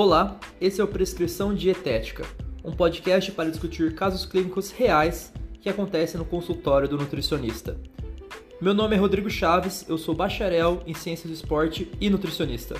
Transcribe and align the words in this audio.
Olá, 0.00 0.38
esse 0.60 0.80
é 0.80 0.84
o 0.84 0.86
Prescrição 0.86 1.52
Dietética, 1.52 2.24
um 2.62 2.70
podcast 2.70 3.32
para 3.32 3.50
discutir 3.50 3.96
casos 3.96 4.24
clínicos 4.24 4.70
reais 4.70 5.32
que 5.60 5.68
acontecem 5.68 6.16
no 6.18 6.24
consultório 6.24 6.88
do 6.88 6.96
nutricionista. 6.96 7.76
Meu 8.60 8.72
nome 8.72 8.94
é 8.94 8.98
Rodrigo 9.00 9.28
Chaves, 9.28 9.84
eu 9.88 9.98
sou 9.98 10.14
bacharel 10.14 10.84
em 10.86 10.94
Ciências 10.94 11.26
do 11.28 11.34
Esporte 11.34 11.90
e 12.00 12.08
nutricionista. 12.08 12.76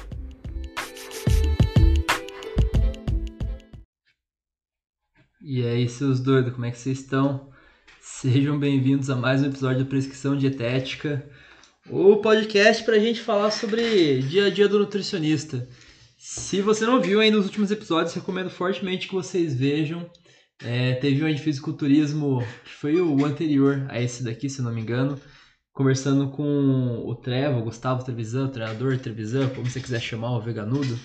E 5.43 5.67
aí, 5.67 5.89
seus 5.89 6.21
doidos, 6.21 6.53
como 6.53 6.67
é 6.67 6.71
que 6.71 6.79
vocês 6.79 7.01
estão? 7.01 7.51
Sejam 8.01 8.57
bem-vindos 8.57 9.11
a 9.11 9.17
mais 9.17 9.43
um 9.43 9.47
episódio 9.47 9.81
da 9.81 9.91
Prescrição 9.91 10.37
Dietética, 10.37 11.29
o 11.91 12.19
podcast 12.19 12.85
para 12.85 12.95
a 12.95 13.01
gente 13.01 13.21
falar 13.21 13.51
sobre 13.51 14.23
dia 14.23 14.47
a 14.47 14.51
dia 14.51 14.69
do 14.69 14.79
nutricionista. 14.79 15.67
Se 16.21 16.61
você 16.61 16.85
não 16.85 17.01
viu 17.01 17.21
ainda 17.21 17.39
os 17.39 17.45
últimos 17.45 17.71
episódios, 17.71 18.13
recomendo 18.13 18.51
fortemente 18.51 19.07
que 19.07 19.15
vocês 19.15 19.55
vejam. 19.55 20.11
É, 20.61 20.95
teve 20.95 21.25
um 21.25 21.33
de 21.33 21.41
fisiculturismo, 21.41 22.41
que 22.65 22.71
foi 22.71 23.01
o 23.01 23.25
anterior 23.25 23.87
a 23.89 24.03
esse 24.03 24.25
daqui, 24.25 24.51
se 24.51 24.61
não 24.61 24.75
me 24.75 24.81
engano, 24.81 25.17
conversando 25.73 26.29
com 26.31 27.05
o 27.07 27.15
Trevo, 27.15 27.63
Gustavo 27.63 28.05
Trevisan, 28.05 28.47
o 28.47 28.51
treinador 28.51 28.99
Trevisan, 28.99 29.49
como 29.51 29.71
você 29.71 29.81
quiser 29.81 30.01
chamar, 30.01 30.33
o 30.33 30.43
veganudo, 30.43 30.99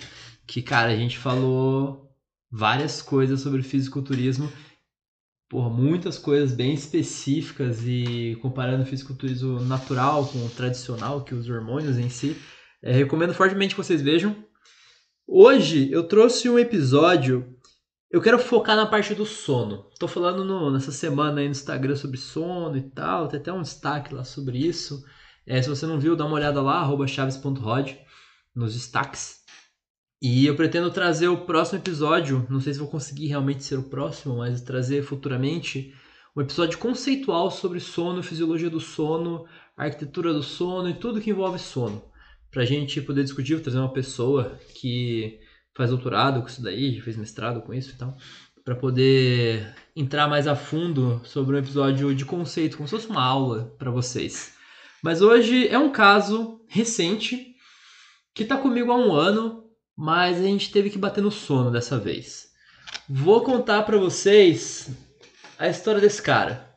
que, 0.48 0.64
cara, 0.64 0.92
a 0.92 0.96
gente 0.96 1.20
falou 1.20 2.10
várias 2.52 3.00
coisas 3.00 3.40
sobre 3.40 3.62
fisiculturismo, 3.62 4.52
porra, 5.48 5.70
muitas 5.70 6.18
coisas 6.18 6.56
bem 6.56 6.74
específicas 6.74 7.86
e 7.86 8.36
comparando 8.42 8.82
o 8.82 8.88
fisiculturismo 8.88 9.60
natural 9.60 10.26
com 10.26 10.44
o 10.44 10.50
tradicional, 10.50 11.24
que 11.24 11.36
os 11.36 11.48
hormônios 11.48 12.00
em 12.00 12.10
si. 12.10 12.36
É, 12.82 12.92
recomendo 12.92 13.36
fortemente 13.36 13.76
que 13.76 13.82
vocês 13.82 14.02
vejam. 14.02 14.36
Hoje 15.28 15.90
eu 15.90 16.06
trouxe 16.06 16.50
um 16.50 16.60
episódio. 16.60 17.56
Eu 18.12 18.22
quero 18.22 18.38
focar 18.38 18.76
na 18.76 18.86
parte 18.86 19.16
do 19.16 19.26
sono. 19.26 19.90
Tô 19.98 20.06
falando 20.06 20.44
no, 20.44 20.70
nessa 20.70 20.92
semana 20.92 21.40
aí 21.40 21.46
no 21.46 21.52
Instagram 21.52 21.96
sobre 21.96 22.18
sono 22.18 22.78
e 22.78 22.82
tal. 22.82 23.30
Tem 23.30 23.40
até 23.40 23.52
um 23.52 23.62
destaque 23.62 24.14
lá 24.14 24.26
sobre 24.26 24.58
isso. 24.58 25.02
É, 25.48 25.62
se 25.62 25.70
você 25.70 25.86
não 25.86 25.98
viu, 26.00 26.16
dá 26.16 26.26
uma 26.26 26.36
olhada 26.36 26.62
lá, 26.62 26.86
chaves.rod, 27.08 27.94
nos 28.54 28.74
destaques. 28.74 29.40
E 30.22 30.46
eu 30.46 30.56
pretendo 30.58 30.92
trazer 30.92 31.30
o 31.30 31.46
próximo 31.46 31.80
episódio. 31.80 32.46
Não 32.50 32.60
sei 32.60 32.74
se 32.74 32.80
vou 32.80 32.90
conseguir 32.90 33.28
realmente 33.28 33.64
ser 33.64 33.80
o 33.80 33.90
próximo, 33.90 34.38
mas 34.38 34.62
trazer 34.62 35.04
futuramente 35.04 35.94
um 36.36 36.42
episódio 36.42 36.78
conceitual 36.78 37.50
sobre 37.50 37.80
sono, 37.80 38.22
fisiologia 38.22 38.70
do 38.70 38.80
sono, 38.82 39.46
arquitetura 39.76 40.34
do 40.34 40.44
sono 40.44 40.90
e 40.90 40.94
tudo 40.94 41.22
que 41.22 41.30
envolve 41.30 41.60
sono 41.60 42.13
para 42.54 42.62
a 42.62 42.66
gente 42.66 43.02
poder 43.02 43.24
discutir, 43.24 43.60
trazer 43.62 43.80
uma 43.80 43.92
pessoa 43.92 44.60
que 44.76 45.40
faz 45.76 45.90
doutorado 45.90 46.40
com 46.40 46.48
isso 46.48 46.62
daí, 46.62 47.02
fez 47.02 47.18
mestrado 47.18 47.64
com 47.64 47.74
isso 47.74 47.90
e 47.90 47.98
tal, 47.98 48.16
para 48.64 48.76
poder 48.76 49.76
entrar 49.96 50.28
mais 50.28 50.48
a 50.48 50.56
fundo 50.56 51.20
sobre 51.26 51.56
um 51.56 51.60
episódio 51.60 52.14
de 52.14 52.24
conceito, 52.24 52.78
como 52.78 52.88
se 52.88 52.96
fosse 52.96 53.08
uma 53.08 53.24
aula 53.24 53.76
para 53.80 53.90
vocês. 53.90 54.54
Mas 55.02 55.20
hoje 55.20 55.68
é 55.68 55.80
um 55.80 55.92
caso 55.92 56.62
recente 56.68 57.56
que 58.36 58.44
está 58.44 58.56
comigo 58.56 58.92
há 58.92 58.98
um 58.98 59.12
ano, 59.12 59.64
mas 59.98 60.38
a 60.38 60.44
gente 60.44 60.72
teve 60.72 60.92
que 60.92 60.98
bater 60.98 61.22
no 61.22 61.32
sono 61.32 61.72
dessa 61.72 61.98
vez. 61.98 62.50
Vou 63.10 63.42
contar 63.42 63.82
para 63.82 63.98
vocês 63.98 64.92
a 65.58 65.68
história 65.68 66.00
desse 66.00 66.22
cara. 66.22 66.72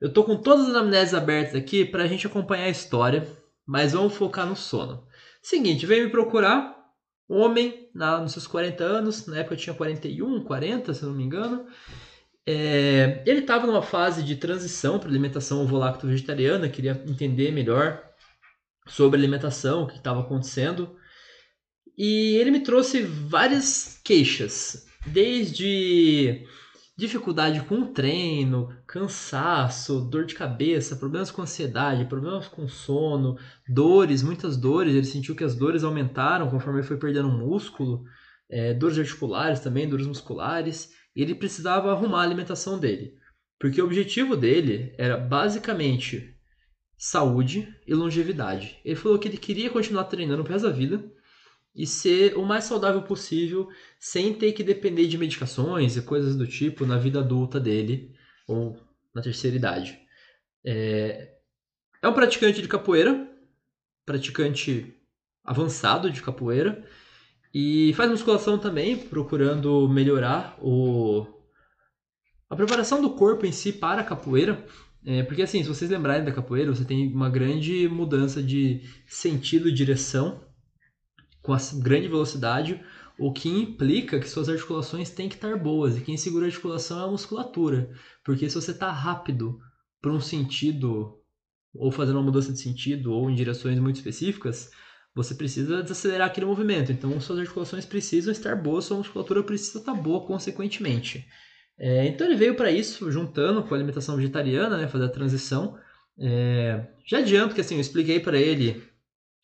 Eu 0.00 0.10
tô 0.10 0.24
com 0.24 0.36
todas 0.36 0.64
as 0.64 0.70
anamneses 0.70 1.12
abertas 1.12 1.54
aqui 1.54 1.84
para 1.84 2.04
a 2.04 2.06
gente 2.06 2.26
acompanhar 2.26 2.64
a 2.64 2.70
história 2.70 3.26
mas 3.66 3.92
vamos 3.92 4.14
focar 4.14 4.46
no 4.46 4.54
sono. 4.54 5.06
Seguinte, 5.42 5.84
veio 5.86 6.04
me 6.04 6.10
procurar, 6.10 6.76
homem, 7.28 7.90
na, 7.94 8.20
nos 8.20 8.32
seus 8.32 8.46
40 8.46 8.84
anos, 8.84 9.26
na 9.26 9.38
época 9.38 9.54
eu 9.54 9.58
tinha 9.58 9.74
41, 9.74 10.44
40, 10.44 10.94
se 10.94 11.04
não 11.04 11.12
me 11.12 11.24
engano. 11.24 11.66
É, 12.46 13.24
ele 13.26 13.40
estava 13.40 13.66
numa 13.66 13.82
fase 13.82 14.22
de 14.22 14.36
transição 14.36 14.98
para 15.00 15.08
alimentação 15.08 15.62
ovo-lacto 15.62 16.06
vegetariana, 16.06 16.68
queria 16.68 17.02
entender 17.06 17.50
melhor 17.50 18.00
sobre 18.86 19.18
alimentação, 19.18 19.82
o 19.82 19.86
que 19.88 19.96
estava 19.96 20.20
acontecendo. 20.20 20.96
E 21.98 22.36
ele 22.36 22.50
me 22.52 22.60
trouxe 22.60 23.02
várias 23.02 24.00
queixas, 24.04 24.86
desde 25.06 26.46
dificuldade 26.96 27.60
com 27.62 27.80
o 27.80 27.92
treino, 27.92 28.74
cansaço, 28.86 30.00
dor 30.00 30.24
de 30.24 30.34
cabeça, 30.34 30.96
problemas 30.96 31.30
com 31.30 31.42
ansiedade, 31.42 32.06
problemas 32.06 32.48
com 32.48 32.66
sono, 32.66 33.36
dores, 33.68 34.22
muitas 34.22 34.56
dores. 34.56 34.94
Ele 34.94 35.04
sentiu 35.04 35.36
que 35.36 35.44
as 35.44 35.54
dores 35.54 35.84
aumentaram 35.84 36.48
conforme 36.48 36.80
ele 36.80 36.86
foi 36.86 36.96
perdendo 36.96 37.28
músculo, 37.28 38.02
é, 38.48 38.72
dores 38.72 38.98
articulares 38.98 39.60
também, 39.60 39.88
dores 39.88 40.06
musculares. 40.06 40.90
Ele 41.14 41.34
precisava 41.34 41.90
arrumar 41.90 42.20
a 42.20 42.24
alimentação 42.24 42.78
dele, 42.78 43.12
porque 43.58 43.80
o 43.80 43.84
objetivo 43.84 44.34
dele 44.34 44.94
era 44.96 45.18
basicamente 45.18 46.34
saúde 46.96 47.68
e 47.86 47.94
longevidade. 47.94 48.80
Ele 48.82 48.96
falou 48.96 49.18
que 49.18 49.28
ele 49.28 49.36
queria 49.36 49.68
continuar 49.68 50.04
treinando 50.04 50.42
pro 50.42 50.52
resto 50.52 50.66
da 50.66 50.72
vida 50.72 51.04
e 51.76 51.86
ser 51.86 52.36
o 52.38 52.44
mais 52.44 52.64
saudável 52.64 53.02
possível 53.02 53.68
sem 54.00 54.32
ter 54.32 54.52
que 54.52 54.64
depender 54.64 55.06
de 55.06 55.18
medicações 55.18 55.96
e 55.96 56.02
coisas 56.02 56.34
do 56.34 56.46
tipo 56.46 56.86
na 56.86 56.96
vida 56.96 57.20
adulta 57.20 57.60
dele 57.60 58.14
ou 58.48 58.80
na 59.14 59.20
terceira 59.20 59.56
idade. 59.56 60.00
É, 60.64 61.34
é 62.00 62.08
um 62.08 62.14
praticante 62.14 62.62
de 62.62 62.68
capoeira, 62.68 63.28
praticante 64.06 64.94
avançado 65.44 66.10
de 66.10 66.22
capoeira 66.22 66.82
e 67.52 67.92
faz 67.94 68.10
musculação 68.10 68.58
também, 68.58 68.96
procurando 68.96 69.86
melhorar 69.88 70.58
o 70.60 71.26
a 72.48 72.54
preparação 72.54 73.02
do 73.02 73.10
corpo 73.10 73.44
em 73.44 73.52
si 73.52 73.72
para 73.72 74.00
a 74.00 74.04
capoeira. 74.04 74.64
É, 75.04 75.22
porque 75.24 75.42
assim, 75.42 75.62
se 75.62 75.68
vocês 75.68 75.90
lembrarem 75.90 76.24
da 76.24 76.32
capoeira, 76.32 76.74
você 76.74 76.84
tem 76.84 77.12
uma 77.12 77.28
grande 77.28 77.88
mudança 77.88 78.42
de 78.42 78.82
sentido 79.06 79.68
e 79.68 79.72
direção 79.72 80.45
com 81.46 81.54
a 81.54 81.58
grande 81.80 82.08
velocidade, 82.08 82.82
o 83.16 83.32
que 83.32 83.48
implica 83.48 84.18
que 84.18 84.28
suas 84.28 84.48
articulações 84.48 85.08
têm 85.08 85.28
que 85.28 85.36
estar 85.36 85.56
boas. 85.56 85.96
E 85.96 86.00
quem 86.00 86.16
segura 86.16 86.44
a 86.44 86.48
articulação 86.48 87.00
é 87.00 87.04
a 87.04 87.10
musculatura. 87.10 87.88
Porque 88.24 88.50
se 88.50 88.56
você 88.56 88.72
está 88.72 88.90
rápido 88.90 89.58
para 90.02 90.12
um 90.12 90.20
sentido, 90.20 91.14
ou 91.72 91.92
fazendo 91.92 92.16
uma 92.16 92.24
mudança 92.24 92.52
de 92.52 92.58
sentido, 92.58 93.12
ou 93.12 93.30
em 93.30 93.34
direções 93.34 93.78
muito 93.78 93.96
específicas, 93.96 94.70
você 95.14 95.34
precisa 95.34 95.82
desacelerar 95.82 96.26
aquele 96.26 96.46
movimento. 96.46 96.90
Então, 96.90 97.18
suas 97.20 97.38
articulações 97.38 97.86
precisam 97.86 98.32
estar 98.32 98.56
boas, 98.56 98.84
sua 98.84 98.98
musculatura 98.98 99.42
precisa 99.42 99.78
estar 99.78 99.94
boa, 99.94 100.26
consequentemente. 100.26 101.24
É, 101.78 102.06
então, 102.08 102.26
ele 102.26 102.36
veio 102.36 102.56
para 102.56 102.72
isso, 102.72 103.10
juntando 103.10 103.62
com 103.62 103.72
a 103.72 103.78
alimentação 103.78 104.16
vegetariana, 104.16 104.76
né, 104.76 104.88
fazer 104.88 105.04
a 105.04 105.10
transição. 105.10 105.78
É, 106.18 106.86
já 107.06 107.18
adianto 107.18 107.54
que 107.54 107.60
assim, 107.60 107.76
eu 107.76 107.80
expliquei 107.80 108.18
para 108.18 108.38
ele 108.38 108.82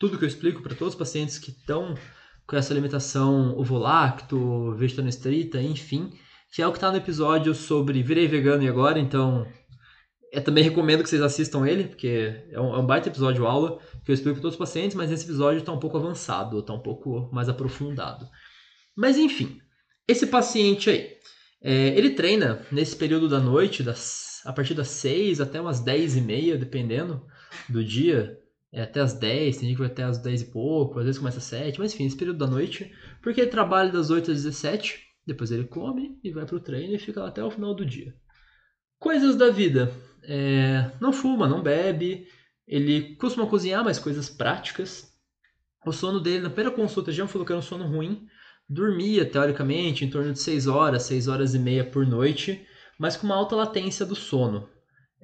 tudo 0.02 0.18
que 0.18 0.24
eu 0.24 0.28
explico 0.28 0.60
para 0.60 0.74
todos 0.74 0.94
os 0.94 0.98
pacientes 0.98 1.38
que 1.38 1.50
estão 1.50 1.94
com 2.44 2.56
essa 2.56 2.74
alimentação 2.74 3.56
ovolacto, 3.56 4.74
vegetariana 4.74 5.10
estrita, 5.10 5.62
enfim, 5.62 6.12
que 6.52 6.60
é 6.60 6.66
o 6.66 6.72
que 6.72 6.78
está 6.78 6.90
no 6.90 6.96
episódio 6.96 7.54
sobre 7.54 8.02
virei 8.02 8.26
vegano 8.26 8.64
e 8.64 8.68
agora, 8.68 8.98
então 8.98 9.46
eu 10.32 10.42
também 10.42 10.64
recomendo 10.64 11.04
que 11.04 11.08
vocês 11.08 11.22
assistam 11.22 11.64
ele, 11.68 11.84
porque 11.84 12.48
é 12.50 12.60
um, 12.60 12.74
é 12.74 12.78
um 12.78 12.84
baita 12.84 13.10
episódio 13.10 13.46
aula 13.46 13.78
que 14.04 14.10
eu 14.10 14.14
explico 14.14 14.34
para 14.34 14.42
todos 14.42 14.56
os 14.56 14.58
pacientes, 14.58 14.96
mas 14.96 15.08
esse 15.08 15.22
episódio 15.22 15.60
está 15.60 15.70
um 15.70 15.78
pouco 15.78 15.96
avançado, 15.96 16.58
está 16.58 16.72
um 16.72 16.82
pouco 16.82 17.30
mais 17.32 17.48
aprofundado. 17.48 18.26
Mas 18.96 19.16
enfim, 19.16 19.60
esse 20.08 20.26
paciente 20.26 20.90
aí, 20.90 21.10
é, 21.62 21.96
ele 21.96 22.10
treina 22.10 22.66
nesse 22.72 22.96
período 22.96 23.28
da 23.28 23.38
noite, 23.38 23.84
das, 23.84 24.40
a 24.44 24.52
partir 24.52 24.74
das 24.74 24.88
6 24.88 25.40
até 25.40 25.60
umas 25.60 25.78
10 25.78 26.16
e 26.16 26.20
meia, 26.20 26.58
dependendo 26.58 27.24
do 27.68 27.84
dia, 27.84 28.41
é 28.72 28.82
até 28.82 29.00
as 29.00 29.12
10, 29.12 29.56
tem 29.58 29.68
gente 29.68 29.76
que 29.76 29.82
vai 29.82 29.90
até 29.90 30.02
as 30.02 30.18
10 30.18 30.42
e 30.42 30.44
pouco, 30.46 30.98
às 30.98 31.04
vezes 31.04 31.18
começa 31.18 31.38
às 31.38 31.44
7, 31.44 31.78
mas 31.78 31.92
enfim, 31.92 32.06
esse 32.06 32.16
período 32.16 32.38
da 32.38 32.46
noite, 32.46 32.90
porque 33.20 33.42
ele 33.42 33.50
trabalha 33.50 33.92
das 33.92 34.10
8 34.10 34.30
às 34.30 34.42
17, 34.42 34.98
depois 35.26 35.52
ele 35.52 35.64
come 35.64 36.18
e 36.24 36.30
vai 36.30 36.46
pro 36.46 36.58
treino 36.58 36.94
e 36.94 36.98
fica 36.98 37.20
lá 37.20 37.28
até 37.28 37.44
o 37.44 37.50
final 37.50 37.74
do 37.74 37.84
dia. 37.84 38.14
Coisas 38.98 39.36
da 39.36 39.50
vida. 39.50 39.92
É, 40.22 40.90
não 41.00 41.12
fuma, 41.12 41.48
não 41.48 41.62
bebe, 41.62 42.26
ele 42.66 43.16
costuma 43.16 43.46
cozinhar, 43.46 43.84
mas 43.84 43.98
coisas 43.98 44.30
práticas. 44.30 45.12
O 45.84 45.92
sono 45.92 46.20
dele, 46.20 46.44
na 46.44 46.50
primeira 46.50 46.74
consulta, 46.74 47.12
já 47.12 47.26
falou 47.26 47.44
que 47.44 47.52
era 47.52 47.58
um 47.58 47.62
sono 47.62 47.86
ruim. 47.86 48.26
Dormia, 48.68 49.26
teoricamente, 49.26 50.04
em 50.04 50.10
torno 50.10 50.32
de 50.32 50.38
6 50.38 50.66
horas, 50.66 51.02
6 51.02 51.28
horas 51.28 51.54
e 51.54 51.58
meia 51.58 51.84
por 51.84 52.06
noite, 52.06 52.64
mas 52.98 53.16
com 53.16 53.26
uma 53.26 53.34
alta 53.34 53.56
latência 53.56 54.06
do 54.06 54.14
sono. 54.14 54.68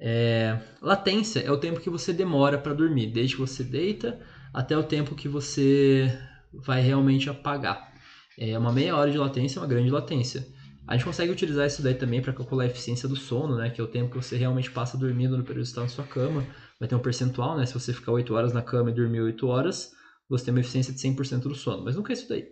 É, 0.01 0.57
latência 0.81 1.41
é 1.41 1.51
o 1.51 1.57
tempo 1.57 1.79
que 1.79 1.89
você 1.89 2.13
demora 2.13 2.57
para 2.57 2.73
dormir, 2.73 3.07
desde 3.07 3.35
que 3.35 3.41
você 3.41 3.63
deita 3.63 4.19
até 4.53 4.77
o 4.77 4.83
tempo 4.83 5.13
que 5.13 5.27
você 5.27 6.09
vai 6.53 6.81
realmente 6.81 7.29
apagar. 7.29 7.93
É 8.37 8.57
uma 8.57 8.71
meia 8.71 8.95
hora 8.95 9.11
de 9.11 9.17
latência, 9.17 9.59
é 9.59 9.61
uma 9.61 9.67
grande 9.67 9.91
latência. 9.91 10.47
A 10.87 10.95
gente 10.95 11.05
consegue 11.05 11.31
utilizar 11.31 11.67
isso 11.67 11.83
daí 11.83 11.93
também 11.93 12.21
para 12.21 12.33
calcular 12.33 12.63
a 12.63 12.67
eficiência 12.67 13.07
do 13.07 13.15
sono, 13.15 13.57
né? 13.57 13.69
Que 13.69 13.79
é 13.79 13.83
o 13.83 13.87
tempo 13.87 14.09
que 14.09 14.15
você 14.15 14.37
realmente 14.37 14.71
passa 14.71 14.97
dormindo 14.97 15.37
no 15.37 15.43
período 15.43 15.65
de 15.65 15.69
estar 15.69 15.81
na 15.81 15.87
sua 15.87 16.03
cama. 16.03 16.43
Vai 16.79 16.89
ter 16.89 16.95
um 16.95 16.99
percentual, 16.99 17.55
né? 17.55 17.65
Se 17.65 17.75
você 17.75 17.93
ficar 17.93 18.11
8 18.11 18.33
horas 18.33 18.53
na 18.53 18.61
cama 18.61 18.89
e 18.89 18.93
dormir 18.93 19.21
8 19.21 19.45
horas, 19.45 19.91
você 20.27 20.45
tem 20.45 20.53
uma 20.53 20.61
eficiência 20.61 20.91
de 20.91 20.99
100% 20.99 21.43
do 21.43 21.53
sono. 21.53 21.83
Mas 21.83 21.95
nunca 21.95 22.11
é 22.11 22.15
isso 22.15 22.27
daí. 22.27 22.47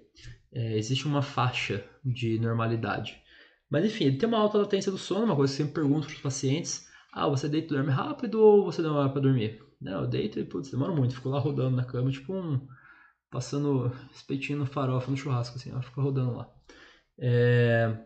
É, 0.54 0.78
existe 0.78 1.08
uma 1.08 1.24
faixa 1.24 1.84
de 2.06 2.38
normalidade. 2.38 3.18
Mas 3.70 3.86
enfim, 3.86 4.06
ele 4.06 4.18
tem 4.18 4.30
uma 4.30 4.38
alta 4.38 4.60
latência 4.60 4.92
do 4.92 5.00
sono, 5.00 5.26
uma 5.26 5.36
coisa 5.36 5.56
que 5.56 5.62
eu 5.62 5.66
sempre 5.66 5.82
pergunto 5.82 6.06
para 6.06 6.16
os 6.16 6.22
pacientes. 6.22 6.87
Ah, 7.12 7.28
você 7.28 7.48
deita 7.48 7.74
e 7.74 7.78
dorme 7.78 7.92
rápido 7.92 8.42
ou 8.42 8.66
você 8.66 8.82
demora 8.82 9.10
para 9.10 9.22
dormir? 9.22 9.62
Não, 9.82 10.02
eu 10.02 10.08
deito 10.08 10.40
e, 10.40 10.46
putz, 10.46 10.70
demora 10.70 10.94
muito. 10.94 11.16
Fico 11.16 11.30
lá 11.30 11.40
rodando 11.40 11.76
na 11.76 11.84
cama, 11.84 12.12
tipo 12.12 12.34
um... 12.34 12.68
Passando 13.30 13.92
espetinho 14.14 14.60
no 14.60 14.66
farofa, 14.66 15.12
no 15.12 15.18
churrasco, 15.18 15.58
assim, 15.58 15.74
ó. 15.74 15.82
Fica 15.82 16.02
rodando 16.02 16.36
lá. 16.36 16.50
É... 17.20 17.98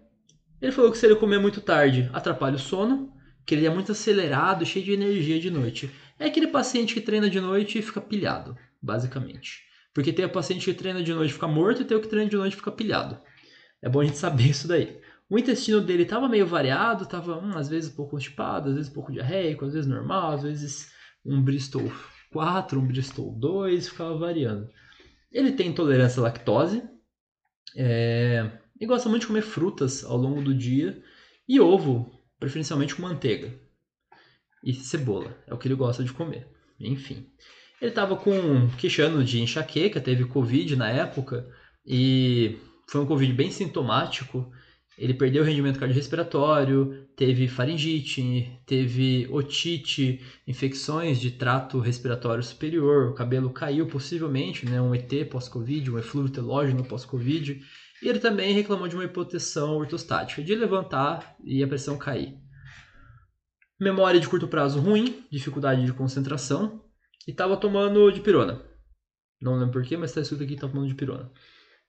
Ele 0.62 0.72
falou 0.72 0.92
que 0.92 0.98
se 0.98 1.06
ele 1.06 1.16
comer 1.16 1.40
muito 1.40 1.62
tarde, 1.62 2.10
atrapalha 2.14 2.56
o 2.56 2.60
sono. 2.60 3.14
Que 3.46 3.56
ele 3.56 3.66
é 3.66 3.70
muito 3.70 3.92
acelerado, 3.92 4.66
cheio 4.66 4.86
de 4.86 4.94
energia 4.94 5.40
de 5.40 5.50
noite. 5.50 5.92
É 6.20 6.26
aquele 6.26 6.48
paciente 6.48 6.94
que 6.94 7.02
treina 7.02 7.30
de 7.30 7.42
noite 7.42 7.80
e 7.80 7.82
fica 7.82 8.00
pilhado, 8.00 8.56
basicamente. 8.82 9.64
Porque 9.94 10.14
tem 10.14 10.26
o 10.26 10.30
paciente 10.30 10.66
que 10.66 10.74
treina 10.74 11.04
de 11.04 11.14
noite 11.14 11.32
e 11.32 11.34
fica 11.34 11.48
morto 11.48 11.82
e 11.82 11.86
tem 11.86 11.98
o 11.98 12.02
que 12.02 12.08
treina 12.08 12.30
de 12.30 12.38
noite 12.38 12.54
e 12.54 12.58
fica 12.58 12.72
pilhado. 12.72 13.20
É 13.82 13.90
bom 13.90 14.02
a 14.02 14.06
gente 14.06 14.18
saber 14.18 14.46
isso 14.50 14.68
daí. 14.68 15.00
O 15.32 15.40
intestino 15.40 15.80
dele 15.80 16.04
estava 16.04 16.28
meio 16.28 16.46
variado, 16.46 17.06
estava 17.06 17.38
hum, 17.38 17.58
às 17.58 17.70
vezes 17.70 17.90
um 17.90 17.96
pouco 17.96 18.12
constipado, 18.12 18.68
às 18.68 18.76
vezes 18.76 18.92
um 18.92 18.94
pouco 18.94 19.14
diarreico, 19.14 19.64
às 19.64 19.72
vezes 19.72 19.90
normal, 19.90 20.34
às 20.34 20.44
vezes 20.44 20.92
um 21.26 21.42
Bristol 21.42 21.90
4, 22.34 22.78
um 22.78 22.86
Bristol 22.86 23.32
2, 23.40 23.88
ficava 23.88 24.18
variando. 24.18 24.70
Ele 25.32 25.54
tem 25.54 25.70
intolerância 25.70 26.20
à 26.20 26.24
lactose 26.24 26.84
é, 27.78 28.52
e 28.78 28.86
gosta 28.86 29.08
muito 29.08 29.22
de 29.22 29.28
comer 29.28 29.42
frutas 29.42 30.04
ao 30.04 30.18
longo 30.18 30.42
do 30.42 30.54
dia 30.54 31.02
e 31.48 31.62
ovo, 31.62 32.12
preferencialmente 32.38 32.94
com 32.94 33.04
manteiga 33.04 33.58
e 34.62 34.74
cebola, 34.74 35.34
é 35.48 35.54
o 35.54 35.58
que 35.58 35.66
ele 35.66 35.76
gosta 35.76 36.04
de 36.04 36.12
comer. 36.12 36.46
Enfim, 36.78 37.26
ele 37.82 37.92
estava 37.92 38.18
com 38.18 38.70
queixando 38.78 39.24
de 39.24 39.40
enxaqueca, 39.40 40.02
teve 40.02 40.26
covid 40.26 40.76
na 40.76 40.90
época 40.90 41.50
e 41.86 42.60
foi 42.86 43.00
um 43.00 43.06
covid 43.06 43.32
bem 43.32 43.50
sintomático 43.50 44.52
ele 44.98 45.14
perdeu 45.14 45.42
o 45.42 45.46
rendimento 45.46 45.80
cardiorrespiratório, 45.80 47.08
teve 47.16 47.48
faringite, 47.48 48.62
teve 48.66 49.28
otite, 49.32 50.22
infecções 50.48 51.20
de 51.20 51.32
trato 51.32 51.80
respiratório 51.80 52.44
superior, 52.44 53.10
o 53.10 53.14
cabelo 53.14 53.52
caiu 53.52 53.88
possivelmente, 53.88 54.66
né, 54.66 54.82
um 54.82 54.94
ET 54.94 55.12
pós-Covid, 55.30 55.92
um 55.92 55.98
eflúvio 55.98 56.32
telógeno 56.32 56.84
pós-Covid, 56.84 57.62
e 58.04 58.08
ele 58.08 58.20
também 58.20 58.54
reclamou 58.54 58.88
de 58.88 58.96
uma 58.96 59.06
hipotenção 59.06 59.78
ortostática, 59.78 60.44
de 60.44 60.56
levantar 60.56 61.36
e 61.44 61.64
a 61.64 61.68
pressão 61.68 61.98
cair. 61.98 62.36
Memória 63.80 64.20
de 64.20 64.28
curto 64.28 64.48
prazo 64.48 64.80
ruim, 64.80 65.24
dificuldade 65.32 65.86
de 65.86 65.94
concentração, 65.94 66.84
e 67.28 67.32
estava 67.32 67.56
tomando 67.58 68.12
dipirona. 68.12 68.62
Não 69.42 69.56
lembro 69.56 69.74
porquê, 69.74 69.98
mas 69.98 70.12
está 70.12 70.22
escrito 70.22 70.44
aqui 70.44 70.50
que 70.50 70.54
estava 70.56 70.74
tomando 70.74 70.90
dipirona. 70.90 71.32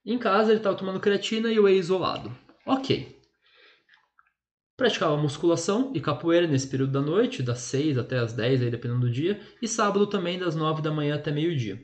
Em 0.04 0.18
casa 0.18 0.50
ele 0.50 0.58
estava 0.58 0.76
tomando 0.76 0.98
creatina 0.98 1.50
e 1.52 1.60
whey 1.60 1.78
isolado. 1.78 2.34
Ok. 2.66 3.20
Praticava 4.76 5.16
musculação 5.16 5.92
e 5.94 6.00
capoeira 6.00 6.46
nesse 6.46 6.66
período 6.66 6.92
da 6.92 7.00
noite, 7.00 7.42
das 7.42 7.60
6 7.60 7.98
até 7.98 8.18
as 8.18 8.32
10, 8.32 8.62
aí, 8.62 8.70
dependendo 8.70 9.00
do 9.00 9.10
dia, 9.10 9.40
e 9.60 9.68
sábado 9.68 10.06
também 10.06 10.38
das 10.38 10.54
9 10.54 10.82
da 10.82 10.90
manhã 10.90 11.14
até 11.14 11.30
meio-dia. 11.30 11.80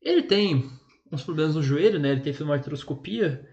Ele 0.00 0.22
tem 0.22 0.70
uns 1.12 1.22
problemas 1.22 1.54
no 1.54 1.62
joelho, 1.62 1.98
né? 1.98 2.12
Ele 2.12 2.20
teve 2.20 2.42
uma 2.42 2.54
artroscopia 2.54 3.46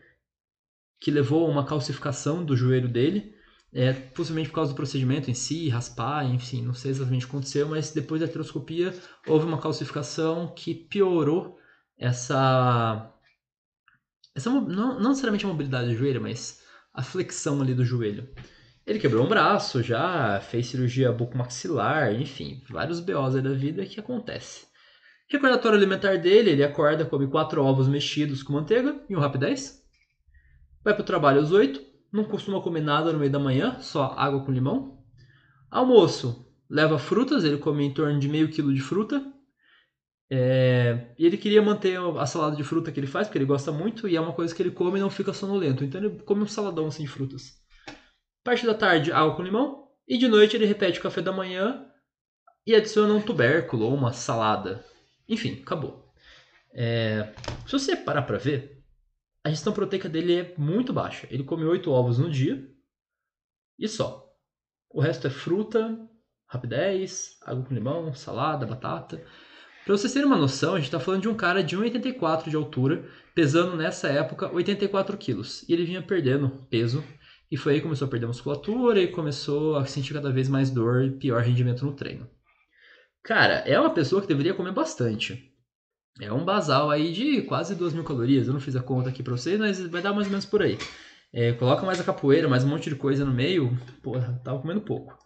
que 1.00 1.12
levou 1.12 1.46
a 1.46 1.50
uma 1.50 1.66
calcificação 1.66 2.44
do 2.44 2.56
joelho 2.56 2.88
dele, 2.88 3.36
é, 3.74 3.94
possivelmente 3.94 4.50
por 4.50 4.56
causa 4.56 4.72
do 4.72 4.76
procedimento 4.76 5.30
em 5.30 5.34
si, 5.34 5.70
raspar, 5.70 6.26
enfim, 6.26 6.64
não 6.64 6.74
sei 6.74 6.92
exatamente 6.92 7.26
o 7.26 7.30
que 7.30 7.36
aconteceu, 7.36 7.68
mas 7.68 7.92
depois 7.92 8.22
da 8.22 8.28
artroscopia 8.28 8.94
houve 9.28 9.46
uma 9.46 9.60
calcificação 9.60 10.54
que 10.56 10.74
piorou 10.74 11.60
essa 11.98 13.14
essa 14.34 14.50
não, 14.50 14.62
não 14.62 15.10
necessariamente 15.10 15.46
a 15.46 15.50
mobilidade 15.50 15.90
do 15.90 15.96
joelho, 15.96 16.22
mas 16.22 16.62
a 16.98 17.04
flexão 17.04 17.62
ali 17.62 17.76
do 17.76 17.86
joelho. 17.86 18.28
Ele 18.84 18.98
quebrou 18.98 19.24
um 19.24 19.30
braço 19.30 19.84
já, 19.84 20.40
fez 20.42 20.66
cirurgia 20.66 21.12
bucomaxilar, 21.12 22.12
enfim, 22.16 22.64
vários 22.68 23.00
BOs 23.00 23.36
da 23.36 23.54
vida 23.54 23.86
que 23.86 24.00
acontece. 24.00 24.66
Recordatório 25.30 25.78
alimentar 25.78 26.18
dele, 26.18 26.50
ele 26.50 26.64
acorda, 26.64 27.06
come 27.06 27.28
quatro 27.28 27.64
ovos 27.64 27.88
mexidos 27.88 28.42
com 28.42 28.54
manteiga 28.54 29.00
e 29.08 29.16
um 29.16 29.20
rapidez. 29.20 29.86
Vai 30.84 30.96
para 30.96 31.04
o 31.04 31.06
trabalho 31.06 31.42
às 31.42 31.52
8, 31.52 31.80
não 32.12 32.24
costuma 32.24 32.62
comer 32.62 32.82
nada 32.82 33.14
no 33.14 33.20
meio 33.20 33.32
da 33.32 33.38
manhã, 33.38 33.78
só 33.80 34.16
água 34.18 34.44
com 34.44 34.52
limão. 34.52 34.98
Almoço, 35.70 36.50
leva 36.68 36.98
frutas, 36.98 37.44
ele 37.44 37.58
come 37.58 37.84
em 37.86 37.94
torno 37.94 38.18
de 38.20 38.28
meio 38.28 38.50
quilo 38.50 38.74
de 38.74 38.82
fruta, 38.82 39.24
é, 40.30 41.14
e 41.18 41.26
ele 41.26 41.38
queria 41.38 41.62
manter 41.62 41.98
a 42.00 42.26
salada 42.26 42.56
de 42.56 42.64
fruta 42.64 42.92
que 42.92 43.00
ele 43.00 43.08
faz, 43.08 43.28
porque 43.28 43.38
ele 43.38 43.46
gosta 43.46 43.72
muito, 43.72 44.08
e 44.08 44.16
é 44.16 44.22
uma 44.22 44.34
coisa 44.34 44.54
que 44.54 44.62
ele 44.62 44.72
come 44.72 44.98
e 44.98 45.02
não 45.02 45.10
fica 45.10 45.34
sonolento. 45.34 45.84
Então 45.84 46.04
ele 46.04 46.22
come 46.24 46.44
um 46.44 46.48
saladão 46.48 46.88
assim 46.88 47.04
de 47.04 47.10
frutas. 47.10 47.62
Parte 48.44 48.66
da 48.66 48.74
tarde, 48.74 49.12
água 49.12 49.36
com 49.36 49.44
limão. 49.44 49.88
E 50.08 50.18
de 50.18 50.28
noite 50.28 50.56
ele 50.56 50.66
repete 50.66 51.00
o 51.00 51.04
café 51.04 51.22
da 51.22 51.34
manhã 51.34 51.86
e 52.66 52.76
adiciona 52.76 53.14
um 53.14 53.22
tubérculo 53.22 53.86
ou 53.86 53.94
uma 53.94 54.14
salada. 54.14 54.84
Enfim, 55.28 55.62
acabou. 55.62 56.14
É, 56.74 57.34
se 57.66 57.74
você 57.74 57.96
parar 57.96 58.22
pra 58.22 58.38
ver, 58.38 58.84
a 59.44 59.50
gestão 59.50 59.74
proteica 59.74 60.08
dele 60.08 60.40
é 60.40 60.56
muito 60.58 60.94
baixa. 60.94 61.28
Ele 61.30 61.44
come 61.44 61.66
8 61.66 61.90
ovos 61.92 62.20
no 62.20 62.30
dia 62.30 62.70
e 63.80 63.88
só. 63.88 64.26
O 64.90 65.02
resto 65.02 65.28
é 65.28 65.30
fruta, 65.30 65.98
rapidez, 66.46 67.38
água 67.46 67.64
com 67.64 67.74
limão, 67.74 68.14
salada, 68.14 68.66
batata. 68.66 69.24
Para 69.88 69.96
vocês 69.96 70.12
terem 70.12 70.28
uma 70.28 70.36
noção, 70.36 70.74
a 70.74 70.76
gente 70.76 70.88
está 70.88 71.00
falando 71.00 71.22
de 71.22 71.30
um 71.30 71.34
cara 71.34 71.64
de 71.64 71.78
1,84 71.78 72.50
de 72.50 72.58
altura, 72.58 73.06
pesando 73.34 73.78
nessa 73.78 74.10
época 74.10 74.54
84 74.54 75.16
quilos. 75.16 75.64
E 75.64 75.72
ele 75.72 75.86
vinha 75.86 76.02
perdendo 76.02 76.50
peso. 76.70 77.02
E 77.50 77.56
foi 77.56 77.72
aí 77.72 77.80
que 77.80 77.84
começou 77.84 78.06
a 78.06 78.12
perder 78.12 78.28
musculatura 78.28 79.00
e 79.00 79.08
começou 79.08 79.78
a 79.78 79.86
sentir 79.86 80.14
cada 80.14 80.30
vez 80.30 80.50
mais 80.50 80.70
dor 80.70 81.06
e 81.06 81.12
pior 81.12 81.42
rendimento 81.42 81.86
no 81.86 81.94
treino. 81.94 82.28
Cara, 83.24 83.60
é 83.60 83.80
uma 83.80 83.94
pessoa 83.94 84.22
que 84.22 84.28
deveria 84.28 84.54
comer 84.54 84.74
bastante. 84.74 85.54
É 86.20 86.34
um 86.34 86.44
basal 86.44 86.92
aí 86.92 87.14
de 87.14 87.44
quase 87.44 87.74
2 87.74 87.94
mil 87.94 88.04
calorias. 88.04 88.46
Eu 88.46 88.54
não 88.54 88.60
fiz 88.60 88.76
a 88.76 88.84
conta 88.84 89.08
aqui 89.08 89.24
para 89.24 89.38
vocês, 89.38 89.58
mas 89.58 89.80
vai 89.88 90.02
dar 90.02 90.12
mais 90.12 90.28
ou 90.28 90.32
menos 90.32 90.46
por 90.46 90.62
aí. 90.62 90.78
É, 91.32 91.54
coloca 91.54 91.86
mais 91.86 92.02
a 92.02 92.04
capoeira, 92.04 92.50
mais 92.50 92.66
um 92.66 92.68
monte 92.68 92.90
de 92.90 92.96
coisa 92.98 93.24
no 93.24 93.34
meio. 93.34 93.80
Porra, 94.04 94.38
tava 94.44 94.60
comendo 94.60 94.82
pouco. 94.82 95.18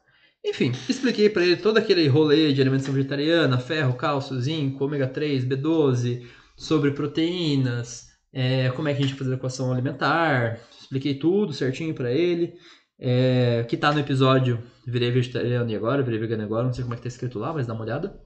Enfim, 0.43 0.71
expliquei 0.89 1.29
para 1.29 1.45
ele 1.45 1.57
todo 1.57 1.77
aquele 1.77 2.07
rolê 2.07 2.51
de 2.51 2.61
alimentação 2.61 2.93
vegetariana, 2.93 3.59
ferro, 3.59 3.93
cálcio, 3.93 4.39
zinco, 4.39 4.83
ômega 4.83 5.07
3, 5.07 5.45
B12, 5.45 6.25
sobre 6.57 6.91
proteínas, 6.91 8.09
é, 8.33 8.69
como 8.71 8.87
é 8.87 8.93
que 8.93 9.03
a 9.03 9.05
gente 9.05 9.15
faz 9.15 9.29
a 9.29 9.35
equação 9.35 9.71
alimentar, 9.71 10.59
expliquei 10.79 11.15
tudo 11.15 11.53
certinho 11.53 11.93
para 11.93 12.11
ele, 12.11 12.53
é, 12.99 13.65
que 13.67 13.77
tá 13.77 13.91
no 13.91 13.99
episódio 13.99 14.63
Virei 14.85 15.11
Vegetariano 15.11 15.69
e 15.69 15.75
Agora, 15.75 16.03
Virei 16.03 16.19
Vegano 16.19 16.43
Agora, 16.43 16.65
não 16.65 16.73
sei 16.73 16.83
como 16.83 16.93
é 16.93 16.97
que 16.97 17.03
tá 17.03 17.07
escrito 17.07 17.37
lá, 17.37 17.53
mas 17.53 17.67
dá 17.67 17.73
uma 17.73 17.83
olhada. 17.83 18.19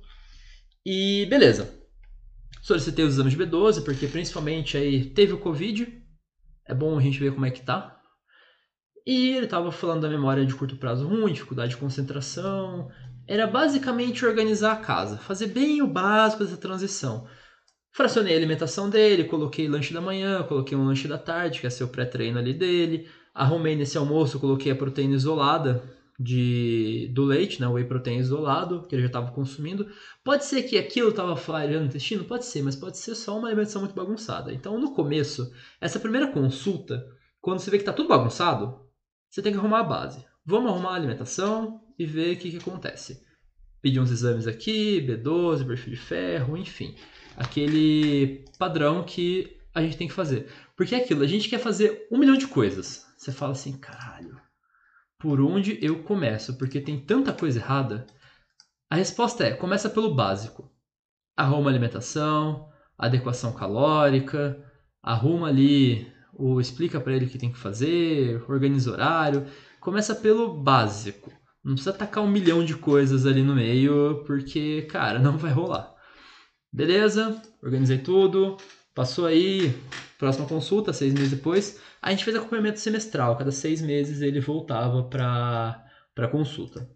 E 0.85 1.25
beleza. 1.29 1.73
Solicitei 2.61 3.05
os 3.05 3.13
exames 3.13 3.33
de 3.33 3.39
B12, 3.39 3.83
porque 3.83 4.07
principalmente 4.07 4.77
aí 4.77 5.05
teve 5.05 5.33
o 5.33 5.37
Covid, 5.37 5.87
é 6.67 6.73
bom 6.73 6.97
a 6.97 7.01
gente 7.01 7.19
ver 7.19 7.33
como 7.33 7.45
é 7.45 7.51
que 7.51 7.61
tá, 7.61 7.94
e 9.05 9.29
ele 9.31 9.45
estava 9.45 9.71
falando 9.71 10.01
da 10.01 10.09
memória 10.09 10.45
de 10.45 10.55
curto 10.55 10.77
prazo 10.77 11.07
ruim, 11.07 11.31
dificuldade 11.31 11.71
de 11.71 11.77
concentração. 11.77 12.89
Era 13.27 13.45
basicamente 13.45 14.25
organizar 14.25 14.73
a 14.73 14.77
casa, 14.77 15.17
fazer 15.17 15.47
bem 15.47 15.81
o 15.81 15.87
básico 15.87 16.43
dessa 16.43 16.57
transição. 16.57 17.27
Fracionei 17.91 18.33
a 18.33 18.37
alimentação 18.37 18.89
dele, 18.89 19.23
coloquei 19.25 19.67
lanche 19.67 19.93
da 19.93 20.01
manhã, 20.01 20.43
coloquei 20.43 20.77
um 20.77 20.85
lanche 20.85 21.07
da 21.07 21.17
tarde, 21.17 21.61
que 21.61 21.67
é 21.67 21.69
seu 21.69 21.87
pré-treino 21.87 22.39
ali 22.39 22.53
dele. 22.53 23.07
Arrumei 23.33 23.75
nesse 23.75 23.97
almoço, 23.97 24.39
coloquei 24.39 24.71
a 24.71 24.75
proteína 24.75 25.15
isolada 25.15 25.83
de, 26.19 27.11
do 27.13 27.25
leite, 27.25 27.59
né, 27.61 27.67
o 27.67 27.73
whey 27.73 27.85
protein 27.85 28.17
isolado, 28.17 28.83
que 28.87 28.95
ele 28.95 29.03
já 29.03 29.07
estava 29.07 29.31
consumindo. 29.31 29.87
Pode 30.23 30.45
ser 30.45 30.63
que 30.63 30.77
aquilo 30.77 31.09
estava 31.09 31.35
falhando 31.35 31.81
no 31.81 31.85
intestino? 31.85 32.23
Pode 32.23 32.45
ser, 32.45 32.63
mas 32.63 32.75
pode 32.75 32.97
ser 32.97 33.15
só 33.15 33.37
uma 33.37 33.47
alimentação 33.47 33.81
muito 33.81 33.95
bagunçada. 33.95 34.53
Então, 34.53 34.79
no 34.79 34.93
começo, 34.93 35.51
essa 35.79 35.99
primeira 35.99 36.27
consulta, 36.27 37.05
quando 37.41 37.59
você 37.59 37.69
vê 37.69 37.77
que 37.77 37.83
está 37.83 37.93
tudo 37.93 38.09
bagunçado, 38.09 38.84
você 39.35 39.41
tem 39.41 39.51
que 39.51 39.59
arrumar 39.59 39.81
a 39.81 39.83
base. 39.83 40.25
Vamos 40.45 40.71
arrumar 40.71 40.91
a 40.91 40.95
alimentação 40.95 41.81
e 41.99 42.05
ver 42.05 42.37
o 42.37 42.39
que, 42.39 42.51
que 42.51 42.57
acontece. 42.57 43.21
Pedir 43.81 43.99
uns 43.99 44.09
exames 44.09 44.47
aqui, 44.47 45.05
B12, 45.05 45.67
perfil 45.67 45.93
de 45.93 45.99
ferro, 45.99 46.55
enfim. 46.55 46.95
Aquele 47.35 48.45
padrão 48.57 49.03
que 49.03 49.59
a 49.73 49.81
gente 49.81 49.97
tem 49.97 50.07
que 50.07 50.13
fazer. 50.13 50.49
Porque 50.77 50.95
é 50.95 50.99
aquilo, 50.99 51.21
a 51.21 51.27
gente 51.27 51.49
quer 51.49 51.59
fazer 51.59 52.07
um 52.09 52.17
milhão 52.17 52.37
de 52.37 52.47
coisas. 52.47 53.05
Você 53.17 53.29
fala 53.33 53.51
assim, 53.51 53.77
caralho, 53.77 54.39
por 55.19 55.41
onde 55.41 55.77
eu 55.85 56.01
começo? 56.01 56.57
Porque 56.57 56.79
tem 56.79 56.97
tanta 56.97 57.33
coisa 57.33 57.59
errada. 57.59 58.07
A 58.89 58.95
resposta 58.95 59.43
é, 59.43 59.51
começa 59.51 59.89
pelo 59.89 60.15
básico. 60.15 60.71
Arruma 61.35 61.69
alimentação, 61.69 62.69
adequação 62.97 63.51
calórica, 63.51 64.57
arruma 65.03 65.49
ali 65.49 66.09
ou 66.35 66.59
explica 66.59 66.99
para 66.99 67.13
ele 67.13 67.25
o 67.25 67.29
que 67.29 67.37
tem 67.37 67.51
que 67.51 67.57
fazer, 67.57 68.43
organiza 68.49 68.91
horário. 68.91 69.45
Começa 69.79 70.13
pelo 70.13 70.53
básico. 70.53 71.31
Não 71.63 71.73
precisa 71.73 71.93
tacar 71.93 72.23
um 72.23 72.29
milhão 72.29 72.63
de 72.63 72.75
coisas 72.75 73.25
ali 73.25 73.41
no 73.41 73.55
meio, 73.55 74.23
porque, 74.27 74.83
cara, 74.83 75.17
não 75.19 75.37
vai 75.37 75.51
rolar. 75.51 75.93
Beleza, 76.71 77.41
organizei 77.63 77.97
tudo. 77.97 78.57
Passou 78.93 79.25
aí, 79.25 79.73
próxima 80.19 80.47
consulta, 80.47 80.93
seis 80.93 81.13
meses 81.13 81.31
depois. 81.31 81.79
A 82.01 82.11
gente 82.11 82.23
fez 82.23 82.35
acompanhamento 82.35 82.79
semestral. 82.79 83.37
Cada 83.37 83.51
seis 83.51 83.81
meses 83.81 84.21
ele 84.21 84.39
voltava 84.39 85.03
para 85.03 85.83
a 86.17 86.27
consulta. 86.27 86.87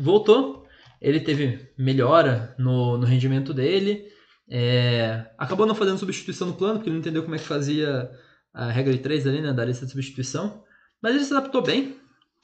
Voltou, 0.00 0.66
ele 1.00 1.20
teve 1.20 1.68
melhora 1.76 2.54
no, 2.58 2.96
no 2.96 3.06
rendimento 3.06 3.52
dele. 3.52 4.06
É, 4.48 5.26
acabou 5.38 5.66
não 5.66 5.74
fazendo 5.74 5.98
substituição 5.98 6.48
no 6.48 6.54
plano, 6.54 6.74
porque 6.74 6.88
ele 6.88 6.94
não 6.94 7.00
entendeu 7.00 7.22
como 7.22 7.34
é 7.34 7.38
que 7.38 7.44
fazia 7.44 8.10
a 8.52 8.70
regra 8.70 8.92
de 8.92 8.98
3 8.98 9.26
ali, 9.26 9.40
né, 9.40 9.52
da 9.52 9.64
lista 9.64 9.86
de 9.86 9.92
substituição. 9.92 10.62
Mas 11.00 11.14
ele 11.14 11.24
se 11.24 11.34
adaptou 11.34 11.62
bem, 11.62 11.96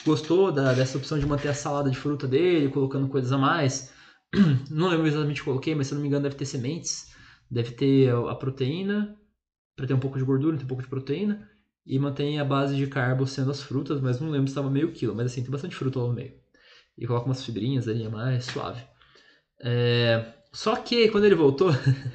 gostou 0.05 0.51
da, 0.51 0.73
dessa 0.73 0.99
opção 0.99 1.19
de 1.19 1.27
manter 1.27 1.49
a 1.49 1.55
salada 1.55 1.91
de 1.91 1.97
fruta 1.97 2.27
dele, 2.27 2.71
colocando 2.71 3.09
coisas 3.09 3.33
a 3.33 3.39
mais. 3.39 3.93
Não 4.71 4.89
lembro 4.89 5.07
exatamente 5.07 5.41
o 5.41 5.45
que 5.45 5.51
coloquei, 5.51 5.75
mas 5.75 5.87
se 5.87 5.95
não 5.95 6.03
me 6.03 6.09
engano 6.09 6.25
deve 6.25 6.35
ter 6.35 6.45
sementes, 6.45 7.15
deve 7.51 7.71
ter 7.73 8.11
a 8.11 8.35
proteína, 8.35 9.17
para 9.75 9.87
ter 9.87 9.95
um 9.95 10.01
pouco 10.01 10.19
de 10.19 10.25
gordura, 10.25 10.57
ter 10.57 10.65
um 10.65 10.69
pouco 10.69 10.83
de 10.83 10.89
proteína, 10.89 11.49
e 11.87 11.99
mantém 11.99 12.39
a 12.39 12.45
base 12.45 12.77
de 12.77 12.87
carbo 12.87 13.27
sendo 13.27 13.51
as 13.51 13.63
frutas, 13.63 14.01
mas 14.01 14.21
não 14.21 14.29
lembro 14.29 14.47
se 14.47 14.53
estava 14.53 14.69
meio 14.69 14.93
quilo, 14.93 15.15
mas 15.15 15.27
assim, 15.27 15.41
tem 15.41 15.51
bastante 15.51 15.75
fruta 15.75 15.99
lá 15.99 16.09
no 16.09 16.13
meio. 16.13 16.35
E 16.99 17.07
coloca 17.07 17.25
umas 17.25 17.43
fibrinhas 17.43 17.89
ali 17.89 18.05
a 18.05 18.11
mais, 18.11 18.45
suave. 18.45 18.83
É... 19.61 20.35
Só 20.53 20.77
que 20.77 21.09
quando 21.09 21.25
ele 21.25 21.35
voltou, 21.35 21.71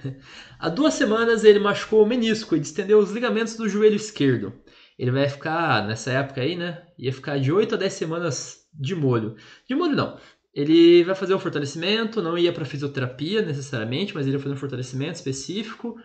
há 0.60 0.70
duas 0.70 0.94
semanas 0.96 1.44
ele 1.44 1.60
machucou 1.60 2.04
o 2.04 2.06
menisco 2.06 2.56
e 2.56 2.60
distendeu 2.60 3.00
os 3.00 3.12
ligamentos 3.12 3.56
do 3.56 3.70
joelho 3.70 3.96
esquerdo. 3.96 4.54
Ele 4.98 5.12
vai 5.12 5.28
ficar, 5.28 5.88
nessa 5.88 6.12
época 6.12 6.42
aí, 6.42 6.56
né? 6.56 6.86
Ia 6.98 7.13
ficar 7.13 7.40
de 7.40 7.52
8 7.52 7.75
a 7.75 7.78
10 7.78 7.94
semanas 7.94 8.68
de 8.74 8.96
molho. 8.96 9.36
De 9.68 9.75
molho 9.75 9.96
não. 9.96 10.20
Ele 10.54 11.04
vai 11.04 11.16
fazer 11.16 11.34
um 11.34 11.40
fortalecimento, 11.40 12.22
não 12.22 12.38
ia 12.38 12.54
para 12.54 12.66
fisioterapia 12.66 13.42
necessariamente, 13.42 14.13
mas 14.13 14.28
ele 14.28 14.36
ia 14.36 14.42
fazer 14.42 14.54
um 14.54 14.58
fortalecimento 14.58 15.16
específico 15.16 15.96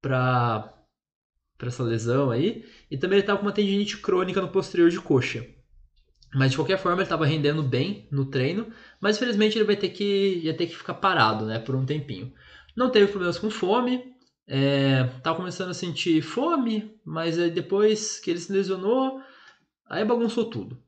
para 0.00 0.72
essa 1.60 1.82
lesão 1.82 2.30
aí. 2.30 2.64
E 2.90 2.96
também 2.96 3.16
ele 3.16 3.22
estava 3.24 3.40
com 3.40 3.46
uma 3.46 3.52
tendinite 3.52 3.98
crônica 3.98 4.40
no 4.40 4.52
posterior 4.52 4.88
de 4.88 5.00
coxa. 5.00 5.44
Mas 6.34 6.50
de 6.50 6.56
qualquer 6.56 6.78
forma 6.78 6.98
ele 6.98 7.04
estava 7.04 7.24
rendendo 7.24 7.62
bem 7.62 8.06
no 8.10 8.26
treino, 8.26 8.66
mas 9.00 9.16
infelizmente 9.16 9.56
ele 9.56 9.64
vai 9.64 9.76
ter 9.76 9.88
que 9.88 10.40
ia 10.42 10.54
ter 10.54 10.66
que 10.66 10.76
ficar 10.76 10.94
parado, 10.94 11.46
né, 11.46 11.58
por 11.58 11.74
um 11.74 11.86
tempinho. 11.86 12.32
Não 12.76 12.90
teve 12.90 13.06
problemas 13.06 13.38
com 13.38 13.50
fome, 13.50 14.14
é, 14.46 15.04
tava 15.22 15.36
começando 15.36 15.70
a 15.70 15.74
sentir 15.74 16.22
fome, 16.22 16.94
mas 17.04 17.38
aí 17.38 17.50
depois 17.50 18.18
que 18.18 18.30
ele 18.30 18.38
se 18.38 18.52
lesionou, 18.52 19.20
aí 19.88 20.04
bagunçou 20.04 20.44
tudo. 20.44 20.78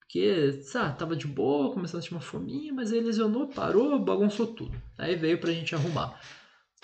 Porque, 0.00 0.52
sabe, 0.62 0.96
tava 0.96 1.16
de 1.16 1.26
boa, 1.26 1.72
começando 1.72 1.98
a 1.98 2.02
sentir 2.02 2.14
uma 2.14 2.20
fominha, 2.20 2.72
mas 2.72 2.92
aí 2.92 3.00
lesionou, 3.00 3.48
parou, 3.48 3.98
bagunçou 3.98 4.46
tudo. 4.46 4.80
Aí 4.96 5.16
veio 5.16 5.38
pra 5.38 5.50
gente 5.50 5.74
arrumar. 5.74 6.20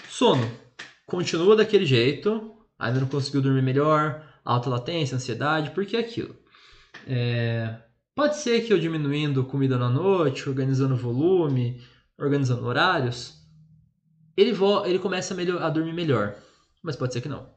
Sono. 0.08 0.50
Continua 1.06 1.56
daquele 1.56 1.86
jeito, 1.86 2.56
ainda 2.78 3.00
não 3.00 3.06
conseguiu 3.06 3.40
dormir 3.40 3.62
melhor, 3.62 4.26
alta 4.44 4.68
latência, 4.68 5.16
ansiedade, 5.16 5.70
porque 5.70 5.96
é 5.96 6.00
aquilo. 6.00 6.39
É, 7.06 7.76
pode 8.14 8.36
ser 8.36 8.60
que 8.62 8.72
eu 8.72 8.78
diminuindo 8.78 9.44
comida 9.44 9.78
na 9.78 9.88
noite, 9.88 10.48
organizando 10.48 10.96
volume, 10.96 11.80
organizando 12.18 12.64
horários, 12.66 13.40
ele, 14.36 14.56
ele 14.86 14.98
começa 14.98 15.34
a, 15.34 15.66
a 15.66 15.70
dormir 15.70 15.92
melhor. 15.92 16.36
Mas 16.82 16.96
pode 16.96 17.12
ser 17.12 17.20
que 17.20 17.28
não. 17.28 17.48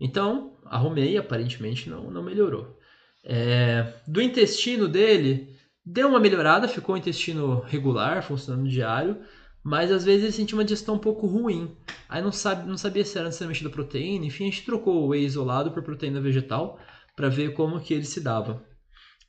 Então, 0.00 0.56
arrumei, 0.64 1.16
aparentemente 1.16 1.88
não, 1.88 2.10
não 2.10 2.22
melhorou. 2.22 2.78
É, 3.24 3.92
do 4.06 4.20
intestino 4.20 4.88
dele, 4.88 5.56
deu 5.84 6.08
uma 6.08 6.18
melhorada, 6.18 6.66
ficou 6.66 6.94
o 6.94 6.98
intestino 6.98 7.60
regular, 7.60 8.22
funcionando 8.22 8.68
diário, 8.68 9.18
mas 9.62 9.92
às 9.92 10.04
vezes 10.04 10.24
ele 10.24 10.32
sentia 10.32 10.56
uma 10.56 10.64
digestão 10.64 10.96
um 10.96 10.98
pouco 10.98 11.26
ruim. 11.26 11.76
Aí 12.08 12.20
não, 12.20 12.32
sabe, 12.32 12.68
não 12.68 12.76
sabia 12.76 13.04
se 13.04 13.16
era 13.16 13.26
necessariamente 13.26 13.62
da 13.62 13.70
proteína, 13.70 14.26
enfim, 14.26 14.44
a 14.44 14.50
gente 14.50 14.64
trocou 14.64 15.04
o 15.04 15.08
whey 15.08 15.24
isolado 15.24 15.70
por 15.70 15.82
proteína 15.82 16.20
vegetal 16.20 16.80
para 17.14 17.28
ver 17.28 17.54
como 17.54 17.80
que 17.80 17.94
ele 17.94 18.04
se 18.04 18.20
dava. 18.20 18.62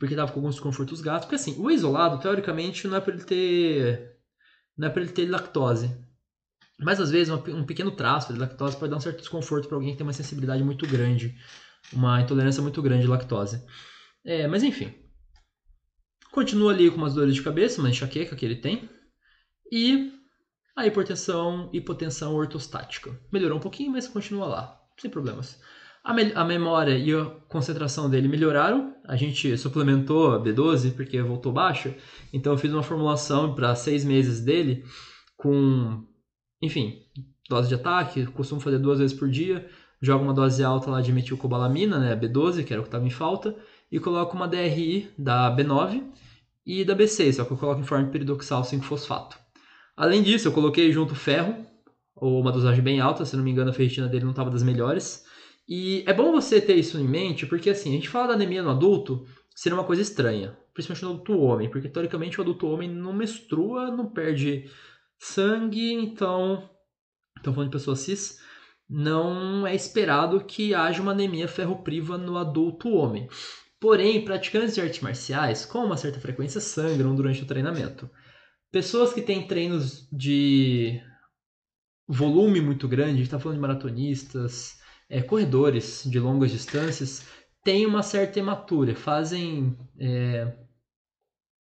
Porque 0.03 0.17
tava 0.17 0.33
com 0.33 0.39
alguns 0.39 0.55
desconfortos 0.55 0.99
gatos. 0.99 1.23
Porque 1.23 1.35
assim, 1.35 1.55
o 1.57 1.71
isolado, 1.71 2.19
teoricamente, 2.19 2.89
não 2.89 2.97
é 2.97 2.99
para 2.99 3.13
ele 3.13 3.23
ter. 3.23 4.17
Não 4.77 4.89
é 4.89 4.91
para 4.91 5.01
ele 5.01 5.13
ter 5.13 5.29
lactose. 5.29 5.89
Mas 6.77 6.99
às 6.99 7.09
vezes 7.09 7.33
um 7.33 7.63
pequeno 7.63 7.89
traço 7.89 8.33
de 8.33 8.37
lactose 8.37 8.75
pode 8.75 8.91
dar 8.91 8.97
um 8.97 8.99
certo 8.99 9.19
desconforto 9.19 9.69
para 9.69 9.77
alguém 9.77 9.91
que 9.91 9.97
tem 9.97 10.05
uma 10.05 10.11
sensibilidade 10.11 10.61
muito 10.61 10.85
grande, 10.85 11.33
uma 11.93 12.19
intolerância 12.19 12.61
muito 12.61 12.81
grande 12.81 13.03
de 13.03 13.07
lactose. 13.07 13.65
É, 14.25 14.45
mas 14.45 14.61
enfim. 14.61 14.93
Continua 16.33 16.73
ali 16.73 16.91
com 16.91 16.97
umas 16.97 17.13
dores 17.13 17.35
de 17.35 17.41
cabeça, 17.41 17.79
uma 17.79 17.89
enxaqueca 17.89 18.35
que 18.35 18.45
ele 18.45 18.57
tem. 18.57 18.89
E 19.71 20.11
a 20.75 20.85
hipertensão, 20.85 21.69
hipotensão 21.71 22.35
ortostática. 22.35 23.17
Melhorou 23.31 23.57
um 23.57 23.61
pouquinho, 23.61 23.93
mas 23.93 24.05
continua 24.05 24.47
lá, 24.47 24.81
sem 24.99 25.09
problemas. 25.09 25.61
A, 26.03 26.13
me 26.13 26.33
a 26.33 26.43
memória 26.43 26.97
e 26.97 27.13
a 27.13 27.25
concentração 27.47 28.09
dele 28.09 28.27
melhoraram. 28.27 28.93
A 29.05 29.15
gente 29.15 29.57
suplementou 29.57 30.31
a 30.31 30.43
B12 30.43 30.93
porque 30.95 31.21
voltou 31.21 31.51
baixa. 31.51 31.95
Então 32.31 32.53
eu 32.53 32.57
fiz 32.57 32.71
uma 32.73 32.83
formulação 32.83 33.55
para 33.55 33.73
seis 33.75 34.03
meses 34.03 34.41
dele 34.41 34.83
com 35.37 36.03
enfim, 36.63 37.01
dose 37.49 37.67
de 37.67 37.75
ataque, 37.75 38.25
costumo 38.27 38.61
fazer 38.61 38.79
duas 38.79 38.99
vezes 38.99 39.15
por 39.15 39.29
dia, 39.29 39.67
jogo 40.01 40.23
uma 40.23 40.33
dose 40.33 40.63
alta 40.63 40.89
lá 40.89 41.01
de 41.01 41.11
metilcobalamina, 41.11 41.99
né, 41.99 42.15
B12, 42.15 42.63
que 42.63 42.71
era 42.71 42.81
o 42.81 42.85
que 42.85 42.87
estava 42.87 43.05
em 43.05 43.09
falta, 43.09 43.53
e 43.91 43.99
coloco 43.99 44.35
uma 44.35 44.47
DRI 44.47 45.09
da 45.17 45.53
B9 45.53 46.01
e 46.65 46.85
da 46.85 46.95
B6, 46.95 47.33
só 47.33 47.43
que 47.43 47.51
eu 47.51 47.57
coloco 47.57 47.81
em 47.81 47.83
forma 47.83 48.05
de 48.05 48.11
peridoxal 48.11 48.61
5-fosfato. 48.61 49.37
Além 49.95 50.23
disso, 50.23 50.47
eu 50.47 50.53
coloquei 50.53 50.91
junto 50.91 51.13
ferro, 51.15 51.53
ou 52.15 52.39
uma 52.39 52.51
dosagem 52.51 52.81
bem 52.81 53.01
alta, 53.01 53.25
se 53.25 53.35
não 53.35 53.43
me 53.43 53.51
engano 53.51 53.69
a 53.69 53.73
ferritina 53.73 54.07
dele 54.07 54.23
não 54.23 54.31
estava 54.31 54.49
das 54.49 54.63
melhores. 54.63 55.25
E 55.67 56.03
é 56.05 56.13
bom 56.13 56.31
você 56.31 56.59
ter 56.59 56.75
isso 56.75 56.97
em 56.99 57.07
mente, 57.07 57.45
porque 57.45 57.69
assim, 57.69 57.91
a 57.91 57.93
gente 57.93 58.09
fala 58.09 58.29
da 58.29 58.33
anemia 58.33 58.61
no 58.61 58.69
adulto, 58.69 59.25
seria 59.55 59.77
uma 59.77 59.85
coisa 59.85 60.01
estranha, 60.01 60.57
principalmente 60.73 61.03
no 61.03 61.11
adulto 61.11 61.39
homem, 61.39 61.69
porque 61.69 61.87
teoricamente 61.87 62.37
o 62.37 62.41
adulto 62.41 62.67
homem 62.67 62.89
não 62.89 63.13
menstrua, 63.13 63.89
não 63.89 64.09
perde 64.09 64.69
sangue, 65.17 65.93
então, 65.93 66.69
estamos 67.37 67.55
falando 67.55 67.69
de 67.69 67.77
pessoa 67.77 67.95
cis, 67.95 68.39
não 68.89 69.65
é 69.65 69.73
esperado 69.73 70.43
que 70.43 70.73
haja 70.73 71.01
uma 71.01 71.13
anemia 71.13 71.47
ferropriva 71.47 72.17
no 72.17 72.37
adulto 72.37 72.89
homem. 72.89 73.27
Porém, 73.79 74.23
praticantes 74.23 74.75
de 74.75 74.81
artes 74.81 75.01
marciais, 75.01 75.65
com 75.65 75.79
uma 75.79 75.97
certa 75.97 76.19
frequência, 76.19 76.61
sangram 76.61 77.15
durante 77.15 77.43
o 77.43 77.45
treinamento. 77.45 78.09
Pessoas 78.71 79.13
que 79.13 79.21
têm 79.21 79.47
treinos 79.47 80.07
de 80.11 81.01
volume 82.07 82.61
muito 82.61 82.87
grande, 82.87 83.11
a 83.11 83.15
gente 83.15 83.25
está 83.25 83.39
falando 83.39 83.57
de 83.57 83.61
maratonistas, 83.61 84.77
é, 85.13 85.21
corredores 85.21 86.03
de 86.07 86.19
longas 86.19 86.49
distâncias, 86.49 87.23
têm 87.63 87.85
uma 87.85 88.01
certa 88.01 88.39
hematura, 88.39 88.95
fazem 88.95 89.77
é, 89.99 90.51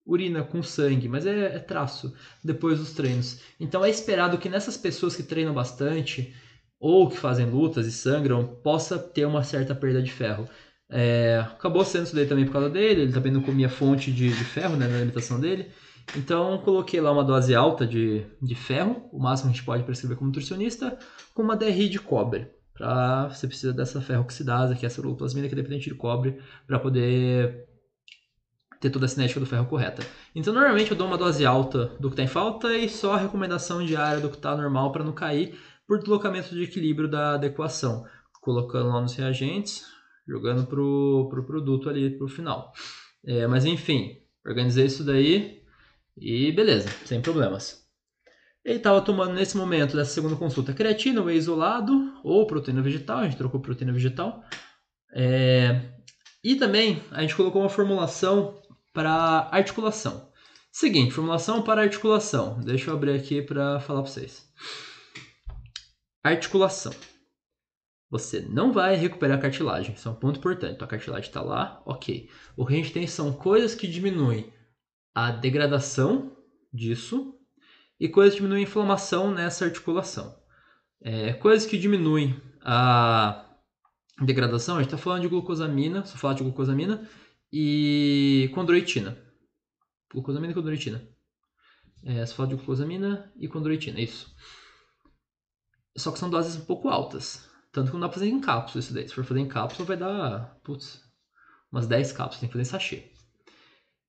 urina 0.04 0.42
com 0.42 0.64
sangue, 0.64 1.08
mas 1.08 1.24
é, 1.24 1.54
é, 1.54 1.58
traço 1.60 2.12
depois 2.42 2.80
dos 2.80 2.92
treinos. 2.92 3.40
Então 3.60 3.84
é 3.84 3.88
esperado 3.88 4.36
que 4.36 4.48
nessas 4.48 4.76
pessoas 4.76 5.14
que 5.14 5.22
treinam 5.22 5.54
bastante 5.54 6.34
ou 6.80 7.08
que 7.08 7.16
fazem 7.16 7.46
lutas 7.46 7.86
e 7.86 7.92
sangram 7.92 8.44
possa 8.64 8.98
ter 8.98 9.24
uma 9.24 9.44
certa 9.44 9.76
perda 9.76 10.02
de 10.02 10.10
ferro. 10.10 10.48
É, 10.90 11.44
acabou 11.46 11.84
sendo 11.84 12.06
isso 12.06 12.16
daí 12.16 12.26
também 12.26 12.46
por 12.46 12.52
causa 12.52 12.68
dele, 12.68 13.02
ele 13.02 13.12
também 13.12 13.32
não 13.32 13.42
comia 13.42 13.68
fonte 13.68 14.10
de, 14.10 14.28
de 14.28 14.44
ferro 14.44 14.76
né, 14.76 14.88
na 14.88 14.96
alimentação 14.96 15.38
dele. 15.38 15.70
Então 16.16 16.58
coloquei 16.58 17.00
lá 17.00 17.12
uma 17.12 17.24
dose 17.24 17.54
alta 17.54 17.86
de, 17.86 18.26
de 18.42 18.54
ferro, 18.56 19.08
o 19.12 19.20
máximo 19.20 19.50
que 19.50 19.54
a 19.54 19.56
gente 19.56 19.66
pode 19.66 19.84
prescrever 19.84 20.16
como 20.16 20.28
nutricionista, 20.28 20.98
com 21.32 21.42
uma 21.42 21.56
DRI 21.56 21.88
de 21.88 22.00
cobre. 22.00 22.55
Pra, 22.76 23.28
você 23.28 23.46
precisa 23.46 23.72
dessa 23.72 24.00
ferro 24.00 24.22
oxidase, 24.22 24.76
que 24.76 24.84
é 24.84 24.88
a 24.88 24.90
celuloplasmina 24.90 25.48
que 25.48 25.54
é 25.54 25.56
dependente 25.56 25.88
de 25.88 25.94
cobre, 25.94 26.38
para 26.66 26.78
poder 26.78 27.66
ter 28.80 28.90
toda 28.90 29.06
a 29.06 29.08
cinética 29.08 29.40
do 29.40 29.46
ferro 29.46 29.66
correta. 29.66 30.06
Então, 30.34 30.52
normalmente 30.52 30.90
eu 30.90 30.96
dou 30.96 31.06
uma 31.06 31.16
dose 31.16 31.46
alta 31.46 31.86
do 31.98 32.08
que 32.08 32.14
está 32.14 32.22
em 32.22 32.26
falta 32.28 32.74
e 32.76 32.88
só 32.88 33.14
a 33.14 33.18
recomendação 33.18 33.84
diária 33.84 34.20
do 34.20 34.28
que 34.28 34.36
está 34.36 34.54
normal 34.56 34.92
para 34.92 35.04
não 35.04 35.12
cair 35.12 35.58
por 35.86 35.98
deslocamento 35.98 36.54
de 36.54 36.64
equilíbrio 36.64 37.08
da 37.08 37.34
adequação. 37.34 38.04
Colocando 38.42 38.90
lá 38.90 39.00
nos 39.00 39.14
reagentes, 39.14 39.84
jogando 40.28 40.66
para 40.66 40.80
o 40.80 41.28
pro 41.30 41.44
produto 41.44 41.88
ali 41.88 42.10
para 42.10 42.26
o 42.26 42.28
final. 42.28 42.72
É, 43.24 43.46
mas 43.46 43.64
enfim, 43.64 44.18
organizei 44.46 44.86
isso 44.86 45.02
daí 45.02 45.62
e 46.16 46.52
beleza, 46.52 46.88
sem 47.04 47.20
problemas. 47.20 47.85
Ele 48.66 48.78
estava 48.78 49.00
tomando 49.00 49.32
nesse 49.32 49.56
momento 49.56 49.96
dessa 49.96 50.10
segunda 50.10 50.34
consulta 50.34 50.72
creatina, 50.72 51.22
whey 51.22 51.36
isolado 51.36 52.12
ou 52.24 52.44
proteína 52.48 52.82
vegetal, 52.82 53.18
a 53.18 53.24
gente 53.24 53.36
trocou 53.36 53.60
proteína 53.60 53.92
vegetal. 53.92 54.42
É, 55.14 55.82
e 56.42 56.56
também 56.56 57.00
a 57.12 57.22
gente 57.22 57.36
colocou 57.36 57.62
uma 57.62 57.68
formulação 57.68 58.60
para 58.92 59.48
articulação. 59.52 60.32
Seguinte, 60.72 61.12
formulação 61.12 61.62
para 61.62 61.82
articulação. 61.82 62.58
Deixa 62.58 62.90
eu 62.90 62.94
abrir 62.94 63.12
aqui 63.12 63.40
para 63.40 63.78
falar 63.78 64.02
para 64.02 64.10
vocês. 64.10 64.52
Articulação. 66.24 66.92
Você 68.10 68.40
não 68.40 68.72
vai 68.72 68.96
recuperar 68.96 69.38
a 69.38 69.40
cartilagem. 69.40 69.94
Isso 69.94 70.08
é 70.08 70.10
um 70.10 70.16
ponto 70.16 70.40
importante. 70.40 70.82
A 70.82 70.88
cartilagem 70.88 71.28
está 71.28 71.40
lá, 71.40 71.80
ok. 71.86 72.28
O 72.56 72.66
que 72.66 72.74
a 72.74 72.76
gente 72.76 72.92
tem 72.92 73.06
são 73.06 73.32
coisas 73.32 73.76
que 73.76 73.86
diminuem 73.86 74.52
a 75.14 75.30
degradação 75.30 76.36
disso 76.72 77.35
e 77.98 78.08
coisas 78.08 78.34
que 78.34 78.40
diminuem 78.40 78.64
a 78.64 78.68
inflamação 78.68 79.32
nessa 79.32 79.64
articulação. 79.64 80.38
É, 81.00 81.32
coisas 81.34 81.68
que 81.68 81.78
diminuem 81.78 82.40
a 82.62 83.46
degradação, 84.22 84.76
a 84.76 84.78
gente 84.82 84.88
está 84.88 84.98
falando 84.98 85.22
de 85.22 85.28
glucosamina, 85.28 86.04
sulfato 86.04 86.36
de 86.36 86.42
glucosamina 86.44 87.08
e 87.52 88.50
condroitina. 88.54 89.16
Glucosamina 90.12 90.52
e 90.52 90.54
condroitina. 90.54 91.08
É, 92.04 92.24
sulfato 92.26 92.50
de 92.50 92.56
glucosamina 92.56 93.32
e 93.36 93.48
condroitina, 93.48 94.00
isso. 94.00 94.34
Só 95.96 96.12
que 96.12 96.18
são 96.18 96.28
doses 96.28 96.56
um 96.56 96.64
pouco 96.64 96.88
altas. 96.88 97.48
Tanto 97.72 97.88
que 97.88 97.92
não 97.94 98.00
dá 98.00 98.08
pra 98.08 98.14
fazer 98.14 98.28
em 98.28 98.40
cápsula 98.40 98.80
isso 98.80 98.94
daí. 98.94 99.08
Se 99.08 99.14
for 99.14 99.24
fazer 99.24 99.40
em 99.40 99.48
cápsula, 99.48 99.86
vai 99.86 99.96
dar, 99.96 100.58
putz, 100.64 101.02
umas 101.70 101.86
10 101.86 102.12
cápsulas. 102.12 102.40
Tem 102.40 102.48
que 102.48 102.52
fazer 102.52 102.62
em 102.62 102.70
sachê. 102.70 103.15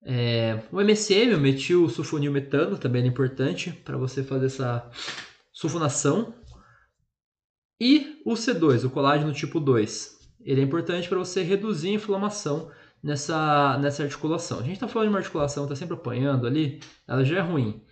É, 0.04 0.62
o 0.72 0.80
MSM, 0.80 1.34
o 1.34 1.40
metil 1.40 1.90
sulfonilmetano, 1.90 2.78
também 2.78 3.04
é 3.04 3.08
importante 3.08 3.72
para 3.72 3.98
você 3.98 4.24
fazer 4.24 4.46
essa 4.46 4.90
sulfonação. 5.52 6.34
E 7.80 8.22
o 8.26 8.34
C2, 8.34 8.86
o 8.86 8.90
colágeno 8.90 9.34
tipo 9.34 9.60
2. 9.60 10.18
Ele 10.42 10.62
é 10.62 10.64
importante 10.64 11.10
para 11.10 11.18
você 11.18 11.44
reduzir 11.44 11.90
a 11.90 11.94
inflamação 11.94 12.72
nessa, 13.04 13.78
nessa 13.78 14.04
articulação. 14.04 14.60
A 14.60 14.64
gente 14.64 14.74
está 14.74 14.88
falando 14.88 15.10
de 15.10 15.14
uma 15.14 15.20
articulação 15.20 15.66
que 15.66 15.74
está 15.74 15.80
sempre 15.80 15.96
apanhando 15.96 16.48
ali, 16.48 16.80
ela 17.08 17.24
já 17.24 17.38
é 17.38 17.42
ruim. 17.42 17.84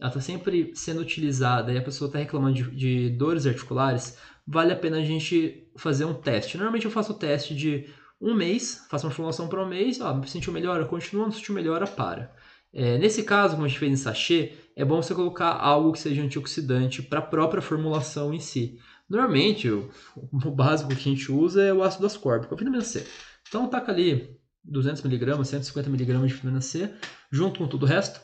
Ela 0.00 0.08
está 0.08 0.20
sempre 0.20 0.72
sendo 0.74 1.00
utilizada 1.00 1.72
e 1.72 1.78
a 1.78 1.82
pessoa 1.82 2.08
está 2.08 2.18
reclamando 2.18 2.54
de, 2.54 2.70
de 2.76 3.10
dores 3.10 3.46
articulares. 3.46 4.18
Vale 4.46 4.72
a 4.72 4.76
pena 4.76 4.98
a 4.98 5.04
gente 5.04 5.68
fazer 5.76 6.04
um 6.04 6.14
teste. 6.14 6.56
Normalmente 6.56 6.86
eu 6.86 6.90
faço 6.90 7.12
o 7.12 7.16
teste 7.16 7.54
de 7.54 7.88
um 8.22 8.34
mês, 8.34 8.86
faço 8.88 9.04
uma 9.04 9.12
formulação 9.12 9.48
para 9.48 9.60
um 9.60 9.68
mês, 9.68 10.00
ó, 10.00 10.22
sentiu 10.22 10.52
melhor, 10.52 10.86
continua, 10.86 11.24
não 11.24 11.32
sentiu 11.32 11.52
melhor, 11.52 11.86
para. 11.88 12.32
É, 12.72 12.96
nesse 12.96 13.24
caso, 13.24 13.54
como 13.54 13.66
a 13.66 13.68
gente 13.68 13.80
fez 13.80 13.92
em 13.92 13.96
sachê, 13.96 14.52
é 14.76 14.84
bom 14.84 15.02
você 15.02 15.12
colocar 15.12 15.50
algo 15.50 15.92
que 15.92 15.98
seja 15.98 16.22
antioxidante 16.22 17.02
para 17.02 17.18
a 17.18 17.22
própria 17.22 17.60
formulação 17.60 18.32
em 18.32 18.38
si. 18.38 18.78
Normalmente, 19.08 19.68
o, 19.68 19.90
o, 20.16 20.50
básico 20.52 20.88
que 20.90 20.94
a 20.94 21.12
gente 21.12 21.30
usa 21.32 21.62
é 21.64 21.72
o 21.74 21.82
ácido 21.82 22.06
ascórbico, 22.06 22.54
a 22.54 22.56
vitamina 22.56 22.82
C. 22.82 23.04
Então, 23.46 23.68
taca 23.68 23.90
ali 23.90 24.38
200mg, 24.70 25.40
150mg 25.40 26.26
de 26.26 26.32
vitamina 26.32 26.60
C, 26.60 26.94
junto 27.30 27.58
com 27.58 27.66
tudo 27.66 27.82
o 27.82 27.88
resto, 27.88 28.20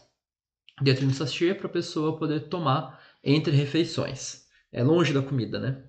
dentro 0.81 1.05
de 1.05 1.12
um 1.12 1.14
sachê, 1.14 1.52
para 1.55 1.67
a 1.67 1.71
pessoa 1.71 2.17
poder 2.17 2.49
tomar 2.49 3.00
entre 3.23 3.55
refeições. 3.55 4.47
É 4.73 4.83
longe 4.83 5.12
da 5.12 5.21
comida, 5.21 5.59
né? 5.59 5.88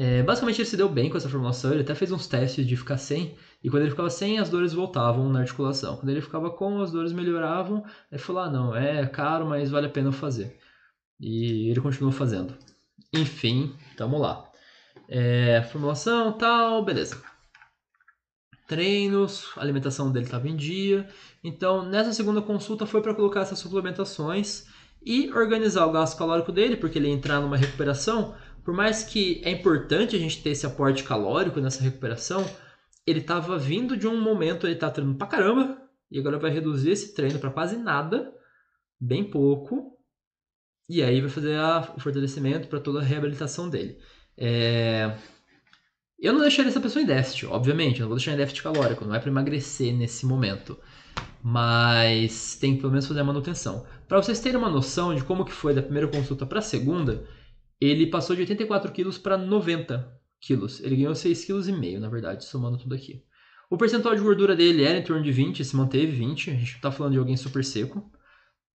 É, 0.00 0.22
basicamente 0.22 0.60
ele 0.60 0.68
se 0.68 0.76
deu 0.76 0.88
bem 0.88 1.10
com 1.10 1.16
essa 1.16 1.28
formulação, 1.28 1.72
ele 1.72 1.80
até 1.80 1.92
fez 1.92 2.12
uns 2.12 2.28
testes 2.28 2.64
de 2.64 2.76
ficar 2.76 2.98
sem, 2.98 3.36
e 3.64 3.68
quando 3.68 3.82
ele 3.82 3.90
ficava 3.90 4.08
sem, 4.08 4.38
as 4.38 4.48
dores 4.48 4.72
voltavam 4.72 5.28
na 5.28 5.40
articulação. 5.40 5.96
Quando 5.96 6.10
ele 6.10 6.20
ficava 6.20 6.50
com, 6.52 6.80
as 6.80 6.92
dores 6.92 7.12
melhoravam, 7.12 7.84
ele 8.08 8.20
falou, 8.20 8.42
ah 8.42 8.48
não, 8.48 8.76
é 8.76 9.04
caro, 9.08 9.44
mas 9.44 9.70
vale 9.70 9.88
a 9.88 9.90
pena 9.90 10.12
fazer. 10.12 10.56
E 11.18 11.68
ele 11.68 11.80
continuou 11.80 12.12
fazendo. 12.12 12.54
Enfim, 13.12 13.74
tamo 13.96 14.18
lá. 14.18 14.48
É, 15.08 15.62
formulação, 15.62 16.30
tal, 16.30 16.84
beleza. 16.84 17.20
Treinos, 18.68 19.50
a 19.56 19.62
alimentação 19.62 20.12
dele 20.12 20.26
estava 20.26 20.48
em 20.48 20.54
dia. 20.54 21.08
Então, 21.42 21.84
nessa 21.84 22.12
segunda 22.12 22.40
consulta 22.40 22.86
foi 22.86 23.02
para 23.02 23.16
colocar 23.16 23.40
essas 23.40 23.58
suplementações 23.58 24.68
e 25.04 25.28
organizar 25.32 25.86
o 25.86 25.92
gasto 25.92 26.16
calórico 26.16 26.52
dele, 26.52 26.76
porque 26.76 27.00
ele 27.00 27.08
ia 27.08 27.14
entrar 27.14 27.40
numa 27.40 27.56
recuperação 27.56 28.36
por 28.68 28.74
mais 28.74 29.02
que 29.02 29.40
é 29.46 29.50
importante 29.50 30.14
a 30.14 30.18
gente 30.18 30.42
ter 30.42 30.50
esse 30.50 30.66
aporte 30.66 31.02
calórico 31.02 31.58
nessa 31.58 31.82
recuperação, 31.82 32.44
ele 33.06 33.20
estava 33.20 33.56
vindo 33.56 33.96
de 33.96 34.06
um 34.06 34.20
momento, 34.20 34.66
ele 34.66 34.76
tá 34.76 34.90
treinando 34.90 35.16
pra 35.16 35.26
caramba, 35.26 35.80
e 36.10 36.18
agora 36.18 36.38
vai 36.38 36.50
reduzir 36.50 36.90
esse 36.90 37.14
treino 37.14 37.38
para 37.38 37.48
quase 37.48 37.78
nada, 37.78 38.30
bem 39.00 39.24
pouco, 39.24 39.96
e 40.86 41.02
aí 41.02 41.18
vai 41.18 41.30
fazer 41.30 41.56
a, 41.56 41.94
o 41.96 41.98
fortalecimento 41.98 42.68
para 42.68 42.78
toda 42.78 42.98
a 42.98 43.02
reabilitação 43.02 43.70
dele. 43.70 43.96
É... 44.36 45.16
Eu 46.18 46.34
não 46.34 46.42
deixaria 46.42 46.68
essa 46.68 46.78
pessoa 46.78 47.02
em 47.02 47.06
déficit, 47.06 47.46
obviamente, 47.46 48.00
eu 48.00 48.04
não 48.04 48.08
vou 48.08 48.18
deixar 48.18 48.34
em 48.34 48.36
déficit 48.36 48.62
calórico, 48.62 49.02
não 49.02 49.14
é 49.14 49.18
para 49.18 49.30
emagrecer 49.30 49.94
nesse 49.96 50.26
momento. 50.26 50.78
Mas 51.42 52.54
tem 52.56 52.74
que 52.74 52.82
pelo 52.82 52.92
menos 52.92 53.06
fazer 53.06 53.20
a 53.20 53.24
manutenção. 53.24 53.86
Para 54.06 54.20
vocês 54.20 54.40
terem 54.40 54.58
uma 54.58 54.68
noção 54.68 55.14
de 55.14 55.24
como 55.24 55.46
que 55.46 55.52
foi 55.52 55.72
da 55.72 55.80
primeira 55.80 56.06
consulta 56.06 56.44
para 56.44 56.58
a 56.58 56.62
segunda, 56.62 57.24
ele 57.80 58.06
passou 58.06 58.34
de 58.34 58.42
84 58.42 58.90
quilos 58.92 59.18
para 59.18 59.36
90 59.36 60.18
quilos. 60.40 60.80
Ele 60.80 60.96
ganhou 60.96 61.12
6,5 61.12 61.80
kg, 61.80 61.98
na 61.98 62.08
verdade, 62.08 62.44
somando 62.44 62.78
tudo 62.78 62.94
aqui. 62.94 63.22
O 63.70 63.76
percentual 63.76 64.14
de 64.14 64.22
gordura 64.22 64.56
dele 64.56 64.82
era 64.82 64.98
em 64.98 65.02
torno 65.02 65.22
de 65.22 65.30
20, 65.30 65.64
se 65.64 65.76
manteve 65.76 66.12
20. 66.12 66.50
A 66.50 66.54
gente 66.54 66.76
está 66.76 66.90
falando 66.90 67.12
de 67.12 67.18
alguém 67.18 67.36
super 67.36 67.64
seco. 67.64 68.10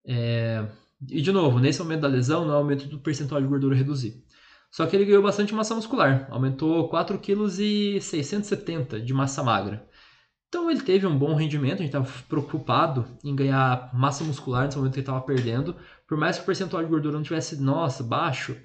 É... 0.06 0.66
E 1.10 1.22
de 1.22 1.32
novo, 1.32 1.60
nesse 1.60 1.82
aumento 1.82 2.02
da 2.02 2.08
lesão, 2.08 2.46
não 2.46 2.54
é 2.54 2.58
aumento 2.58 2.88
do 2.88 3.00
percentual 3.00 3.42
de 3.42 3.48
gordura 3.48 3.76
reduzir. 3.76 4.24
Só 4.72 4.86
que 4.88 4.96
ele 4.96 5.06
ganhou 5.06 5.22
bastante 5.22 5.54
massa 5.54 5.76
muscular, 5.76 6.28
aumentou 6.32 6.88
4,670 6.90 8.98
kg 8.98 9.06
de 9.06 9.14
massa 9.14 9.44
magra. 9.44 9.88
Então 10.48 10.70
ele 10.70 10.82
teve 10.82 11.06
um 11.06 11.18
bom 11.18 11.36
rendimento, 11.36 11.76
a 11.76 11.84
gente 11.84 11.96
estava 11.96 12.10
preocupado 12.30 13.06
em 13.24 13.36
ganhar 13.36 13.92
massa 13.94 14.24
muscular 14.24 14.66
nesse 14.66 14.78
momento 14.78 14.94
que 14.94 15.00
ele 15.00 15.04
estava 15.04 15.22
perdendo. 15.22 15.76
Por 16.08 16.18
mais 16.18 16.38
que 16.38 16.44
o 16.44 16.46
percentual 16.46 16.84
de 16.84 16.90
gordura 16.90 17.16
não 17.16 17.24
tivesse, 17.24 17.62
nossa, 17.62 18.04
baixo, 18.04 18.56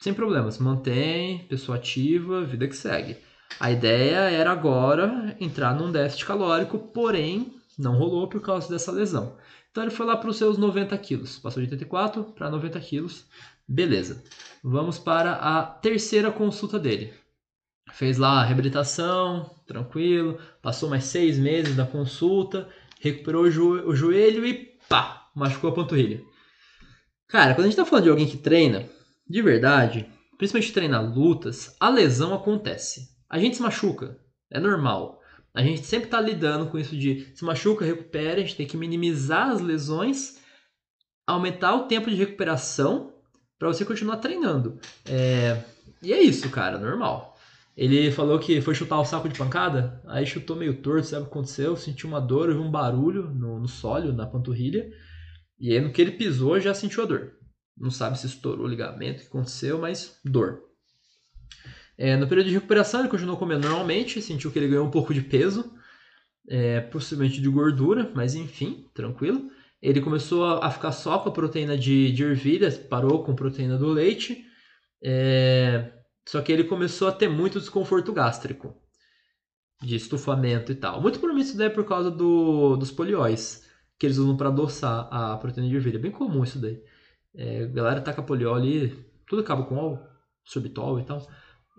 sem 0.00 0.12
problemas, 0.12 0.58
mantém, 0.58 1.46
pessoa 1.48 1.78
ativa, 1.78 2.44
vida 2.44 2.68
que 2.68 2.76
segue. 2.76 3.16
A 3.58 3.70
ideia 3.70 4.30
era 4.30 4.50
agora 4.50 5.36
entrar 5.40 5.74
num 5.74 5.90
déficit 5.90 6.26
calórico, 6.26 6.78
porém 6.78 7.54
não 7.78 7.96
rolou 7.96 8.28
por 8.28 8.40
causa 8.40 8.68
dessa 8.68 8.92
lesão. 8.92 9.36
Então 9.70 9.84
ele 9.84 9.90
foi 9.90 10.06
lá 10.06 10.16
para 10.16 10.30
os 10.30 10.36
seus 10.36 10.58
90 10.58 10.96
quilos, 10.98 11.38
passou 11.38 11.62
de 11.62 11.68
84 11.68 12.24
para 12.24 12.50
90 12.50 12.80
quilos, 12.80 13.26
beleza. 13.68 14.22
Vamos 14.62 14.98
para 14.98 15.32
a 15.32 15.62
terceira 15.62 16.30
consulta 16.30 16.78
dele. 16.78 17.12
Fez 17.92 18.18
lá 18.18 18.40
a 18.40 18.44
reabilitação, 18.44 19.50
tranquilo, 19.66 20.38
passou 20.60 20.88
mais 20.88 21.04
seis 21.04 21.38
meses 21.38 21.76
da 21.76 21.86
consulta, 21.86 22.68
recuperou 23.00 23.44
o, 23.44 23.50
jo 23.50 23.72
o 23.86 23.94
joelho 23.94 24.44
e 24.44 24.54
pá, 24.88 25.28
machucou 25.34 25.70
a 25.70 25.74
panturrilha. 25.74 26.22
Cara, 27.28 27.54
quando 27.54 27.66
a 27.66 27.68
gente 27.68 27.76
tá 27.76 27.84
falando 27.84 28.04
de 28.04 28.10
alguém 28.10 28.26
que 28.26 28.36
treina, 28.36 28.88
de 29.28 29.42
verdade, 29.42 30.06
principalmente 30.38 30.72
treinar 30.72 31.04
lutas, 31.04 31.76
a 31.80 31.88
lesão 31.88 32.34
acontece. 32.34 33.08
A 33.28 33.38
gente 33.38 33.56
se 33.56 33.62
machuca, 33.62 34.18
é 34.50 34.60
normal. 34.60 35.20
A 35.54 35.62
gente 35.62 35.84
sempre 35.86 36.06
está 36.06 36.20
lidando 36.20 36.66
com 36.66 36.78
isso 36.78 36.96
de 36.96 37.32
se 37.34 37.44
machuca, 37.44 37.84
recupera, 37.84 38.40
a 38.40 38.40
gente 38.40 38.56
tem 38.56 38.66
que 38.66 38.76
minimizar 38.76 39.50
as 39.50 39.60
lesões, 39.60 40.38
aumentar 41.26 41.74
o 41.74 41.86
tempo 41.86 42.10
de 42.10 42.16
recuperação 42.16 43.12
para 43.58 43.68
você 43.68 43.84
continuar 43.84 44.18
treinando. 44.18 44.78
É... 45.06 45.62
E 46.02 46.12
é 46.12 46.20
isso, 46.20 46.50
cara, 46.50 46.78
normal. 46.78 47.36
Ele 47.76 48.10
falou 48.10 48.38
que 48.38 48.60
foi 48.60 48.74
chutar 48.74 48.98
o 49.00 49.04
saco 49.04 49.28
de 49.28 49.38
pancada, 49.38 50.00
aí 50.06 50.24
chutou 50.24 50.56
meio 50.56 50.80
torto, 50.80 51.06
sabe 51.06 51.22
o 51.22 51.26
que 51.26 51.32
aconteceu? 51.32 51.76
Sentiu 51.76 52.08
uma 52.08 52.20
dor, 52.20 52.48
ouviu 52.48 52.62
um 52.62 52.70
barulho 52.70 53.28
no, 53.30 53.58
no 53.58 53.68
sólio, 53.68 54.12
na 54.12 54.26
panturrilha, 54.26 54.90
e 55.58 55.72
aí 55.72 55.80
no 55.80 55.90
que 55.90 56.00
ele 56.00 56.12
pisou 56.12 56.58
já 56.58 56.72
sentiu 56.72 57.02
a 57.02 57.06
dor. 57.06 57.35
Não 57.76 57.90
sabe 57.90 58.18
se 58.18 58.26
estourou 58.26 58.66
o 58.66 58.68
ligamento, 58.68 59.18
o 59.18 59.20
que 59.22 59.28
aconteceu, 59.28 59.78
mas 59.78 60.18
dor. 60.24 60.62
É, 61.98 62.16
no 62.16 62.26
período 62.26 62.48
de 62.48 62.54
recuperação, 62.54 63.00
ele 63.00 63.08
continuou 63.08 63.36
comendo 63.36 63.68
normalmente, 63.68 64.20
sentiu 64.20 64.50
que 64.50 64.58
ele 64.58 64.68
ganhou 64.68 64.86
um 64.86 64.90
pouco 64.90 65.14
de 65.14 65.22
peso, 65.22 65.72
é, 66.48 66.80
possivelmente 66.80 67.40
de 67.40 67.48
gordura, 67.48 68.10
mas 68.14 68.34
enfim, 68.34 68.88
tranquilo. 68.94 69.50
Ele 69.80 70.00
começou 70.00 70.44
a, 70.44 70.70
ficar 70.70 70.92
só 70.92 71.18
com 71.18 71.28
a 71.28 71.32
proteína 71.32 71.76
de, 71.76 72.12
de 72.12 72.22
ervilha, 72.22 72.70
parou 72.88 73.22
com 73.22 73.32
a 73.32 73.36
proteína 73.36 73.78
do 73.78 73.88
leite, 73.88 74.44
é, 75.02 75.92
só 76.26 76.40
que 76.40 76.50
ele 76.50 76.64
começou 76.64 77.08
a 77.08 77.12
ter 77.12 77.28
muito 77.28 77.60
desconforto 77.60 78.12
gástrico, 78.12 78.74
de 79.82 79.96
estufamento 79.96 80.72
e 80.72 80.74
tal. 80.74 81.00
Muito 81.00 81.18
provavelmente 81.18 81.48
isso 81.48 81.58
daí 81.58 81.68
é 81.68 81.70
por 81.70 81.84
causa 81.84 82.10
do, 82.10 82.76
dos 82.76 82.90
polióis, 82.90 83.64
que 83.98 84.06
eles 84.06 84.18
usam 84.18 84.36
para 84.36 84.48
adoçar 84.48 85.08
a 85.10 85.36
proteína 85.36 85.68
de 85.68 85.76
ervilha. 85.76 85.96
É 85.96 86.00
bem 86.00 86.10
comum 86.10 86.42
isso 86.42 86.58
daí. 86.58 86.82
É, 87.36 87.64
a 87.64 87.66
galera 87.66 88.00
taca 88.00 88.22
poliol 88.22 88.54
ali, 88.54 88.88
tudo 89.26 89.42
acaba 89.42 89.64
com 89.64 89.76
ol, 89.76 89.98
sorbitol 90.44 90.98
e 90.98 91.04
tal, 91.04 91.26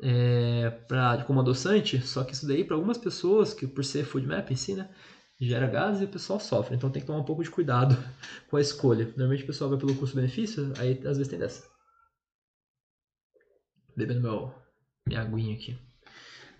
é, 0.03 0.69
pra, 0.87 1.23
como 1.25 1.39
adoçante, 1.39 1.99
só 2.01 2.23
que 2.23 2.33
isso 2.33 2.47
daí 2.47 2.63
para 2.63 2.75
algumas 2.75 2.97
pessoas, 2.97 3.53
que 3.53 3.65
por 3.65 3.83
ser 3.83 4.03
food 4.03 4.27
map 4.27 4.51
em 4.51 4.55
si, 4.55 4.75
né, 4.75 4.89
gera 5.39 5.67
gases 5.67 6.01
e 6.01 6.05
o 6.05 6.09
pessoal 6.09 6.39
sofre, 6.39 6.75
então 6.75 6.89
tem 6.89 7.01
que 7.01 7.07
tomar 7.07 7.19
um 7.19 7.25
pouco 7.25 7.43
de 7.43 7.49
cuidado 7.49 7.97
com 8.49 8.57
a 8.57 8.61
escolha. 8.61 9.05
Normalmente 9.05 9.43
o 9.43 9.47
pessoal 9.47 9.69
vai 9.69 9.79
pelo 9.79 9.95
custo-benefício, 9.95 10.73
aí 10.77 10.93
às 11.05 11.17
vezes 11.17 11.27
tem 11.27 11.39
dessa. 11.39 11.67
Bebendo 13.95 14.21
meu, 14.21 14.53
minha 15.07 15.21
aguinha 15.21 15.55
aqui. 15.55 15.77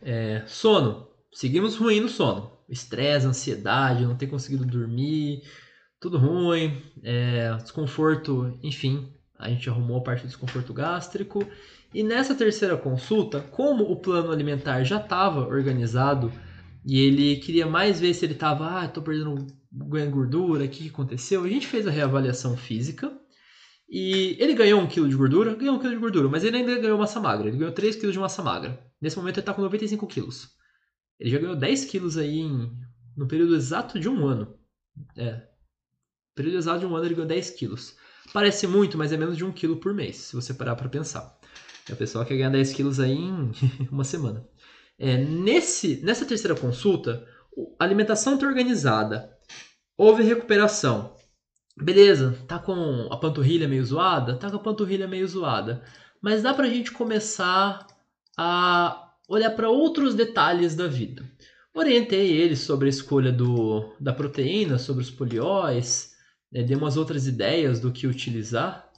É, 0.02 0.44
sono. 0.48 1.08
Seguimos 1.32 1.76
ruim 1.76 2.00
no 2.00 2.10
sono. 2.10 2.58
Estresse, 2.68 3.28
ansiedade, 3.28 4.06
não 4.06 4.18
ter 4.18 4.28
conseguido 4.28 4.66
dormir, 4.66 5.44
tudo 6.00 6.18
ruim, 6.18 6.82
é, 7.04 7.56
desconforto, 7.58 8.58
enfim, 8.64 9.12
a 9.38 9.50
gente 9.50 9.70
arrumou 9.70 9.98
a 9.98 10.04
parte 10.04 10.22
do 10.22 10.28
desconforto 10.28 10.74
gástrico. 10.74 11.48
E 11.94 12.04
nessa 12.04 12.36
terceira 12.36 12.78
consulta, 12.78 13.42
como 13.42 13.84
o 13.84 13.96
plano 13.96 14.32
alimentar 14.32 14.84
já 14.84 14.98
estava 14.98 15.48
organizado 15.48 16.32
e 16.86 17.00
ele 17.00 17.38
queria 17.38 17.66
mais 17.68 18.00
ver 18.00 18.14
se 18.14 18.26
ele 18.26 18.34
estava, 18.34 18.80
ah, 18.80 18.86
estou 18.86 19.04
perdendo 19.04 19.48
ganho 19.72 20.12
gordura, 20.12 20.66
o 20.66 20.70
que 20.70 20.90
aconteceu? 20.90 21.44
A 21.44 21.50
gente 21.50 21.68
fez 21.68 21.86
a 21.88 21.92
reavaliação 21.92 22.56
física 22.58 23.12
E 23.90 24.38
ele 24.40 24.54
ganhou 24.56 24.82
um 24.82 24.88
quilo 24.88 25.10
de 25.10 25.16
gordura, 25.16 25.56
ganhou 25.56 25.76
um 25.76 25.80
quilo 25.80 25.94
de 25.94 26.00
gordura, 26.00 26.30
mas 26.30 26.44
ele 26.44 26.58
ainda 26.58 26.80
ganhou 26.80 26.98
massa 26.98 27.20
magra. 27.20 27.48
Ele 27.50 27.58
ganhou 27.58 27.74
3 27.74 27.96
quilos 27.96 28.14
de 28.14 28.20
massa 28.20 28.44
magra. 28.44 28.80
Nesse 29.02 29.18
momento 29.18 29.36
ele 29.38 29.42
está 29.42 29.54
com 29.54 29.62
95 29.62 30.08
quilos. 30.08 30.50
Ele 31.20 31.30
já 31.32 31.40
ganhou 31.40 31.56
10 31.56 31.86
quilos 31.86 32.18
aí 32.18 32.40
em, 32.40 32.72
no 33.16 33.28
período 33.28 33.56
exato 33.56 34.00
de 34.00 34.10
um 34.10 34.26
ano. 34.26 34.58
É. 35.18 35.48
Período 36.38 36.58
exato 36.60 36.80
de 36.80 36.86
um 36.86 36.96
ano 36.96 37.06
ele 37.06 37.16
ganhou 37.16 37.28
10 37.28 37.50
quilos. 37.50 37.96
Parece 38.32 38.68
muito, 38.68 38.98
mas 38.98 39.12
é 39.12 39.18
menos 39.18 39.36
de 39.36 39.44
um 39.44 39.52
quilo 39.52 39.78
por 39.78 39.94
mês, 39.94 40.18
se 40.18 40.36
você 40.36 40.54
parar 40.54 40.76
para 40.76 40.88
pensar. 40.88 41.38
A 41.92 41.96
pessoa 41.96 42.24
quer 42.24 42.38
ganhar 42.38 42.52
10 42.52 42.74
quilos 42.74 43.00
aí 43.00 43.14
em 43.18 43.52
uma 43.92 44.04
semana. 44.04 44.48
É, 45.00 45.18
nesse, 45.18 46.02
nessa 46.04 46.26
terceira 46.26 46.56
consulta, 46.56 47.26
a 47.80 47.84
alimentação 47.84 48.36
está 48.36 48.46
organizada. 48.46 49.36
Houve 49.98 50.24
recuperação. 50.24 51.16
Beleza, 51.76 52.38
tá 52.48 52.60
com 52.60 53.08
a 53.12 53.18
panturrilha 53.18 53.68
meio 53.68 53.84
zoada? 53.84 54.36
Tá 54.36 54.50
com 54.50 54.58
a 54.58 54.64
panturrilha 54.64 55.08
meio 55.08 55.28
zoada. 55.28 55.84
Mas 56.22 56.44
dá 56.44 56.54
pra 56.54 56.68
gente 56.68 56.92
começar 56.92 57.88
a 58.38 59.14
olhar 59.28 59.52
para 59.52 59.70
outros 59.70 60.14
detalhes 60.14 60.76
da 60.76 60.88
vida. 60.88 61.24
Orientei 61.74 62.32
ele 62.32 62.56
sobre 62.56 62.88
a 62.88 62.90
escolha 62.90 63.32
do, 63.32 63.94
da 64.00 64.12
proteína, 64.12 64.80
sobre 64.80 65.04
os 65.04 65.12
polióis, 65.12 66.17
né, 66.52 66.64
dei 66.64 66.76
umas 66.76 66.98
outras 66.98 67.28
ideias 67.28 67.80
do 67.80 67.92
que 67.92 68.08
utilizar, 68.08 68.90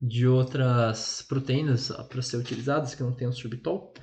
de 0.00 0.26
outras 0.26 1.22
proteínas 1.22 1.90
para 2.08 2.22
ser 2.22 2.36
utilizadas, 2.36 2.94
que 2.94 3.02
não 3.02 3.12
tem 3.12 3.28
o 3.28 3.32
sorbitol, 3.32 3.94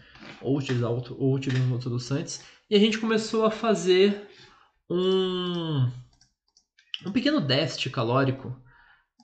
ou 0.41 0.57
utilizar 0.57 0.91
outro, 0.91 1.15
ou 1.19 1.35
utilizar 1.35 1.71
outros 1.71 1.87
adoçantes. 1.87 2.43
E 2.69 2.75
a 2.75 2.79
gente 2.79 2.97
começou 2.97 3.45
a 3.45 3.51
fazer 3.51 4.27
um 4.89 5.89
um 7.05 7.11
pequeno 7.11 7.41
déficit 7.41 7.89
calórico 7.89 8.55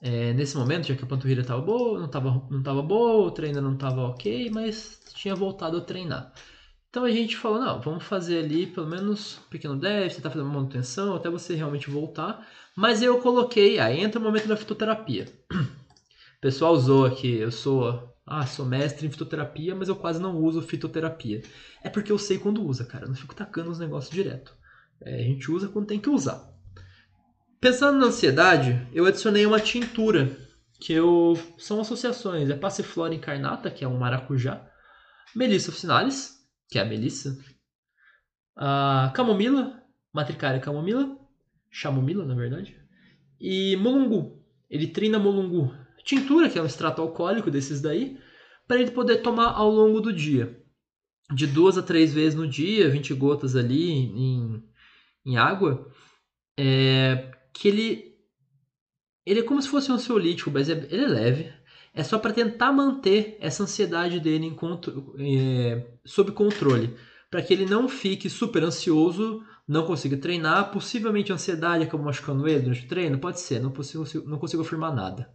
é, 0.02 0.32
nesse 0.32 0.56
momento, 0.56 0.86
já 0.88 0.94
que 0.94 1.04
a 1.04 1.06
panturrilha 1.06 1.42
estava 1.42 1.60
boa, 1.60 1.98
não 1.98 2.06
estava 2.06 2.46
não 2.50 2.62
tava 2.62 2.82
boa, 2.82 3.26
o 3.26 3.30
treino 3.30 3.60
não 3.60 3.74
estava 3.74 4.02
ok, 4.02 4.50
mas 4.50 5.00
tinha 5.14 5.34
voltado 5.34 5.76
a 5.76 5.80
treinar. 5.80 6.32
Então 6.88 7.04
a 7.04 7.10
gente 7.10 7.36
falou, 7.36 7.60
não, 7.60 7.80
vamos 7.80 8.04
fazer 8.04 8.40
ali 8.40 8.66
pelo 8.66 8.86
menos 8.88 9.38
um 9.38 9.48
pequeno 9.48 9.76
déficit, 9.76 10.22
tá 10.22 10.30
fazendo 10.30 10.46
uma 10.46 10.54
manutenção 10.54 11.14
até 11.14 11.30
você 11.30 11.54
realmente 11.54 11.88
voltar. 11.90 12.46
Mas 12.80 13.02
eu 13.02 13.20
coloquei, 13.20 13.78
aí 13.78 14.00
entra 14.00 14.18
o 14.18 14.22
momento 14.22 14.48
da 14.48 14.56
fitoterapia. 14.56 15.26
O 15.52 15.56
pessoal 16.40 16.72
usou 16.72 17.04
aqui, 17.04 17.30
eu 17.30 17.52
sou, 17.52 18.16
ah, 18.24 18.46
sou 18.46 18.64
mestre 18.64 19.06
em 19.06 19.10
fitoterapia, 19.10 19.74
mas 19.74 19.90
eu 19.90 19.96
quase 19.96 20.18
não 20.18 20.34
uso 20.38 20.62
fitoterapia. 20.62 21.42
É 21.84 21.90
porque 21.90 22.10
eu 22.10 22.16
sei 22.16 22.38
quando 22.38 22.64
usa, 22.64 22.86
cara, 22.86 23.04
eu 23.04 23.08
não 23.08 23.14
fico 23.14 23.34
tacando 23.34 23.70
os 23.70 23.78
negócios 23.78 24.10
direto. 24.10 24.56
É, 25.02 25.16
a 25.16 25.22
gente 25.22 25.50
usa 25.50 25.68
quando 25.68 25.88
tem 25.88 26.00
que 26.00 26.08
usar. 26.08 26.42
Pensando 27.60 27.98
na 27.98 28.06
ansiedade, 28.06 28.88
eu 28.94 29.04
adicionei 29.04 29.44
uma 29.44 29.60
tintura, 29.60 30.34
que 30.80 30.94
eu 30.94 31.38
são 31.58 31.82
associações, 31.82 32.48
é 32.48 32.56
Passiflora 32.56 33.14
incarnata, 33.14 33.70
que 33.70 33.84
é 33.84 33.88
um 33.88 33.98
maracujá, 33.98 34.66
Melissa 35.36 35.68
officinalis, 35.68 36.32
que 36.66 36.78
é 36.78 36.82
a 36.82 36.86
melissa, 36.86 37.36
a 38.56 39.12
camomila, 39.14 39.82
matricária 40.14 40.58
camomila, 40.58 41.19
chamomila, 41.70 42.24
na 42.24 42.34
verdade, 42.34 42.76
e 43.40 43.76
mulungu, 43.76 44.42
eritrina 44.70 45.18
mulungu, 45.18 45.74
tintura, 46.04 46.48
que 46.48 46.58
é 46.58 46.62
um 46.62 46.66
extrato 46.66 47.00
alcoólico 47.00 47.50
desses 47.50 47.80
daí, 47.80 48.18
para 48.66 48.80
ele 48.80 48.90
poder 48.90 49.16
tomar 49.16 49.52
ao 49.52 49.70
longo 49.70 50.00
do 50.00 50.12
dia. 50.12 50.58
De 51.32 51.46
duas 51.46 51.78
a 51.78 51.82
três 51.82 52.12
vezes 52.12 52.34
no 52.34 52.46
dia, 52.46 52.90
20 52.90 53.14
gotas 53.14 53.54
ali 53.54 53.90
em, 53.90 54.64
em 55.24 55.36
água, 55.36 55.88
é, 56.58 57.32
que 57.52 57.68
ele 57.68 58.10
ele 59.24 59.40
é 59.40 59.42
como 59.42 59.60
se 59.60 59.68
fosse 59.68 59.92
um 59.92 59.94
ansiolítico, 59.94 60.50
mas 60.50 60.68
é, 60.68 60.72
ele 60.90 61.04
é 61.04 61.08
leve. 61.08 61.52
É 61.94 62.02
só 62.02 62.18
para 62.18 62.32
tentar 62.32 62.72
manter 62.72 63.36
essa 63.40 63.62
ansiedade 63.62 64.18
dele 64.20 64.46
em 64.46 64.56
é, 65.18 65.86
sob 66.04 66.32
controle, 66.32 66.96
para 67.30 67.42
que 67.42 67.54
ele 67.54 67.64
não 67.64 67.88
fique 67.88 68.28
super 68.28 68.64
ansioso, 68.64 69.42
não 69.66 69.86
consiga 69.86 70.16
treinar. 70.16 70.72
Possivelmente 70.72 71.30
a 71.30 71.36
ansiedade 71.36 71.84
acaba 71.84 72.02
machucando 72.02 72.48
ele 72.48 72.60
durante 72.60 72.84
o 72.84 72.88
treino, 72.88 73.18
pode 73.18 73.40
ser, 73.40 73.60
não 73.60 73.70
consigo, 73.70 74.04
não 74.28 74.38
consigo 74.38 74.62
afirmar 74.62 74.94
nada. 74.94 75.30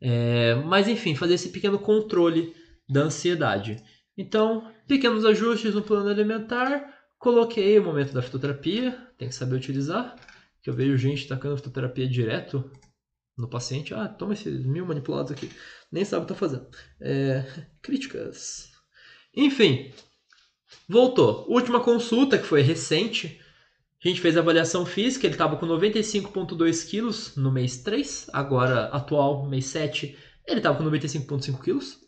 É, 0.00 0.54
mas 0.66 0.88
enfim, 0.88 1.14
fazer 1.14 1.34
esse 1.34 1.50
pequeno 1.50 1.78
controle 1.78 2.54
da 2.88 3.02
ansiedade. 3.02 3.82
Então, 4.16 4.72
pequenos 4.86 5.24
ajustes 5.24 5.74
no 5.74 5.82
plano 5.82 6.08
alimentar. 6.08 7.00
Coloquei 7.18 7.78
o 7.78 7.84
momento 7.84 8.12
da 8.12 8.22
fitoterapia, 8.22 8.98
tem 9.16 9.28
que 9.28 9.34
saber 9.34 9.54
utilizar 9.54 10.16
que 10.62 10.70
eu 10.70 10.74
vejo 10.74 10.96
gente 10.96 11.26
tacando 11.26 11.56
fitoterapia 11.56 12.08
direto 12.08 12.70
no 13.36 13.48
paciente. 13.48 13.94
Ah, 13.94 14.08
toma 14.08 14.34
esses 14.34 14.64
mil 14.64 14.86
manipulados 14.86 15.32
aqui. 15.32 15.50
Nem 15.90 16.04
sabe 16.04 16.24
o 16.24 16.26
que 16.26 16.32
tá 16.34 16.38
fazendo. 16.38 16.66
É, 17.00 17.44
críticas. 17.82 18.70
Enfim, 19.34 19.92
voltou. 20.88 21.46
Última 21.48 21.80
consulta, 21.80 22.38
que 22.38 22.46
foi 22.46 22.62
recente. 22.62 23.40
A 24.04 24.08
gente 24.08 24.20
fez 24.20 24.36
a 24.36 24.40
avaliação 24.40 24.84
física, 24.84 25.26
ele 25.26 25.34
estava 25.34 25.56
com 25.56 25.66
95,2 25.66 26.88
quilos 26.88 27.36
no 27.36 27.52
mês 27.52 27.78
3. 27.78 28.28
Agora, 28.32 28.86
atual, 28.86 29.46
mês 29.46 29.66
7, 29.66 30.16
ele 30.46 30.58
estava 30.58 30.76
com 30.76 30.84
95,5 30.84 31.62
quilos. 31.62 31.98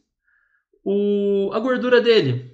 O, 0.84 1.50
a 1.54 1.60
gordura 1.60 2.00
dele 2.00 2.52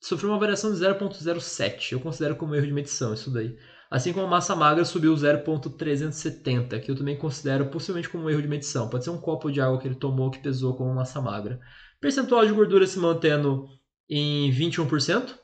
sofreu 0.00 0.30
uma 0.30 0.38
variação 0.38 0.72
de 0.72 0.78
0,07. 0.78 1.92
Eu 1.92 2.00
considero 2.00 2.36
como 2.36 2.54
erro 2.54 2.66
de 2.66 2.72
medição 2.72 3.14
isso 3.14 3.30
daí. 3.30 3.56
Assim 3.90 4.12
como 4.12 4.26
a 4.26 4.30
massa 4.30 4.54
magra 4.54 4.84
subiu 4.84 5.16
0,370, 5.16 6.80
que 6.80 6.90
eu 6.90 6.96
também 6.96 7.16
considero 7.16 7.66
possivelmente 7.66 8.08
como 8.08 8.24
um 8.24 8.30
erro 8.30 8.42
de 8.42 8.48
medição. 8.48 8.88
Pode 8.88 9.04
ser 9.04 9.10
um 9.10 9.20
copo 9.20 9.50
de 9.50 9.60
água 9.60 9.78
que 9.78 9.86
ele 9.86 9.94
tomou 9.94 10.30
que 10.30 10.42
pesou 10.42 10.76
como 10.76 10.94
massa 10.94 11.20
magra. 11.20 11.60
Percentual 12.00 12.44
de 12.44 12.52
gordura 12.52 12.86
se 12.86 12.98
mantendo 12.98 13.68
em 14.08 14.50
21%. 14.50 15.34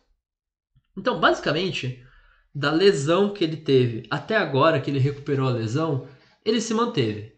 Então, 0.97 1.19
basicamente, 1.19 2.05
da 2.55 2.71
lesão 2.71 3.33
que 3.33 3.43
ele 3.43 3.57
teve 3.57 4.07
até 4.11 4.37
agora 4.37 4.81
que 4.81 4.91
ele 4.91 4.99
recuperou 4.99 5.49
a 5.49 5.53
lesão, 5.53 6.09
ele 6.45 6.61
se 6.61 6.75
manteve. 6.75 7.33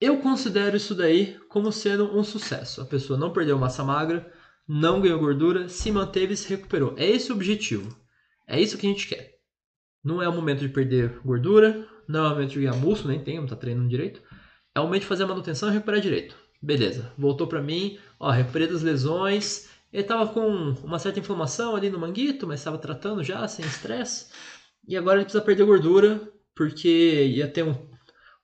Eu 0.00 0.18
considero 0.18 0.76
isso 0.76 0.94
daí 0.94 1.36
como 1.48 1.72
sendo 1.72 2.16
um 2.16 2.22
sucesso. 2.22 2.80
A 2.80 2.84
pessoa 2.84 3.18
não 3.18 3.32
perdeu 3.32 3.58
massa 3.58 3.82
magra, 3.82 4.32
não 4.66 5.00
ganhou 5.00 5.18
gordura, 5.18 5.68
se 5.68 5.90
manteve 5.90 6.34
e 6.34 6.36
se 6.36 6.48
recuperou. 6.48 6.94
É 6.96 7.04
esse 7.04 7.32
o 7.32 7.34
objetivo. 7.34 7.96
É 8.46 8.60
isso 8.60 8.78
que 8.78 8.86
a 8.86 8.90
gente 8.90 9.08
quer. 9.08 9.38
Não 10.04 10.22
é 10.22 10.28
o 10.28 10.32
momento 10.32 10.60
de 10.60 10.68
perder 10.68 11.18
gordura, 11.24 11.86
não 12.06 12.24
é 12.24 12.28
o 12.28 12.30
momento 12.30 12.50
de 12.50 12.60
ganhar 12.60 12.76
músculo, 12.76 13.12
nem 13.12 13.22
tem, 13.22 13.38
não 13.38 13.46
tá 13.46 13.56
treinando 13.56 13.88
direito. 13.88 14.22
É 14.74 14.80
o 14.80 14.84
momento 14.84 15.02
de 15.02 15.08
fazer 15.08 15.24
a 15.24 15.26
manutenção 15.26 15.68
e 15.68 15.72
recuperar 15.72 16.00
direito. 16.00 16.36
Beleza, 16.62 17.12
voltou 17.18 17.46
para 17.46 17.62
mim, 17.62 17.98
ó, 18.18 18.30
recuperei 18.30 18.68
das 18.68 18.82
lesões. 18.82 19.68
Ele 19.92 20.02
tava 20.02 20.32
com 20.32 20.46
uma 20.82 20.98
certa 20.98 21.18
inflamação 21.18 21.74
ali 21.74 21.88
no 21.88 21.98
manguito, 21.98 22.46
mas 22.46 22.60
estava 22.60 22.78
tratando 22.78 23.22
já, 23.24 23.46
sem 23.48 23.64
estresse. 23.64 24.26
E 24.86 24.96
agora 24.96 25.16
ele 25.16 25.24
precisa 25.24 25.44
perder 25.44 25.64
gordura, 25.64 26.30
porque 26.54 27.24
ia 27.26 27.48
ter 27.48 27.64
um, 27.64 27.74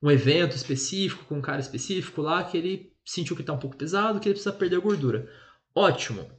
um 0.02 0.10
evento 0.10 0.56
específico, 0.56 1.24
com 1.24 1.36
um 1.36 1.42
cara 1.42 1.60
específico 1.60 2.22
lá, 2.22 2.42
que 2.44 2.56
ele 2.56 2.92
sentiu 3.04 3.36
que 3.36 3.42
está 3.42 3.52
um 3.52 3.58
pouco 3.58 3.76
pesado, 3.76 4.18
que 4.20 4.28
ele 4.28 4.34
precisa 4.34 4.54
perder 4.54 4.80
gordura. 4.80 5.28
Ótimo. 5.74 6.30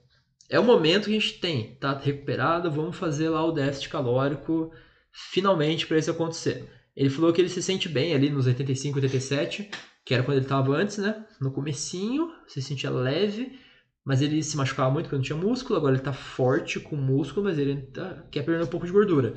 É 0.49 0.59
o 0.59 0.63
momento 0.63 1.05
que 1.05 1.17
a 1.17 1.19
gente 1.19 1.39
tem, 1.39 1.75
tá 1.75 1.97
recuperado, 1.97 2.71
vamos 2.71 2.95
fazer 2.95 3.29
lá 3.29 3.43
o 3.43 3.51
déficit 3.51 3.89
calórico 3.89 4.71
finalmente 5.11 5.87
para 5.87 5.97
isso 5.97 6.11
acontecer. 6.11 6.69
Ele 6.95 7.09
falou 7.09 7.33
que 7.33 7.41
ele 7.41 7.49
se 7.49 7.61
sente 7.61 7.89
bem 7.89 8.13
ali 8.13 8.29
nos 8.29 8.45
85, 8.45 8.97
87, 8.97 9.69
que 10.05 10.13
era 10.13 10.23
quando 10.23 10.37
ele 10.37 10.45
estava 10.45 10.75
antes, 10.75 10.97
né? 10.97 11.25
No 11.41 11.51
comecinho, 11.51 12.31
se 12.47 12.61
sentia 12.61 12.89
leve, 12.89 13.59
mas 14.05 14.21
ele 14.21 14.43
se 14.43 14.55
machucava 14.55 14.91
muito 14.91 15.05
porque 15.05 15.15
não 15.15 15.23
tinha 15.23 15.37
músculo, 15.37 15.77
agora 15.77 15.93
ele 15.93 16.01
está 16.01 16.13
forte 16.13 16.79
com 16.79 16.95
músculo, 16.95 17.45
mas 17.45 17.57
ele 17.57 17.81
tá, 17.87 18.23
quer 18.31 18.43
perder 18.43 18.63
um 18.63 18.67
pouco 18.67 18.85
de 18.85 18.91
gordura. 18.91 19.33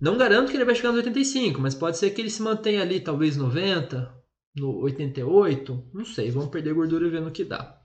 Não 0.00 0.18
garanto 0.18 0.50
que 0.50 0.56
ele 0.56 0.64
vai 0.64 0.74
chegar 0.74 0.90
nos 0.90 0.98
85, 0.98 1.60
mas 1.60 1.74
pode 1.74 1.96
ser 1.98 2.10
que 2.10 2.20
ele 2.20 2.30
se 2.30 2.42
mantenha 2.42 2.82
ali 2.82 3.00
talvez 3.00 3.36
90, 3.36 4.14
no 4.56 4.82
88, 4.82 5.90
não 5.94 6.04
sei, 6.04 6.30
vamos 6.30 6.50
perder 6.50 6.74
gordura 6.74 7.08
vendo 7.08 7.28
o 7.28 7.32
que 7.32 7.44
dá. 7.44 7.80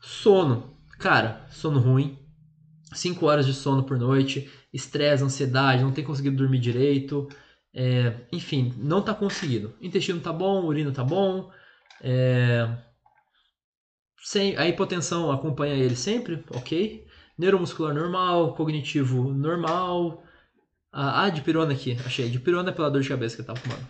Sono. 0.00 0.78
Cara, 0.98 1.46
sono 1.50 1.80
ruim. 1.80 2.18
5 2.92 3.26
horas 3.26 3.46
de 3.46 3.52
sono 3.52 3.82
por 3.82 3.98
noite 3.98 4.48
estresse, 4.74 5.22
ansiedade, 5.22 5.84
não 5.84 5.92
tem 5.92 6.04
conseguido 6.04 6.36
dormir 6.36 6.58
direito, 6.58 7.28
é, 7.72 8.26
enfim, 8.32 8.74
não 8.76 8.98
está 8.98 9.14
conseguindo. 9.14 9.72
Intestino 9.80 10.18
está 10.18 10.32
bom, 10.32 10.64
urina 10.64 10.90
está 10.90 11.04
bom, 11.04 11.50
é, 12.02 12.68
sem, 14.24 14.56
a 14.56 14.66
hipotensão 14.66 15.30
acompanha 15.30 15.74
ele 15.74 15.94
sempre, 15.94 16.42
ok. 16.50 17.06
Neuromuscular 17.36 17.94
normal, 17.94 18.54
cognitivo 18.54 19.34
normal. 19.34 20.24
Ah, 20.90 21.28
dipirona 21.28 21.74
aqui, 21.74 21.98
achei. 22.06 22.30
Dipirona 22.30 22.70
é 22.70 22.72
pela 22.72 22.90
dor 22.90 23.02
de 23.02 23.08
cabeça 23.08 23.36
que 23.36 23.42
eu 23.42 23.46
tava 23.46 23.60
tomando. 23.60 23.86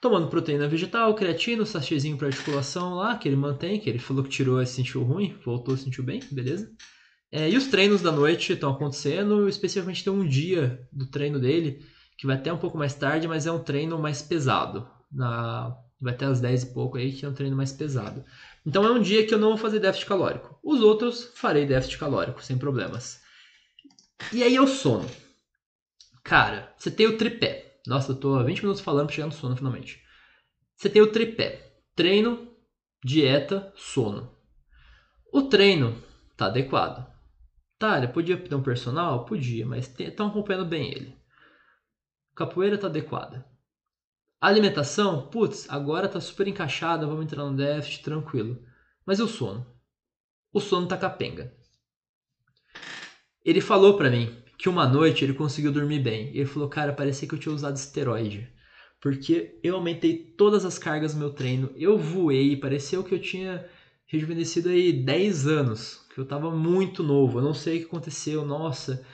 Tomando 0.00 0.28
proteína 0.28 0.66
vegetal, 0.66 1.14
creatina, 1.14 1.64
sachêzinho 1.64 2.16
para 2.16 2.26
articulação 2.26 2.94
lá, 2.94 3.16
que 3.16 3.28
ele 3.28 3.36
mantém, 3.36 3.78
que 3.78 3.88
ele 3.88 4.00
falou 4.00 4.24
que 4.24 4.30
tirou 4.30 4.60
e 4.60 4.66
sentiu 4.66 5.04
ruim, 5.04 5.36
voltou 5.44 5.74
e 5.74 5.78
sentiu 5.78 6.02
bem, 6.02 6.20
beleza. 6.32 6.68
É, 7.30 7.48
e 7.48 7.56
os 7.56 7.68
treinos 7.68 8.02
da 8.02 8.10
noite 8.10 8.54
estão 8.54 8.72
acontecendo, 8.72 9.48
especificamente 9.48 10.02
tem 10.02 10.12
um 10.12 10.26
dia 10.26 10.88
do 10.92 11.06
treino 11.06 11.38
dele, 11.38 11.84
que 12.16 12.26
vai 12.26 12.34
até 12.34 12.52
um 12.52 12.58
pouco 12.58 12.76
mais 12.76 12.94
tarde, 12.94 13.28
mas 13.28 13.46
é 13.46 13.52
um 13.52 13.62
treino 13.62 13.96
mais 13.96 14.22
pesado. 14.22 14.88
Na, 15.12 15.76
vai 16.00 16.14
até 16.14 16.26
as 16.26 16.40
10 16.40 16.62
e 16.62 16.66
pouco 16.72 16.96
aí, 16.96 17.12
que 17.12 17.24
é 17.24 17.28
um 17.28 17.34
treino 17.34 17.56
mais 17.56 17.72
pesado. 17.72 18.24
Então 18.64 18.84
é 18.84 18.90
um 18.90 19.00
dia 19.00 19.26
que 19.26 19.34
eu 19.34 19.38
não 19.38 19.50
vou 19.50 19.56
fazer 19.56 19.80
déficit 19.80 20.06
calórico. 20.06 20.58
Os 20.62 20.80
outros 20.80 21.32
farei 21.34 21.66
déficit 21.66 21.98
calórico, 21.98 22.42
sem 22.42 22.58
problemas. 22.58 23.20
E 24.32 24.42
aí 24.42 24.56
é 24.56 24.60
o 24.60 24.66
sono. 24.66 25.08
Cara, 26.22 26.74
você 26.76 26.90
tem 26.90 27.06
o 27.06 27.16
tripé. 27.16 27.80
Nossa, 27.86 28.12
eu 28.12 28.16
tô 28.16 28.34
há 28.34 28.42
20 28.42 28.60
minutos 28.60 28.82
falando 28.82 29.10
chegar 29.10 29.26
no 29.26 29.32
sono 29.32 29.56
finalmente. 29.56 30.02
Você 30.76 30.90
tem 30.90 31.00
o 31.00 31.10
tripé. 31.10 31.80
Treino, 31.94 32.54
dieta, 33.02 33.72
sono. 33.76 34.36
O 35.32 35.42
treino 35.42 36.02
tá 36.36 36.46
adequado. 36.46 37.06
Tá, 37.78 37.96
ele 37.96 38.08
podia 38.08 38.36
ter 38.36 38.54
um 38.54 38.62
personal? 38.62 39.24
Podia, 39.24 39.64
mas 39.64 39.92
estão 39.98 40.28
acompanhando 40.28 40.66
bem 40.66 40.90
ele. 40.90 41.16
Capoeira 42.34 42.76
tá 42.76 42.88
adequada. 42.88 43.46
Alimentação, 44.40 45.28
putz, 45.28 45.68
agora 45.68 46.08
tá 46.08 46.20
super 46.20 46.46
encaixada, 46.46 47.06
vamos 47.06 47.24
entrar 47.24 47.44
no 47.44 47.56
déficit, 47.56 48.02
tranquilo. 48.02 48.62
Mas 49.04 49.18
e 49.18 49.22
o 49.22 49.28
sono? 49.28 49.66
O 50.52 50.60
sono 50.60 50.86
tá 50.86 50.96
capenga. 50.96 51.52
Ele 53.44 53.60
falou 53.60 53.96
para 53.96 54.10
mim 54.10 54.36
que 54.58 54.68
uma 54.68 54.86
noite 54.86 55.24
ele 55.24 55.32
conseguiu 55.34 55.72
dormir 55.72 56.00
bem. 56.00 56.28
Ele 56.28 56.46
falou, 56.46 56.68
cara, 56.68 56.92
parecia 56.92 57.26
que 57.26 57.34
eu 57.34 57.38
tinha 57.38 57.54
usado 57.54 57.76
esteroide. 57.76 58.52
Porque 59.00 59.58
eu 59.62 59.76
aumentei 59.76 60.16
todas 60.36 60.64
as 60.64 60.78
cargas 60.78 61.14
do 61.14 61.20
meu 61.20 61.30
treino, 61.30 61.70
eu 61.76 61.96
voei, 61.96 62.56
pareceu 62.56 63.04
que 63.04 63.14
eu 63.14 63.20
tinha 63.20 63.64
rejuvenescido 64.06 64.70
aí 64.70 64.92
10 64.92 65.46
anos, 65.46 66.04
que 66.12 66.18
eu 66.18 66.26
tava 66.26 66.50
muito 66.50 67.02
novo, 67.02 67.38
eu 67.38 67.42
não 67.42 67.54
sei 67.54 67.76
o 67.76 67.80
que 67.80 67.86
aconteceu, 67.86 68.44
nossa, 68.44 69.04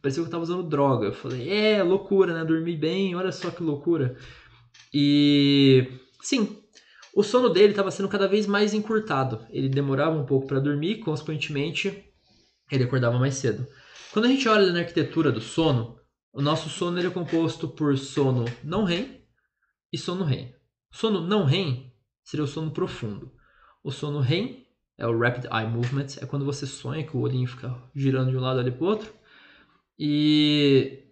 pareceu 0.00 0.22
que 0.22 0.28
eu 0.28 0.30
tava 0.30 0.44
usando 0.44 0.62
droga. 0.62 1.06
Eu 1.06 1.12
falei, 1.12 1.50
é, 1.50 1.82
loucura, 1.82 2.32
né? 2.32 2.44
Dormi 2.44 2.74
bem, 2.74 3.14
olha 3.14 3.32
só 3.32 3.50
que 3.50 3.62
loucura. 3.62 4.16
E 4.92 6.00
sim, 6.20 6.62
o 7.14 7.22
sono 7.22 7.48
dele 7.48 7.70
estava 7.70 7.90
sendo 7.90 8.08
cada 8.08 8.28
vez 8.28 8.46
mais 8.46 8.74
encurtado. 8.74 9.46
Ele 9.50 9.68
demorava 9.68 10.16
um 10.16 10.24
pouco 10.24 10.46
para 10.46 10.60
dormir, 10.60 11.00
consequentemente, 11.00 12.04
ele 12.70 12.84
acordava 12.84 13.18
mais 13.18 13.34
cedo. 13.34 13.66
Quando 14.12 14.26
a 14.26 14.28
gente 14.28 14.48
olha 14.48 14.72
na 14.72 14.80
arquitetura 14.80 15.32
do 15.32 15.40
sono, 15.40 15.98
o 16.32 16.40
nosso 16.40 16.68
sono 16.68 16.98
é 16.98 17.10
composto 17.10 17.68
por 17.68 17.96
sono 17.98 18.44
não 18.62 18.84
REM 18.84 19.22
e 19.92 19.98
sono 19.98 20.24
REM. 20.24 20.54
Sono 20.90 21.20
não 21.20 21.44
REM 21.44 21.92
seria 22.22 22.44
o 22.44 22.48
sono 22.48 22.70
profundo. 22.70 23.32
O 23.82 23.90
sono 23.90 24.20
REM 24.20 24.66
é 24.98 25.06
o 25.06 25.18
Rapid 25.18 25.46
Eye 25.46 25.66
Movement, 25.66 26.18
é 26.20 26.26
quando 26.26 26.44
você 26.44 26.66
sonha 26.66 27.06
que 27.06 27.16
o 27.16 27.20
olhinho 27.20 27.46
fica 27.46 27.74
girando 27.94 28.30
de 28.30 28.36
um 28.36 28.40
lado 28.40 28.60
ali 28.60 28.70
para 28.70 28.84
o 28.84 28.88
outro. 28.88 29.12
E 29.98 31.04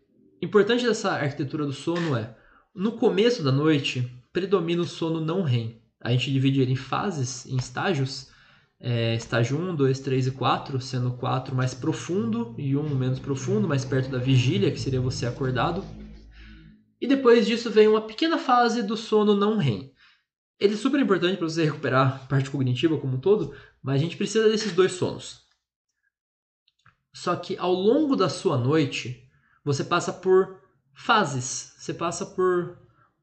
importante 0.43 0.85
dessa 0.85 1.13
arquitetura 1.13 1.65
do 1.65 1.73
sono 1.73 2.15
é, 2.17 2.36
no 2.77 2.93
começo 2.93 3.43
da 3.43 3.51
noite, 3.51 4.13
predomina 4.31 4.83
o 4.83 4.87
sono 4.87 5.19
não 5.19 5.43
REM. 5.43 5.81
A 5.99 6.13
gente 6.13 6.31
divide 6.31 6.61
ele 6.61 6.73
em 6.73 6.77
fases, 6.77 7.47
em 7.47 7.57
estágios. 7.57 8.29
É, 8.79 9.15
estágio 9.15 9.59
1, 9.59 9.75
2, 9.75 10.01
3 10.01 10.27
e 10.27 10.31
4, 10.33 10.79
sendo 10.83 11.13
4 11.13 11.57
mais 11.57 11.73
profundo 11.73 12.55
e 12.59 12.77
1 12.77 12.95
menos 12.95 13.19
profundo, 13.19 13.67
mais 13.67 13.87
perto 13.87 14.11
da 14.11 14.19
vigília, 14.19 14.71
que 14.71 14.79
seria 14.79 15.01
você 15.01 15.25
acordado. 15.25 15.83
E 17.01 17.07
depois 17.07 17.47
disso 17.47 17.71
vem 17.71 17.89
uma 17.89 18.03
pequena 18.03 18.37
fase 18.37 18.83
do 18.83 18.95
sono 18.95 19.35
não 19.35 19.57
REM. 19.57 19.91
Ele 20.61 20.75
é 20.75 20.77
super 20.77 21.01
importante 21.01 21.39
para 21.39 21.49
você 21.49 21.65
recuperar 21.65 22.07
a 22.07 22.27
parte 22.27 22.51
cognitiva 22.51 22.99
como 22.99 23.17
um 23.17 23.21
todo, 23.21 23.55
mas 23.83 23.97
a 23.97 24.05
gente 24.05 24.19
precisa 24.19 24.51
desses 24.51 24.73
dois 24.73 24.93
sonos. 24.93 25.47
Só 27.15 27.35
que 27.37 27.57
ao 27.57 27.73
longo 27.73 28.15
da 28.15 28.29
sua 28.29 28.59
noite, 28.59 29.27
você 29.65 29.83
passa 29.83 30.13
por 30.13 30.66
fases, 30.97 31.75
você 31.79 31.95
passa 31.95 32.27
por 32.27 32.79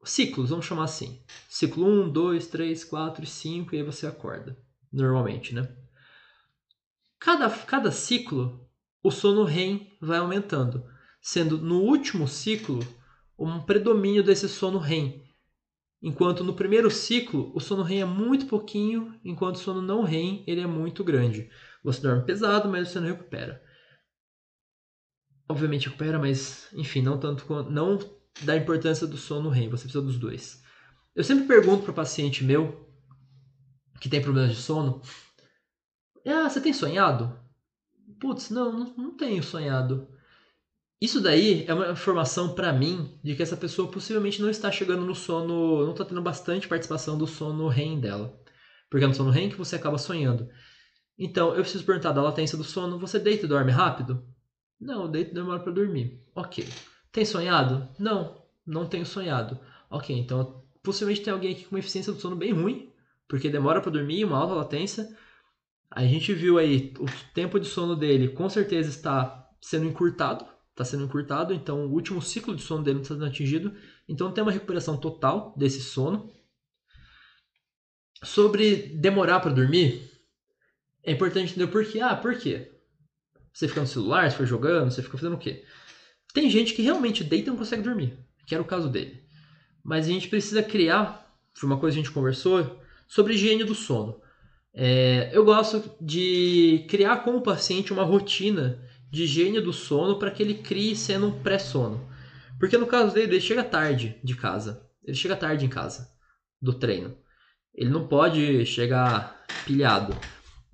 ciclos, 0.06 0.52
vamos 0.52 0.66
chamar 0.66 0.86
assim. 0.86 1.22
Ciclo 1.50 1.86
1, 1.86 2.10
2, 2.12 2.48
3, 2.48 2.84
4 2.86 3.24
e 3.24 3.28
5, 3.28 3.76
e 3.76 3.78
aí 3.80 3.84
você 3.84 4.08
acorda, 4.08 4.58
normalmente, 4.92 5.54
né? 5.54 5.68
Cada, 7.20 7.50
cada 7.50 7.92
ciclo, 7.92 8.70
o 9.02 9.12
sono 9.12 9.44
REM 9.44 9.98
vai 10.00 10.20
aumentando, 10.20 10.86
sendo 11.22 11.58
no 11.58 11.80
último 11.82 12.28
ciclo 12.28 12.80
um 13.38 13.62
predomínio 13.62 14.24
desse 14.24 14.48
sono 14.48 14.78
REM, 14.78 15.24
Enquanto 16.06 16.44
no 16.44 16.54
primeiro 16.54 16.92
ciclo, 16.92 17.50
o 17.56 17.62
sono 17.62 17.82
REM 17.82 18.02
é 18.02 18.06
muito 18.06 18.46
pouquinho, 18.46 19.18
enquanto 19.24 19.56
o 19.56 19.60
sono 19.60 19.82
não 19.82 20.04
REM 20.04 20.44
ele 20.46 20.60
é 20.60 20.68
muito 20.68 21.02
grande. 21.02 21.50
Você 21.82 22.02
dorme 22.02 22.26
pesado, 22.26 22.68
mas 22.68 22.90
você 22.90 23.00
não 23.00 23.08
recupera. 23.08 23.63
Obviamente 25.48 25.88
recupera, 25.88 26.18
mas 26.18 26.68
enfim, 26.74 27.02
não 27.02 27.20
tanto 27.20 27.46
não 27.70 28.00
da 28.42 28.56
importância 28.56 29.06
do 29.06 29.18
sono 29.18 29.50
REM, 29.50 29.70
você 29.70 29.84
precisa 29.84 30.04
dos 30.04 30.18
dois. 30.18 30.64
Eu 31.16 31.24
sempre 31.24 31.46
pergunto 31.46 31.84
para 31.84 31.94
paciente 31.94 32.44
meu 32.44 32.90
que 34.00 34.10
tem 34.10 34.22
problemas 34.22 34.56
de 34.56 34.62
sono: 34.62 35.02
"Ah, 36.26 36.50
você 36.50 36.62
tem 36.62 36.74
sonhado?" 36.74 37.38
Putz, 38.20 38.50
não, 38.50 38.72
não, 38.72 38.94
não 38.96 39.18
tenho 39.18 39.44
sonhado. 39.44 40.08
Isso 41.04 41.20
daí 41.20 41.66
é 41.68 41.74
uma 41.74 41.92
informação 41.92 42.56
para 42.56 42.72
mim 42.72 43.20
de 43.22 43.36
que 43.36 43.44
essa 43.44 43.58
pessoa 43.58 43.92
possivelmente 43.92 44.42
não 44.42 44.50
está 44.50 44.72
chegando 44.72 45.06
no 45.06 45.14
sono, 45.14 45.84
não 45.84 45.92
está 45.92 46.06
tendo 46.06 46.22
bastante 46.22 46.66
participação 46.66 47.18
do 47.18 47.28
sono 47.28 47.68
REM 47.68 48.00
dela. 48.00 48.42
Porque 48.90 49.04
é 49.04 49.08
no 49.08 49.14
sono 49.14 49.30
REM 49.30 49.50
que 49.50 49.58
você 49.58 49.76
acaba 49.76 49.98
sonhando. 49.98 50.48
Então, 51.18 51.50
eu 51.50 51.62
preciso 51.62 51.86
perguntar 51.86 52.14
da 52.14 52.22
latência 52.22 52.58
do 52.58 52.64
sono, 52.64 52.98
você 52.98 53.20
deita 53.20 53.46
e 53.46 53.50
dorme 53.50 53.70
rápido? 53.70 54.26
Não, 54.84 55.04
eu 55.04 55.08
deito 55.08 55.34
demoro 55.34 55.62
para 55.62 55.72
dormir. 55.72 56.22
Ok. 56.36 56.68
Tem 57.12 57.24
sonhado? 57.24 57.88
Não, 57.98 58.44
não 58.66 58.86
tenho 58.86 59.06
sonhado. 59.06 59.58
Ok, 59.90 60.16
então 60.16 60.62
possivelmente 60.84 61.24
tem 61.24 61.32
alguém 61.32 61.54
aqui 61.54 61.64
com 61.64 61.76
uma 61.76 61.80
eficiência 61.80 62.12
do 62.12 62.20
sono 62.20 62.36
bem 62.36 62.52
ruim, 62.52 62.92
porque 63.28 63.50
demora 63.50 63.80
para 63.80 63.92
dormir, 63.92 64.26
uma 64.26 64.38
alta 64.38 64.54
latência. 64.54 65.08
A 65.90 66.04
gente 66.06 66.34
viu 66.34 66.58
aí 66.58 66.94
o 67.00 67.06
tempo 67.34 67.60
de 67.60 67.68
sono 67.68 67.96
dele 67.96 68.30
com 68.30 68.50
certeza 68.50 68.90
está 68.90 69.48
sendo 69.62 69.86
encurtado, 69.86 70.46
está 70.72 70.84
sendo 70.84 71.06
encurtado, 71.06 71.54
então 71.54 71.86
o 71.86 71.94
último 71.94 72.22
ciclo 72.22 72.56
de 72.56 72.62
sono 72.62 72.84
dele 72.84 72.96
não 72.96 73.04
está 73.04 73.14
sendo 73.14 73.26
atingido. 73.26 73.74
Então 74.10 74.32
tem 74.32 74.44
uma 74.44 74.52
recuperação 74.52 74.98
total 74.98 75.54
desse 75.56 75.82
sono. 75.82 76.30
Sobre 78.22 78.76
demorar 78.98 79.40
para 79.40 79.52
dormir, 79.52 80.10
é 81.04 81.12
importante 81.12 81.52
entender 81.52 81.66
o 81.66 81.72
porquê. 81.72 82.00
Ah, 82.02 82.16
por 82.16 82.38
quê? 82.38 82.74
Você 83.54 83.68
fica 83.68 83.82
no 83.82 83.88
celular, 83.88 84.30
você 84.30 84.32
fica 84.32 84.46
jogando, 84.46 84.92
você 84.92 85.02
fica 85.04 85.18
fazendo 85.18 85.36
o 85.36 85.40
quê? 85.40 85.64
Tem 86.34 86.50
gente 86.50 86.74
que 86.74 86.82
realmente 86.82 87.24
deita 87.24 87.50
e 87.50 87.52
não 87.52 87.58
consegue 87.58 87.84
dormir, 87.84 88.18
que 88.48 88.56
era 88.56 88.62
o 88.62 88.68
caso 88.68 88.90
dele. 88.90 89.24
Mas 89.84 90.08
a 90.08 90.10
gente 90.10 90.28
precisa 90.28 90.64
criar, 90.64 91.32
foi 91.54 91.70
uma 91.70 91.78
coisa 91.78 91.96
que 91.96 92.02
a 92.02 92.04
gente 92.04 92.14
conversou, 92.14 92.82
sobre 93.08 93.36
higiene 93.36 93.64
do 93.64 93.76
sono. 93.76 94.20
É, 94.74 95.30
eu 95.32 95.46
gosto 95.46 95.84
de 96.02 96.86
criar 96.90 97.18
com 97.18 97.38
o 97.38 97.42
paciente 97.42 97.94
uma 97.94 98.04
rotina 98.04 98.84
de 99.12 99.24
higiene 99.24 99.62
do 99.62 99.72
sono 99.72 100.18
para 100.18 100.32
que 100.32 100.42
ele 100.42 100.56
crie 100.56 100.96
sendo 100.96 101.28
um 101.28 101.44
pré-sono. 101.44 102.10
Porque 102.60 102.78
no 102.78 102.88
caso 102.88 103.14
dele, 103.14 103.34
ele 103.34 103.42
chega 103.42 103.64
tarde 103.64 104.16
de 104.24 104.36
casa. 104.36 104.90
Ele 105.04 105.16
chega 105.16 105.36
tarde 105.36 105.66
em 105.66 105.70
casa 105.70 106.10
do 106.60 106.74
treino. 106.74 107.16
Ele 107.76 107.92
não 107.92 108.08
pode 108.08 108.66
chegar 108.66 109.46
pilhado. 109.66 110.18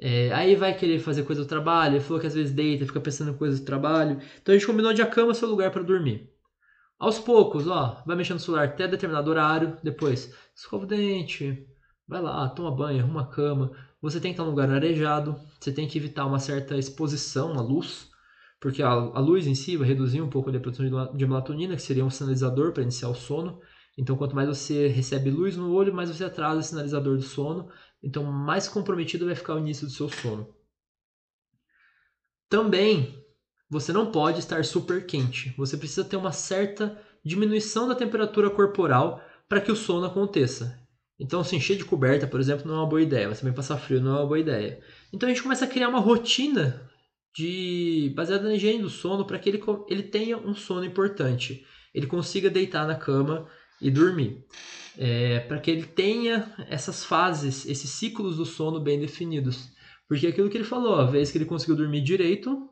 É, 0.02 0.32
aí 0.34 0.56
vai 0.56 0.76
querer 0.78 1.00
fazer 1.00 1.24
coisa 1.24 1.44
do 1.44 1.48
trabalho. 1.48 1.96
Ele 1.96 2.04
falou 2.04 2.20
que 2.20 2.28
às 2.28 2.36
vezes 2.36 2.54
deita, 2.54 2.86
fica 2.86 3.00
pensando 3.02 3.32
em 3.32 3.38
coisas 3.38 3.60
do 3.60 3.66
trabalho. 3.66 4.20
Então 4.42 4.54
a 4.54 4.58
gente 4.58 4.68
combinou 4.68 4.94
de 4.94 5.02
a 5.02 5.06
cama 5.08 5.34
ser 5.34 5.46
lugar 5.46 5.72
para 5.72 5.84
dormir. 5.84 6.30
Aos 6.98 7.20
poucos, 7.20 7.68
ó, 7.68 8.04
vai 8.06 8.16
mexendo 8.16 8.36
no 8.38 8.42
celular 8.42 8.66
até 8.66 8.88
determinado 8.88 9.30
horário. 9.30 9.78
Depois, 9.84 10.34
escova 10.56 10.84
o 10.86 10.88
dente, 10.88 11.66
vai 12.08 12.22
lá, 12.22 12.48
toma 12.50 12.72
banho, 12.76 13.04
arruma 13.04 13.22
a 13.22 13.28
cama. 13.28 13.72
Você 14.02 14.20
tem 14.20 14.32
que 14.32 14.36
estar 14.36 14.44
num 14.44 14.52
lugar 14.52 14.70
arejado. 14.70 15.36
Você 15.60 15.72
tem 15.72 15.88
que 15.88 15.98
evitar 15.98 16.26
uma 16.26 16.40
certa 16.40 16.78
exposição 16.78 17.58
à 17.58 17.62
luz 17.62 18.10
porque 18.60 18.84
a, 18.84 18.90
a 18.90 19.20
luz 19.20 19.48
em 19.48 19.56
si 19.56 19.78
vai 19.78 19.88
reduzir 19.88 20.22
um 20.22 20.30
pouco 20.30 20.50
a 20.50 20.60
produção 20.60 20.86
de 21.16 21.26
melatonina, 21.26 21.76
que 21.76 21.82
seria 21.82 22.04
um 22.04 22.10
sinalizador 22.10 22.74
para 22.74 22.84
iniciar 22.84 23.10
o 23.10 23.16
sono. 23.16 23.60
Então, 23.98 24.16
quanto 24.18 24.36
mais 24.36 24.48
você 24.48 24.88
recebe 24.88 25.30
luz 25.32 25.56
no 25.58 25.72
olho, 25.72 25.94
mais 25.94 26.10
você 26.10 26.26
atrasa 26.26 26.60
o 26.60 26.64
sinalizador 26.64 27.18
do 27.18 27.24
sono. 27.24 27.70
Então, 28.02 28.24
mais 28.24 28.68
comprometido 28.68 29.26
vai 29.26 29.36
ficar 29.36 29.56
o 29.56 29.60
início 29.60 29.86
do 29.86 29.94
seu 29.94 30.10
sono. 30.10 30.54
Também, 32.50 33.24
você 33.70 33.94
não 33.94 34.12
pode 34.12 34.40
estar 34.40 34.64
super 34.66 35.06
quente. 35.06 35.54
Você 35.58 35.78
precisa 35.78 36.04
ter 36.04 36.18
uma 36.18 36.32
certa 36.32 37.00
diminuição 37.24 37.88
da 37.88 37.96
temperatura 37.96 38.50
corporal 38.50 39.22
para 39.48 39.62
que 39.62 39.72
o 39.72 39.76
sono 39.76 40.06
aconteça. 40.06 40.80
Então, 41.20 41.44
se 41.44 41.56
encher 41.56 41.78
de 41.78 41.84
coberta, 41.84 42.26
por 42.26 42.40
exemplo, 42.40 42.66
não 42.66 42.76
é 42.76 42.78
uma 42.80 42.90
boa 42.90 43.02
ideia. 43.02 43.28
Mas 43.28 43.40
também 43.40 43.54
passar 43.54 43.78
frio 43.78 44.02
não 44.02 44.16
é 44.16 44.20
uma 44.20 44.28
boa 44.28 44.40
ideia. 44.40 44.82
Então, 45.14 45.28
a 45.28 45.34
gente 45.34 45.44
começa 45.44 45.66
a 45.66 45.68
criar 45.68 45.90
uma 45.90 46.00
rotina 46.00 46.90
de 47.36 48.12
baseada 48.16 48.48
na 48.48 48.56
higiene 48.56 48.82
do 48.82 48.90
sono 48.90 49.26
para 49.26 49.38
que 49.38 49.50
ele, 49.50 49.62
ele 49.88 50.04
tenha 50.04 50.38
um 50.38 50.56
sono 50.56 50.86
importante. 50.86 51.66
Ele 51.94 52.08
consiga 52.08 52.50
deitar 52.50 52.88
na 52.88 52.96
cama 52.96 53.48
e 53.82 53.90
dormir. 53.90 54.46
É, 54.98 55.40
para 55.42 55.60
que 55.60 55.72
ele 55.72 55.84
tenha 55.84 56.54
essas 56.70 57.06
fases, 57.06 57.66
esses 57.66 57.90
ciclos 57.90 58.38
do 58.38 58.46
sono 58.46 58.80
bem 58.80 59.00
definidos. 59.00 59.70
Porque 60.08 60.28
aquilo 60.28 60.50
que 60.50 60.58
ele 60.58 60.64
falou, 60.64 60.96
a 60.96 61.06
vez 61.06 61.32
que 61.32 61.38
ele 61.38 61.46
conseguiu 61.46 61.76
dormir 61.76 62.02
direito, 62.02 62.70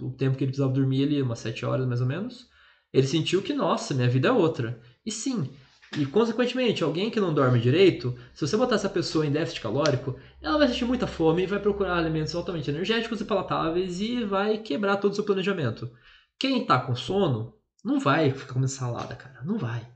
o 0.00 0.10
tempo 0.10 0.36
que 0.36 0.44
ele 0.44 0.50
precisava 0.50 0.72
dormir, 0.72 1.02
ele 1.02 1.22
umas 1.22 1.38
7 1.38 1.64
horas 1.64 1.86
mais 1.86 2.00
ou 2.00 2.06
menos, 2.06 2.48
ele 2.92 3.06
sentiu 3.06 3.42
que, 3.42 3.52
nossa, 3.52 3.94
minha 3.94 4.08
vida 4.08 4.28
é 4.28 4.32
outra. 4.32 4.80
E 5.04 5.10
sim, 5.12 5.50
E, 5.96 6.04
consequentemente, 6.04 6.82
alguém 6.82 7.10
que 7.10 7.20
não 7.20 7.32
dorme 7.32 7.60
direito, 7.60 8.16
se 8.34 8.46
você 8.46 8.56
botar 8.56 8.74
essa 8.74 8.88
pessoa 8.88 9.24
em 9.24 9.30
déficit 9.30 9.60
calórico, 9.60 10.18
ela 10.42 10.58
vai 10.58 10.68
sentir 10.68 10.84
muita 10.84 11.06
fome 11.06 11.44
e 11.44 11.46
vai 11.46 11.60
procurar 11.60 11.96
alimentos 11.96 12.34
altamente 12.34 12.70
energéticos 12.70 13.20
e 13.20 13.24
palatáveis 13.24 14.00
e 14.00 14.24
vai 14.24 14.58
quebrar 14.58 14.96
todo 14.96 15.12
o 15.12 15.14
seu 15.14 15.24
planejamento. 15.24 15.90
Quem 16.38 16.62
está 16.62 16.78
com 16.80 16.94
sono 16.96 17.54
não 17.84 18.00
vai 18.00 18.30
ficar 18.30 18.54
comendo 18.54 18.70
salada, 18.70 19.14
cara. 19.14 19.42
Não 19.44 19.56
vai. 19.58 19.86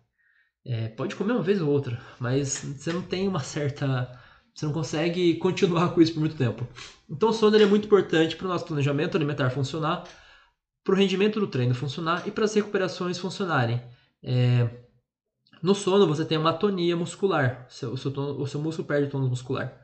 É, 0.65 0.89
pode 0.89 1.17
comer 1.17 1.33
uma 1.33 1.43
vez 1.43 1.61
ou 1.61 1.71
outra, 1.71 2.01
mas 2.19 2.59
você 2.59 2.93
não 2.93 3.03
tem 3.03 3.27
uma 3.27 3.41
certa. 3.41 4.11
Você 4.55 4.67
não 4.67 4.73
consegue 4.73 5.37
continuar 5.37 5.91
com 5.95 6.03
isso 6.03 6.13
por 6.13 6.21
muito 6.21 6.37
tempo. 6.37 6.67
Então, 7.09 7.31
o 7.31 7.33
sono 7.33 7.57
é 7.57 7.67
muito 7.67 7.87
importante 7.87 8.37
para 8.37 8.47
o 8.47 8.49
nosso 8.49 8.67
planejamento 8.67 9.17
alimentar 9.17 9.49
funcionar, 9.51 10.05
para 10.85 10.95
o 10.95 10.97
rendimento 10.97 11.41
do 11.41 11.47
treino 11.47 11.75
funcionar 11.75 12.27
e 12.27 12.31
para 12.31 12.45
as 12.45 12.55
recuperações 12.55 13.19
funcionarem. 13.19 13.81
É, 14.23 14.69
no 15.63 15.75
sono, 15.75 16.07
você 16.07 16.25
tem 16.25 16.39
uma 16.39 16.51
atonia 16.51 16.97
muscular, 16.97 17.67
o 17.69 17.73
seu, 17.73 17.93
o 17.93 18.47
seu, 18.47 18.61
músculo 18.61 18.89
perde 18.89 19.09
o 19.09 19.11
tônus 19.11 19.29
muscular. 19.29 19.79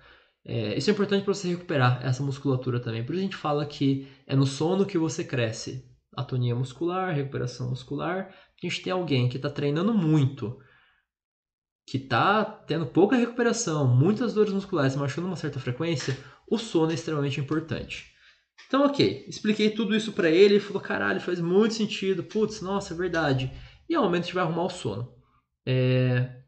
É, 0.45 0.77
isso 0.77 0.89
é 0.91 0.93
importante 0.93 1.25
para 1.25 1.35
você 1.35 1.49
recuperar 1.49 2.01
essa 2.05 2.23
musculatura 2.23 2.81
também. 2.81 3.05
Por 3.05 3.15
isso 3.15 3.21
a 3.21 3.25
gente 3.25 3.37
fala 3.37 3.67
que 3.67 4.09
é 4.27 4.37
no 4.37 4.47
sono 4.47 4.87
que 4.87 4.97
você 4.97 5.25
cresce. 5.25 5.85
Atonia 6.17 6.55
muscular, 6.55 7.15
recuperação 7.15 7.71
muscular. 7.71 8.29
A 8.31 8.67
gente 8.67 8.83
tem 8.83 8.93
alguém 8.93 9.29
que 9.29 9.37
está 9.37 9.51
treinando 9.51 9.93
muito, 9.93 10.59
que 11.87 11.99
está 11.99 12.45
tendo 12.45 12.87
pouca 12.87 13.17
recuperação, 13.17 13.87
muitas 13.87 14.35
dores 14.35 14.53
musculares, 14.53 14.97
machucando 14.97 15.29
uma 15.29 15.37
certa 15.37 15.61
frequência, 15.61 16.19
o 16.51 16.59
sono 16.59 16.91
é 16.91 16.95
extremamente 16.95 17.39
importante. 17.41 18.17
Então, 18.67 18.85
ok, 18.85 19.25
expliquei 19.29 19.71
tudo 19.71 19.95
isso 19.95 20.13
para 20.13 20.29
ele, 20.29 20.55
ele 20.55 20.61
falou, 20.61 20.83
caralho, 20.83 21.21
faz 21.21 21.41
muito 21.41 21.75
sentido, 21.75 22.25
putz, 22.25 22.61
nossa, 22.61 22.95
é 22.95 22.97
verdade. 22.97 23.53
E 23.89 23.95
ao 23.95 24.03
momento 24.03 24.23
a 24.23 24.27
gente 24.27 24.35
vai 24.35 24.43
arrumar 24.43 24.65
o 24.65 24.71
sono. 24.71 25.15
É... 25.65 26.43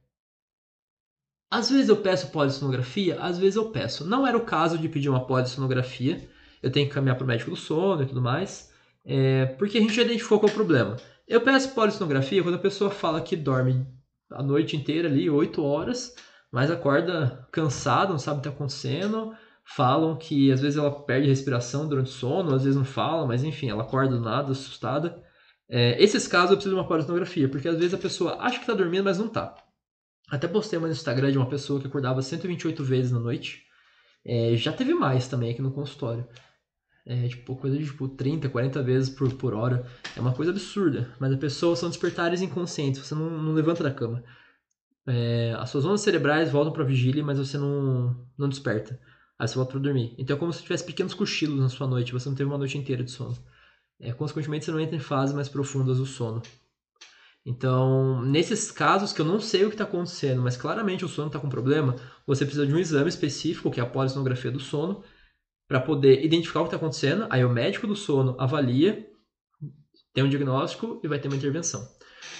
Às 1.50 1.70
vezes 1.70 1.88
eu 1.88 1.96
peço 1.96 2.30
polissonografia, 2.30 3.20
às 3.20 3.38
vezes 3.38 3.56
eu 3.56 3.70
peço. 3.70 4.04
Não 4.04 4.26
era 4.26 4.36
o 4.36 4.44
caso 4.44 4.76
de 4.76 4.88
pedir 4.88 5.08
uma 5.08 5.26
polissonografia, 5.26 6.28
eu 6.62 6.70
tenho 6.70 6.88
que 6.88 6.94
caminhar 6.94 7.16
para 7.16 7.24
o 7.24 7.26
médico 7.26 7.50
do 7.50 7.56
sono 7.56 8.02
e 8.02 8.06
tudo 8.06 8.20
mais, 8.20 8.67
é... 9.08 9.46
porque 9.46 9.78
a 9.78 9.80
gente 9.80 9.94
já 9.94 10.02
identificou 10.02 10.38
qual 10.38 10.48
é 10.48 10.52
o 10.52 10.54
problema. 10.54 10.96
Eu 11.26 11.40
peço 11.40 11.74
polissonografia 11.74 12.42
quando 12.42 12.54
a 12.54 12.58
pessoa 12.58 12.90
fala 12.90 13.20
que 13.20 13.36
dorme 13.36 13.86
a 14.30 14.42
noite 14.42 14.76
inteira 14.76 15.08
ali, 15.08 15.28
8 15.28 15.62
horas, 15.62 16.14
mas 16.52 16.70
acorda 16.70 17.46
cansada, 17.52 18.10
não 18.10 18.18
sabe 18.18 18.38
o 18.38 18.42
que 18.42 18.48
está 18.48 18.56
acontecendo. 18.56 19.34
Falam 19.64 20.16
que 20.16 20.50
às 20.50 20.60
vezes 20.60 20.78
ela 20.78 20.90
perde 20.90 21.28
respiração 21.28 21.88
durante 21.88 22.06
o 22.06 22.12
sono, 22.12 22.54
às 22.54 22.62
vezes 22.64 22.76
não 22.76 22.84
fala, 22.84 23.26
mas 23.26 23.44
enfim, 23.44 23.68
ela 23.68 23.82
acorda 23.82 24.16
do 24.16 24.20
nada, 24.20 24.52
assustada. 24.52 25.22
É, 25.68 26.02
esses 26.02 26.26
casos 26.26 26.50
eu 26.50 26.56
preciso 26.56 26.74
de 26.74 26.80
uma 26.80 26.88
polissonografia, 26.88 27.48
porque 27.48 27.68
às 27.68 27.76
vezes 27.76 27.92
a 27.92 27.98
pessoa 27.98 28.36
acha 28.40 28.56
que 28.56 28.62
está 28.62 28.72
dormindo, 28.72 29.04
mas 29.04 29.18
não 29.18 29.26
está. 29.26 29.54
Até 30.30 30.48
postei 30.48 30.78
uma 30.78 30.88
no 30.88 30.92
Instagram 30.92 31.30
de 31.32 31.38
uma 31.38 31.48
pessoa 31.48 31.80
que 31.80 31.86
acordava 31.86 32.22
128 32.22 32.82
vezes 32.82 33.12
na 33.12 33.18
noite. 33.18 33.62
É, 34.24 34.56
já 34.56 34.72
teve 34.72 34.94
mais 34.94 35.28
também 35.28 35.50
aqui 35.50 35.62
no 35.62 35.72
consultório. 35.72 36.26
É, 37.08 37.26
tipo, 37.26 37.56
coisa 37.56 37.78
de 37.78 37.86
tipo, 37.86 38.06
30, 38.06 38.50
40 38.50 38.82
vezes 38.82 39.08
por, 39.08 39.32
por 39.32 39.54
hora. 39.54 39.86
É 40.14 40.20
uma 40.20 40.34
coisa 40.34 40.52
absurda. 40.52 41.08
Mas 41.18 41.32
as 41.32 41.38
pessoas 41.38 41.78
são 41.78 41.88
despertares 41.88 42.42
inconscientes. 42.42 43.00
Você 43.00 43.14
não, 43.14 43.30
não 43.30 43.54
levanta 43.54 43.82
da 43.82 43.90
cama. 43.90 44.22
É, 45.06 45.56
as 45.58 45.70
suas 45.70 45.86
ondas 45.86 46.02
cerebrais 46.02 46.50
voltam 46.50 46.70
para 46.70 46.84
vigília, 46.84 47.24
mas 47.24 47.38
você 47.38 47.56
não, 47.56 48.14
não 48.36 48.46
desperta. 48.46 49.00
Aí 49.38 49.48
você 49.48 49.54
volta 49.54 49.72
para 49.72 49.80
dormir. 49.80 50.14
Então 50.18 50.36
é 50.36 50.38
como 50.38 50.52
se 50.52 50.62
tivesse 50.62 50.84
pequenos 50.84 51.14
cochilos 51.14 51.58
na 51.58 51.70
sua 51.70 51.86
noite. 51.86 52.12
Você 52.12 52.28
não 52.28 52.36
teve 52.36 52.50
uma 52.50 52.58
noite 52.58 52.76
inteira 52.76 53.02
de 53.02 53.10
sono. 53.10 53.38
É, 53.98 54.12
consequentemente, 54.12 54.66
você 54.66 54.70
não 54.70 54.78
entra 54.78 54.94
em 54.94 55.00
fases 55.00 55.34
mais 55.34 55.48
profundas 55.48 55.96
do 55.96 56.04
sono. 56.04 56.42
Então, 57.44 58.22
nesses 58.22 58.70
casos 58.70 59.14
que 59.14 59.20
eu 59.22 59.24
não 59.24 59.40
sei 59.40 59.64
o 59.64 59.68
que 59.68 59.74
está 59.74 59.84
acontecendo, 59.84 60.42
mas 60.42 60.58
claramente 60.58 61.06
o 61.06 61.08
sono 61.08 61.28
está 61.28 61.38
com 61.40 61.48
problema, 61.48 61.96
você 62.26 62.44
precisa 62.44 62.66
de 62.66 62.74
um 62.74 62.78
exame 62.78 63.08
específico, 63.08 63.70
que 63.70 63.80
é 63.80 63.82
a 63.82 63.86
polissonografia 63.86 64.50
do 64.50 64.60
sono, 64.60 65.02
para 65.68 65.78
poder 65.78 66.24
identificar 66.24 66.60
o 66.60 66.62
que 66.64 66.68
está 66.68 66.78
acontecendo. 66.78 67.26
Aí 67.28 67.44
o 67.44 67.50
médico 67.50 67.86
do 67.86 67.94
sono 67.94 68.34
avalia, 68.40 69.06
tem 70.14 70.24
um 70.24 70.28
diagnóstico 70.28 70.98
e 71.04 71.06
vai 71.06 71.18
ter 71.18 71.28
uma 71.28 71.36
intervenção. 71.36 71.86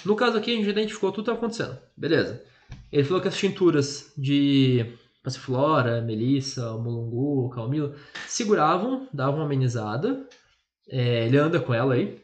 No 0.05 0.17
caso 0.17 0.39
aqui, 0.39 0.53
a 0.53 0.57
gente 0.57 0.71
identificou 0.71 1.13
tudo 1.13 1.25
que 1.25 1.31
está 1.31 1.39
acontecendo. 1.39 1.79
Beleza. 1.97 2.43
Ele 2.91 3.05
falou 3.05 3.21
que 3.21 3.29
as 3.29 3.37
tinturas 3.37 4.13
de 4.17 4.95
passiflora, 5.23 6.01
melissa, 6.01 6.73
mulungu, 6.73 7.51
calmila 7.51 7.95
seguravam, 8.27 9.07
davam 9.13 9.37
uma 9.37 9.45
amenizada, 9.45 10.27
é, 10.89 11.27
ele 11.27 11.37
anda 11.37 11.61
com 11.61 11.75
ela 11.75 11.95
aí. 11.95 12.19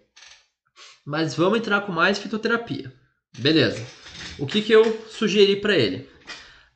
Mas 1.05 1.35
vamos 1.35 1.59
entrar 1.59 1.83
com 1.83 1.93
mais 1.93 2.19
fitoterapia. 2.19 2.91
Beleza. 3.39 3.85
O 4.39 4.47
que, 4.47 4.63
que 4.63 4.73
eu 4.73 4.85
sugeri 5.09 5.57
para 5.57 5.77
ele? 5.77 6.09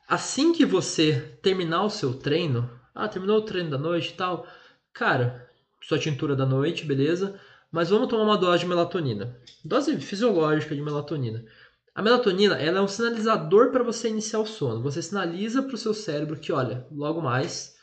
Assim 0.07 0.53
que 0.53 0.65
você 0.65 1.37
terminar 1.41 1.83
o 1.83 1.89
seu 1.89 2.13
treino, 2.13 2.69
ah, 2.93 3.07
terminou 3.07 3.37
o 3.37 3.45
treino 3.45 3.69
da 3.69 3.77
noite 3.77 4.09
e 4.09 4.13
tal, 4.13 4.47
cara, 4.93 5.49
sua 5.81 5.99
tintura 5.99 6.35
da 6.35 6.45
noite, 6.45 6.85
beleza? 6.85 7.39
Mas 7.71 7.89
vamos 7.89 8.07
tomar 8.07 8.23
uma 8.23 8.37
dose 8.37 8.63
de 8.63 8.69
melatonina. 8.69 9.37
Dose 9.63 9.97
fisiológica 9.99 10.75
de 10.75 10.81
melatonina. 10.81 11.45
A 11.93 12.01
melatonina 12.01 12.55
ela 12.55 12.79
é 12.79 12.81
um 12.81 12.87
sinalizador 12.87 13.71
para 13.71 13.83
você 13.83 14.09
iniciar 14.09 14.39
o 14.39 14.45
sono. 14.45 14.81
Você 14.81 15.01
sinaliza 15.01 15.61
para 15.61 15.75
o 15.75 15.77
seu 15.77 15.93
cérebro 15.93 16.39
que, 16.39 16.51
olha, 16.51 16.87
logo 16.91 17.21
mais 17.21 17.75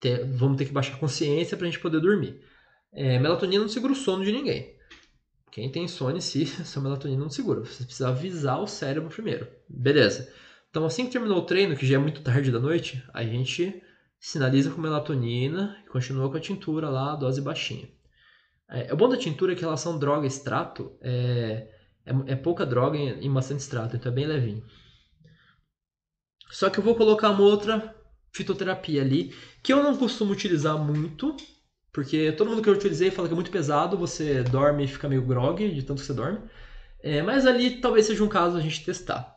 te, 0.00 0.24
vamos 0.24 0.56
ter 0.56 0.66
que 0.66 0.72
baixar 0.72 0.94
a 0.94 0.98
consciência 0.98 1.56
para 1.56 1.66
a 1.66 1.70
gente 1.70 1.80
poder 1.80 2.00
dormir. 2.00 2.40
É, 2.92 3.18
melatonina 3.18 3.62
não 3.62 3.68
segura 3.68 3.92
o 3.92 3.96
sono 3.96 4.24
de 4.24 4.32
ninguém. 4.32 4.76
Quem 5.50 5.70
tem 5.70 5.84
insônia, 5.84 6.20
se 6.20 6.46
sua 6.64 6.82
melatonina 6.82 7.22
não 7.22 7.30
segura. 7.30 7.60
Você 7.60 7.84
precisa 7.84 8.08
avisar 8.08 8.60
o 8.60 8.66
cérebro 8.66 9.08
primeiro. 9.10 9.46
Beleza. 9.68 10.32
Então, 10.70 10.84
assim 10.84 11.06
que 11.06 11.12
terminou 11.12 11.38
o 11.38 11.46
treino, 11.46 11.76
que 11.76 11.86
já 11.86 11.94
é 11.94 11.98
muito 11.98 12.22
tarde 12.22 12.50
da 12.50 12.58
noite, 12.58 13.02
a 13.14 13.22
gente 13.22 13.82
sinaliza 14.18 14.70
com 14.70 14.80
melatonina 14.80 15.82
e 15.84 15.88
continua 15.88 16.30
com 16.30 16.36
a 16.36 16.40
tintura 16.40 16.88
lá, 16.88 17.12
a 17.12 17.16
dose 17.16 17.40
baixinha. 17.40 17.88
É, 18.68 18.92
o 18.92 18.96
bom 18.96 19.08
da 19.08 19.16
tintura 19.16 19.52
é 19.52 19.56
que 19.56 19.64
elas 19.64 19.80
são 19.80 19.98
droga 19.98 20.26
extrato, 20.26 20.96
é, 21.00 21.68
é, 22.04 22.32
é 22.32 22.36
pouca 22.36 22.66
droga 22.66 22.98
em 22.98 23.32
bastante 23.32 23.60
extrato, 23.60 23.96
então 23.96 24.10
é 24.10 24.14
bem 24.14 24.26
levinho. 24.26 24.64
Só 26.50 26.70
que 26.70 26.78
eu 26.78 26.84
vou 26.84 26.94
colocar 26.94 27.30
uma 27.30 27.42
outra 27.42 27.94
fitoterapia 28.32 29.02
ali, 29.02 29.34
que 29.62 29.72
eu 29.72 29.82
não 29.82 29.96
costumo 29.96 30.32
utilizar 30.32 30.76
muito, 30.78 31.36
porque 31.92 32.32
todo 32.32 32.50
mundo 32.50 32.62
que 32.62 32.68
eu 32.68 32.74
utilizei 32.74 33.10
fala 33.10 33.28
que 33.28 33.32
é 33.32 33.34
muito 33.34 33.50
pesado, 33.50 33.96
você 33.96 34.42
dorme 34.42 34.84
e 34.84 34.88
fica 34.88 35.08
meio 35.08 35.22
grog 35.22 35.68
de 35.68 35.82
tanto 35.82 36.00
que 36.00 36.06
você 36.06 36.12
dorme. 36.12 36.40
É, 37.02 37.22
mas 37.22 37.46
ali 37.46 37.80
talvez 37.80 38.06
seja 38.06 38.22
um 38.22 38.28
caso 38.28 38.56
a 38.56 38.60
gente 38.60 38.84
testar. 38.84 39.36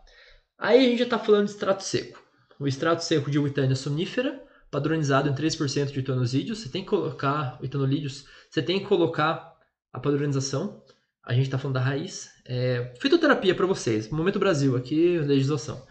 Aí 0.57 0.85
a 0.85 0.89
gente 0.89 0.99
já 0.99 1.05
está 1.05 1.17
falando 1.17 1.45
de 1.45 1.51
extrato 1.51 1.83
seco. 1.83 2.21
O 2.59 2.67
extrato 2.67 3.03
seco 3.03 3.31
de 3.31 3.39
Witania 3.39 3.75
somnífera, 3.75 4.43
padronizado 4.71 5.29
em 5.29 5.33
3% 5.33 5.91
de 5.91 5.99
etonosídeos. 5.99 6.59
Você 6.59 6.69
tem 6.69 6.83
que 6.83 6.89
colocar 6.89 7.57
etanolídeos, 7.61 8.25
você 8.49 8.61
tem 8.61 8.79
que 8.79 8.85
colocar 8.85 9.53
a 9.91 9.99
padronização. 9.99 10.83
A 11.23 11.33
gente 11.33 11.45
está 11.45 11.57
falando 11.57 11.75
da 11.75 11.81
raiz. 11.81 12.29
É, 12.45 12.93
fitoterapia 12.99 13.53
para 13.53 13.65
vocês. 13.65 14.09
Momento 14.09 14.39
Brasil, 14.39 14.75
aqui, 14.75 15.17
legislação. 15.19 15.85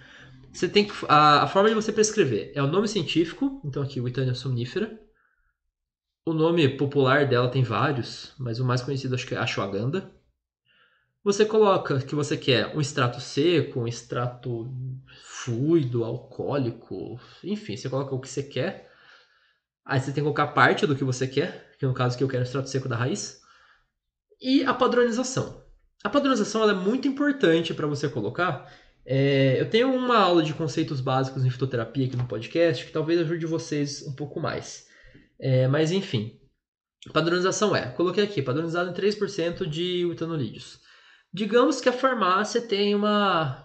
Você 0.52 0.68
tem 0.68 0.86
que, 0.86 0.92
a, 1.08 1.42
a, 1.42 1.46
forma 1.46 1.68
de 1.68 1.74
você 1.74 1.92
prescrever 1.92 2.52
é 2.54 2.62
o 2.62 2.66
nome 2.66 2.88
científico, 2.88 3.60
então 3.64 3.82
aqui 3.82 4.00
Witania 4.00 4.34
somnífera, 4.34 4.98
o 6.26 6.32
nome 6.32 6.68
popular 6.76 7.26
dela 7.26 7.48
tem 7.48 7.62
vários, 7.62 8.34
mas 8.38 8.58
o 8.58 8.64
mais 8.64 8.82
conhecido 8.82 9.14
acho 9.14 9.26
que 9.26 9.34
é 9.34 9.38
ashwagandha. 9.38 10.10
Você 11.28 11.44
coloca 11.44 12.00
que 12.00 12.14
você 12.14 12.38
quer 12.38 12.74
um 12.74 12.80
extrato 12.80 13.20
seco, 13.20 13.80
um 13.80 13.86
extrato 13.86 14.66
fluido, 15.22 16.02
alcoólico, 16.02 17.20
enfim, 17.44 17.76
você 17.76 17.90
coloca 17.90 18.14
o 18.14 18.18
que 18.18 18.30
você 18.30 18.42
quer. 18.42 18.90
Aí 19.84 20.00
você 20.00 20.06
tem 20.06 20.14
que 20.14 20.20
colocar 20.22 20.46
parte 20.46 20.86
do 20.86 20.96
que 20.96 21.04
você 21.04 21.28
quer, 21.28 21.74
que 21.78 21.84
no 21.84 21.92
caso 21.92 22.16
que 22.16 22.24
eu 22.24 22.28
quero 22.28 22.44
extrato 22.44 22.70
seco 22.70 22.88
da 22.88 22.96
raiz. 22.96 23.42
E 24.40 24.64
a 24.64 24.72
padronização. 24.72 25.62
A 26.02 26.08
padronização 26.08 26.66
é 26.66 26.72
muito 26.72 27.06
importante 27.06 27.74
para 27.74 27.86
você 27.86 28.08
colocar. 28.08 28.66
É, 29.04 29.60
eu 29.60 29.68
tenho 29.68 29.94
uma 29.94 30.16
aula 30.16 30.42
de 30.42 30.54
conceitos 30.54 30.98
básicos 30.98 31.44
em 31.44 31.50
fitoterapia 31.50 32.06
aqui 32.06 32.16
no 32.16 32.26
podcast 32.26 32.86
que 32.86 32.90
talvez 32.90 33.20
ajude 33.20 33.44
vocês 33.44 34.02
um 34.06 34.14
pouco 34.14 34.40
mais. 34.40 34.88
É, 35.38 35.68
mas 35.68 35.92
enfim, 35.92 36.40
padronização 37.12 37.76
é, 37.76 37.90
coloquei 37.90 38.24
aqui, 38.24 38.40
padronizado 38.40 38.88
em 38.88 38.94
3% 38.94 39.66
de 39.66 40.10
etanolídeos. 40.10 40.87
Digamos 41.32 41.80
que 41.80 41.88
a 41.88 41.92
farmácia 41.92 42.60
tem 42.60 42.94
uma, 42.94 43.64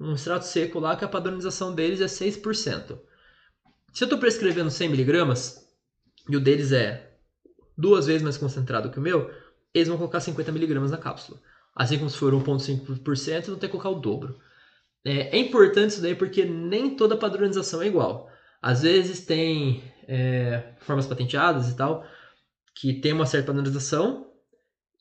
um 0.00 0.14
extrato 0.14 0.46
seco 0.46 0.78
lá 0.78 0.96
que 0.96 1.04
a 1.04 1.08
padronização 1.08 1.74
deles 1.74 2.00
é 2.00 2.06
6%. 2.06 2.98
Se 3.92 4.04
eu 4.04 4.06
estou 4.06 4.18
prescrevendo 4.18 4.68
100mg 4.68 5.58
e 6.28 6.36
o 6.36 6.40
deles 6.40 6.72
é 6.72 7.16
duas 7.76 8.06
vezes 8.06 8.22
mais 8.22 8.36
concentrado 8.36 8.90
que 8.90 8.98
o 8.98 9.02
meu, 9.02 9.30
eles 9.72 9.88
vão 9.88 9.96
colocar 9.96 10.18
50mg 10.18 10.90
na 10.90 10.98
cápsula. 10.98 11.40
Assim 11.74 11.98
como 11.98 12.08
se 12.08 12.16
for 12.16 12.32
1,5%, 12.32 13.46
vão 13.46 13.56
ter 13.56 13.66
que 13.66 13.72
colocar 13.72 13.90
o 13.90 14.00
dobro. 14.00 14.38
É, 15.04 15.36
é 15.36 15.38
importante 15.38 15.90
isso 15.90 16.02
daí 16.02 16.14
porque 16.14 16.44
nem 16.44 16.96
toda 16.96 17.16
padronização 17.16 17.82
é 17.82 17.86
igual. 17.86 18.30
Às 18.60 18.82
vezes 18.82 19.24
tem 19.24 19.84
é, 20.08 20.74
formas 20.80 21.06
patenteadas 21.06 21.68
e 21.68 21.76
tal, 21.76 22.06
que 22.74 22.94
tem 22.94 23.12
uma 23.12 23.26
certa 23.26 23.48
padronização 23.48 24.26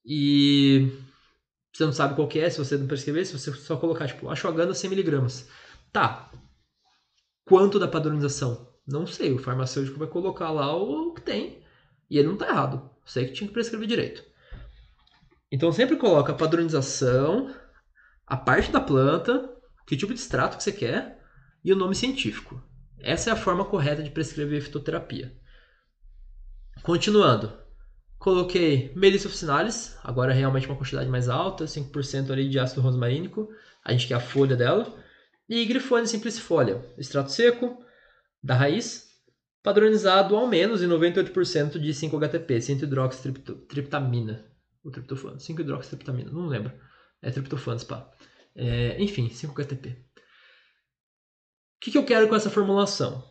e 0.06 0.91
você 1.76 1.86
não 1.86 1.91
sabe 1.91 2.15
qual 2.15 2.26
que 2.26 2.39
é, 2.39 2.49
se 2.49 2.57
você 2.57 2.78
não 2.78 2.88
prescrever, 2.88 3.26
se 3.26 3.38
você 3.38 3.51
só 3.51 3.76
colocar, 3.76 4.07
tipo, 4.07 4.30
ashwagandha 4.30 4.71
100mg. 4.71 5.45
Tá. 5.91 6.32
Quanto 7.43 7.78
da 7.78 7.86
padronização? 7.86 8.73
Não 8.88 9.05
sei, 9.05 9.34
o 9.34 9.39
farmacêutico 9.39 9.99
vai 9.99 10.07
colocar 10.07 10.51
lá 10.51 10.73
o 10.73 11.13
que 11.13 11.19
tem. 11.19 11.61
E 12.09 12.17
ele 12.17 12.30
não 12.30 12.38
tá 12.38 12.47
errado. 12.47 12.89
Sei 13.05 13.26
que 13.26 13.34
tinha 13.34 13.49
que 13.49 13.53
prescrever 13.53 13.89
direito. 13.89 14.23
Então 15.51 15.69
sempre 15.73 15.97
coloca 15.97 16.32
a 16.32 16.36
padronização, 16.36 17.53
a 18.26 18.38
parte 18.38 18.71
da 18.71 18.80
planta, 18.80 19.53
que 19.86 19.97
tipo 19.97 20.13
de 20.13 20.19
extrato 20.21 20.55
que 20.55 20.63
você 20.63 20.71
quer 20.71 21.21
e 21.61 21.73
o 21.73 21.76
nome 21.76 21.93
científico. 21.93 22.63
Essa 22.99 23.32
é 23.32 23.34
a 23.34 23.38
forma 23.38 23.65
correta 23.65 24.01
de 24.01 24.11
prescrever 24.11 24.61
fitoterapia. 24.61 25.38
Continuando, 26.84 27.51
coloquei 28.26 28.91
Melissa 28.95 29.28
officinalis, 29.28 29.95
agora 30.03 30.34
é 30.34 30.36
realmente 30.36 30.65
uma 30.65 30.76
quantidade 30.76 31.07
mais 31.07 31.30
alta, 31.30 31.65
5% 31.65 32.32
ali 32.32 32.49
de 32.49 32.57
ácido 32.57 32.82
rosmarínico, 32.82 33.47
a 33.84 33.91
gente 33.91 34.07
quer 34.07 34.15
a 34.15 34.19
folha 34.19 34.55
dela, 34.55 34.91
e 35.47 35.63
Grifone 35.63 36.07
simplicifolia, 36.07 36.84
extrato 36.97 37.32
seco 37.32 37.86
da 38.41 38.55
raiz, 38.55 39.11
padronizado 39.61 40.36
ao 40.36 40.47
menos 40.47 40.82
em 40.82 40.88
98% 40.88 41.78
de 41.78 41.91
5-HTP, 41.91 42.57
5-hidroxitriptamina, 42.57 44.43
o 44.84 44.89
triptofano, 44.89 45.38
5-hidroxitriptamina, 45.38 46.32
não 46.32 46.47
lembro, 46.47 46.73
é 47.21 47.30
triptofano, 47.30 47.86
pá. 47.86 48.11
É, 48.55 48.99
enfim, 48.99 49.30
5-HTP. 49.30 49.89
O 49.89 49.95
que, 51.80 51.91
que 51.91 51.97
eu 51.97 52.03
quero 52.05 52.28
com 52.28 52.36
essa 52.36 52.49
formulação? 52.49 53.23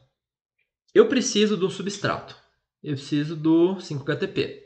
Eu 0.94 1.08
preciso 1.08 1.56
de 1.56 1.64
um 1.64 1.70
substrato. 1.70 2.36
Eu 2.80 2.94
preciso 2.94 3.34
do 3.34 3.74
5-HTP. 3.78 4.63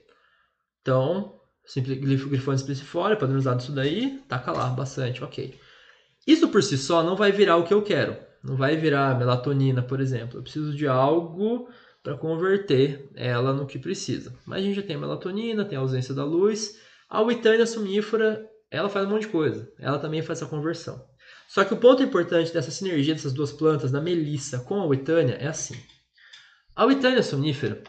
Então, 0.89 1.35
grifone 1.77 2.59
simplicifolia, 2.59 3.15
padronizado 3.15 3.61
isso 3.61 3.73
daí, 3.73 4.23
taca 4.27 4.51
lá 4.53 4.69
bastante, 4.71 5.23
ok. 5.23 5.55
Isso 6.27 6.49
por 6.49 6.63
si 6.63 6.79
só 6.79 7.03
não 7.03 7.15
vai 7.15 7.31
virar 7.31 7.59
o 7.59 7.65
que 7.65 7.75
eu 7.75 7.83
quero. 7.83 8.17
Não 8.43 8.57
vai 8.57 8.75
virar 8.75 9.19
melatonina, 9.19 9.83
por 9.83 10.01
exemplo. 10.01 10.39
Eu 10.39 10.43
preciso 10.43 10.75
de 10.75 10.89
algo 10.89 11.69
para 12.03 12.17
converter 12.17 13.11
ela 13.15 13.53
no 13.53 13.67
que 13.67 13.79
precisa. 13.79 14.35
Mas 14.47 14.61
a 14.61 14.63
gente 14.63 14.77
já 14.77 14.83
tem 14.83 14.97
a 14.97 14.99
melatonina, 14.99 15.65
tem 15.65 15.77
a 15.77 15.83
ausência 15.83 16.15
da 16.15 16.25
luz. 16.25 16.81
A 17.07 17.21
uitânia 17.21 17.67
suminífera 17.67 18.49
ela 18.71 18.89
faz 18.89 19.07
um 19.07 19.11
monte 19.11 19.23
de 19.23 19.29
coisa. 19.29 19.71
Ela 19.79 19.99
também 19.99 20.23
faz 20.23 20.41
essa 20.41 20.49
conversão. 20.49 21.05
Só 21.49 21.65
que 21.65 21.75
o 21.75 21.79
ponto 21.79 22.03
importante 22.03 22.51
dessa 22.51 22.71
sinergia 22.71 23.15
dessas 23.15 23.35
duas 23.35 23.53
plantas, 23.53 23.91
da 23.91 24.01
melissa 24.01 24.61
com 24.61 24.81
a 24.81 24.87
uitânia, 24.87 25.35
é 25.35 25.49
assim. 25.49 25.77
A 26.75 26.85
uitânia 26.85 27.23
sonífera, 27.23 27.83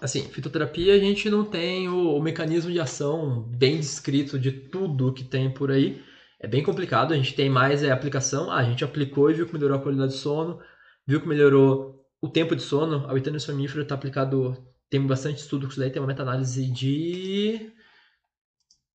assim, 0.00 0.28
fitoterapia 0.28 0.94
a 0.94 0.98
gente 0.98 1.28
não 1.30 1.44
tem 1.44 1.88
o, 1.88 2.16
o, 2.16 2.22
mecanismo 2.22 2.70
de 2.70 2.80
ação 2.80 3.42
bem 3.42 3.78
descrito 3.78 4.38
de 4.38 4.52
tudo 4.52 5.12
que 5.12 5.24
tem 5.24 5.52
por 5.52 5.70
aí. 5.70 6.02
É 6.40 6.46
bem 6.46 6.62
complicado, 6.62 7.12
a 7.12 7.16
gente 7.16 7.34
tem 7.34 7.48
mais 7.48 7.82
é, 7.82 7.90
aplicação. 7.90 8.50
Ah, 8.50 8.58
a 8.58 8.64
gente 8.64 8.84
aplicou 8.84 9.30
e 9.30 9.34
viu 9.34 9.46
que 9.46 9.54
melhorou 9.54 9.78
a 9.78 9.82
qualidade 9.82 10.12
de 10.12 10.18
sono, 10.18 10.60
viu 11.06 11.20
que 11.20 11.28
melhorou 11.28 12.04
o 12.20 12.28
tempo 12.28 12.54
de 12.54 12.62
sono. 12.62 13.06
A 13.06 13.12
uitânia 13.12 13.40
sonífera 13.40 13.82
está 13.82 13.94
aplicado, 13.94 14.56
tem 14.90 15.04
bastante 15.06 15.38
estudo 15.38 15.66
com 15.66 15.70
isso 15.70 15.80
daí, 15.80 15.90
tem 15.90 16.02
uma 16.02 16.08
meta-análise 16.08 16.70
de 16.70 17.72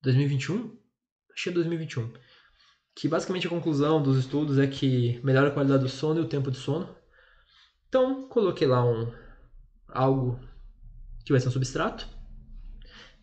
2021? 0.02 0.78
Acho 1.34 1.44
que 1.44 1.48
é 1.48 1.52
2021. 1.52 2.12
Que 2.94 3.08
basicamente 3.08 3.46
a 3.46 3.50
conclusão 3.50 4.02
dos 4.02 4.18
estudos 4.18 4.58
é 4.58 4.66
que 4.66 5.20
melhora 5.24 5.48
a 5.48 5.50
qualidade 5.50 5.82
do 5.82 5.88
sono 5.88 6.20
e 6.20 6.22
o 6.22 6.28
tempo 6.28 6.50
de 6.50 6.58
sono. 6.58 6.94
Então, 7.88 8.28
coloquei 8.28 8.68
lá 8.68 8.84
um 8.84 9.12
algo 9.88 10.38
que 11.30 11.32
vai 11.32 11.40
ser 11.40 11.48
um 11.48 11.52
substrato. 11.52 12.08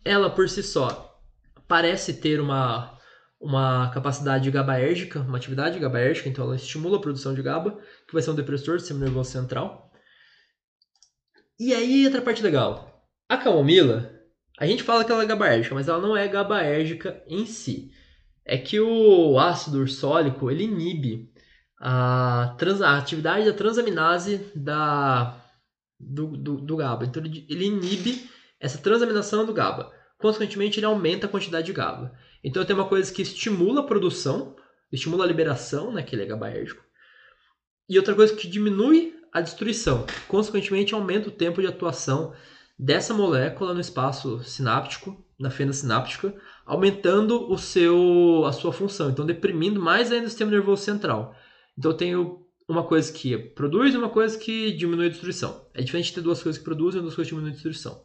Ela 0.02 0.30
por 0.30 0.48
si 0.48 0.62
só 0.62 1.20
parece 1.68 2.14
ter 2.14 2.40
uma 2.40 2.96
uma 3.40 3.88
capacidade 3.90 4.50
GABAérgica, 4.50 5.20
uma 5.20 5.36
atividade 5.36 5.78
GABAérgica, 5.78 6.28
então 6.28 6.44
ela 6.44 6.56
estimula 6.56 6.96
a 6.96 7.00
produção 7.00 7.34
de 7.34 7.42
GABA, 7.42 7.78
que 8.06 8.12
vai 8.12 8.20
ser 8.20 8.32
um 8.32 8.34
depressor 8.34 8.74
do 8.74 8.80
sistema 8.80 8.98
nervoso 8.98 9.30
central. 9.30 9.92
E 11.60 11.72
aí 11.72 12.04
entra 12.04 12.18
a 12.18 12.24
parte 12.24 12.42
legal. 12.42 13.06
A 13.28 13.36
camomila, 13.36 14.10
a 14.58 14.66
gente 14.66 14.82
fala 14.82 15.04
que 15.04 15.12
ela 15.12 15.22
é 15.22 15.26
GABAérgica, 15.26 15.74
mas 15.74 15.86
ela 15.86 16.00
não 16.00 16.16
é 16.16 16.26
GABAérgica 16.26 17.22
em 17.28 17.46
si. 17.46 17.92
É 18.44 18.58
que 18.58 18.80
o 18.80 19.38
ácido 19.38 19.78
ursólico 19.78 20.50
ele 20.50 20.64
inibe 20.64 21.30
a, 21.78 22.56
trans, 22.58 22.80
a 22.82 22.98
atividade 22.98 23.44
da 23.44 23.52
transaminase 23.52 24.50
da, 24.56 25.37
do, 25.98 26.36
do, 26.36 26.56
do 26.60 26.76
GABA. 26.76 27.06
Então 27.06 27.24
ele, 27.24 27.46
ele 27.48 27.66
inibe 27.66 28.28
essa 28.60 28.78
transaminação 28.78 29.44
do 29.44 29.52
GABA. 29.52 29.92
Consequentemente, 30.18 30.78
ele 30.78 30.86
aumenta 30.86 31.26
a 31.26 31.28
quantidade 31.28 31.66
de 31.66 31.72
GABA. 31.72 32.12
Então 32.42 32.64
tem 32.64 32.74
uma 32.74 32.88
coisa 32.88 33.12
que 33.12 33.22
estimula 33.22 33.80
a 33.80 33.84
produção, 33.84 34.56
estimula 34.90 35.24
a 35.24 35.26
liberação, 35.26 35.92
né, 35.92 36.02
que 36.02 36.14
ele 36.14 36.22
é 36.22 36.26
GABAérgico. 36.26 36.82
E 37.88 37.96
outra 37.96 38.14
coisa 38.14 38.34
que 38.34 38.48
diminui 38.48 39.16
a 39.32 39.40
destruição. 39.40 40.06
Consequentemente, 40.26 40.94
aumenta 40.94 41.28
o 41.28 41.32
tempo 41.32 41.60
de 41.60 41.66
atuação 41.66 42.34
dessa 42.78 43.12
molécula 43.12 43.74
no 43.74 43.80
espaço 43.80 44.42
sináptico, 44.44 45.24
na 45.38 45.50
fenda 45.50 45.72
sináptica, 45.72 46.34
aumentando 46.66 47.50
o 47.50 47.56
seu, 47.56 48.44
a 48.46 48.52
sua 48.52 48.72
função, 48.72 49.10
então 49.10 49.24
deprimindo 49.24 49.80
mais 49.80 50.10
ainda 50.10 50.26
o 50.26 50.28
sistema 50.28 50.50
nervoso 50.50 50.82
central. 50.82 51.34
Então 51.76 51.92
eu 51.92 51.96
tenho 51.96 52.47
uma 52.68 52.84
coisa 52.84 53.12
que 53.12 53.36
produz 53.36 53.94
e 53.94 53.96
uma 53.96 54.10
coisa 54.10 54.38
que 54.38 54.72
diminui 54.72 55.06
a 55.06 55.08
destruição. 55.08 55.66
É 55.72 55.82
diferente 55.82 56.06
de 56.06 56.14
ter 56.14 56.20
duas 56.20 56.42
coisas 56.42 56.58
que 56.58 56.64
produzem 56.64 57.00
e 57.00 57.02
duas 57.02 57.14
coisas 57.14 57.28
que 57.28 57.34
diminuem 57.34 57.52
a 57.52 57.54
destruição. 57.54 58.04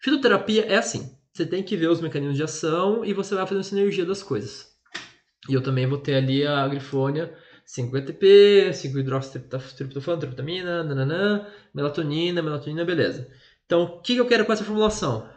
Fitoterapia 0.00 0.66
é 0.66 0.76
assim, 0.76 1.16
você 1.32 1.46
tem 1.46 1.62
que 1.62 1.76
ver 1.76 1.88
os 1.88 2.00
mecanismos 2.00 2.36
de 2.36 2.42
ação 2.42 3.04
e 3.04 3.12
você 3.12 3.34
vai 3.34 3.46
fazendo 3.46 3.64
sinergia 3.64 4.04
das 4.04 4.22
coisas. 4.22 4.74
E 5.48 5.54
eu 5.54 5.62
também 5.62 5.86
vou 5.86 5.98
ter 5.98 6.14
ali 6.14 6.46
a 6.46 6.66
grifônia 6.66 7.34
5-HTP, 7.66 8.70
5-hidroxitriptofano, 8.72 10.20
triptamina, 10.20 10.84
nananã, 10.84 11.46
melatonina, 11.74 12.42
melatonina, 12.42 12.84
beleza. 12.84 13.30
Então, 13.64 13.82
o 13.82 14.00
que 14.02 14.16
eu 14.16 14.26
quero 14.26 14.44
com 14.44 14.52
essa 14.52 14.64
formulação? 14.64 15.28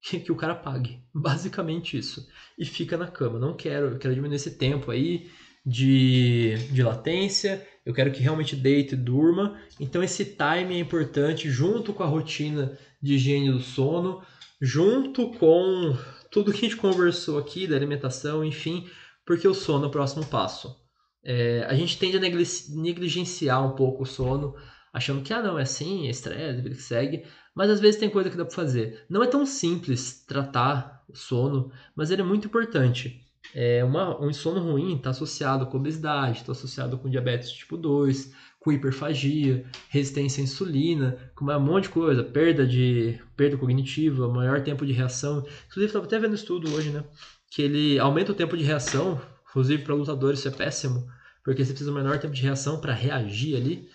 Que, 0.00 0.18
que 0.18 0.32
o 0.32 0.36
cara 0.36 0.54
pague. 0.54 1.02
Basicamente 1.14 1.96
isso. 1.96 2.26
E 2.58 2.64
fica 2.64 2.96
na 2.96 3.06
cama. 3.06 3.38
Não 3.38 3.54
quero, 3.54 3.88
eu 3.88 3.98
quero 3.98 4.14
diminuir 4.14 4.36
esse 4.36 4.56
tempo 4.56 4.90
aí 4.90 5.30
de, 5.64 6.54
de 6.72 6.82
latência. 6.82 7.66
Eu 7.84 7.92
quero 7.92 8.12
que 8.12 8.22
realmente 8.22 8.54
deite 8.54 8.94
e 8.94 8.96
durma. 8.96 9.58
Então, 9.80 10.02
esse 10.02 10.24
time 10.24 10.74
é 10.74 10.78
importante 10.78 11.50
junto 11.50 11.92
com 11.92 12.02
a 12.02 12.06
rotina 12.06 12.78
de 13.02 13.14
higiene 13.14 13.50
do 13.50 13.60
sono, 13.60 14.22
junto 14.60 15.30
com 15.32 15.96
tudo 16.30 16.52
que 16.52 16.58
a 16.58 16.68
gente 16.68 16.76
conversou 16.76 17.38
aqui 17.38 17.66
da 17.66 17.74
alimentação, 17.74 18.44
enfim, 18.44 18.88
porque 19.26 19.46
o 19.48 19.54
sono 19.54 19.84
é 19.84 19.88
o 19.88 19.90
próximo 19.90 20.24
passo. 20.26 20.80
É, 21.24 21.64
a 21.68 21.74
gente 21.74 21.98
tende 21.98 22.16
a 22.16 22.20
negligenciar 22.20 23.64
um 23.64 23.74
pouco 23.74 24.04
o 24.04 24.06
sono, 24.06 24.54
achando 24.92 25.22
que, 25.22 25.32
ah, 25.32 25.42
não, 25.42 25.58
é 25.58 25.62
assim, 25.62 26.06
é 26.06 26.10
estresse, 26.10 26.62
vida 26.62 26.74
que 26.74 26.82
segue. 26.82 27.24
Mas 27.54 27.70
às 27.70 27.80
vezes 27.80 28.00
tem 28.00 28.08
coisa 28.08 28.30
que 28.30 28.36
dá 28.36 28.44
para 28.44 28.54
fazer. 28.54 29.04
Não 29.08 29.22
é 29.22 29.26
tão 29.26 29.44
simples 29.44 30.24
tratar 30.26 31.04
o 31.08 31.16
sono, 31.16 31.70
mas 31.94 32.10
ele 32.10 32.22
é 32.22 32.24
muito 32.24 32.46
importante. 32.46 33.20
É 33.54 33.84
uma, 33.84 34.18
um 34.22 34.32
sono 34.32 34.60
ruim 34.60 34.96
está 34.96 35.10
associado 35.10 35.66
com 35.66 35.76
obesidade, 35.76 36.38
está 36.38 36.52
associado 36.52 36.96
com 36.96 37.10
diabetes 37.10 37.50
tipo 37.50 37.76
2, 37.76 38.32
com 38.62 38.72
hiperfagia, 38.72 39.64
resistência 39.88 40.40
à 40.40 40.44
insulina, 40.44 41.18
com 41.34 41.44
um 41.44 41.60
monte 41.60 41.84
de 41.84 41.90
coisa, 41.90 42.22
perda 42.22 42.66
de 42.66 43.18
perda 43.36 43.56
cognitiva, 43.56 44.28
maior 44.28 44.62
tempo 44.62 44.86
de 44.86 44.92
reação. 44.92 45.38
Inclusive, 45.66 45.86
estava 45.86 46.04
até 46.04 46.18
vendo 46.18 46.34
estudo 46.34 46.72
hoje, 46.72 46.90
né? 46.90 47.04
Que 47.50 47.62
ele 47.62 47.98
aumenta 47.98 48.32
o 48.32 48.34
tempo 48.34 48.56
de 48.56 48.62
reação, 48.62 49.20
inclusive 49.50 49.82
para 49.82 49.94
lutadores 49.94 50.38
isso 50.38 50.48
é 50.48 50.52
péssimo, 50.52 51.06
porque 51.44 51.64
você 51.64 51.72
precisa 51.72 51.90
um 51.90 51.94
menor 51.94 52.18
tempo 52.18 52.32
de 52.32 52.42
reação 52.42 52.80
para 52.80 52.94
reagir 52.94 53.56
ali. 53.56 53.88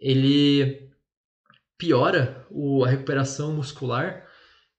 Ele 0.00 0.90
piora 1.76 2.46
o, 2.50 2.84
a 2.84 2.88
recuperação 2.88 3.52
muscular, 3.52 4.24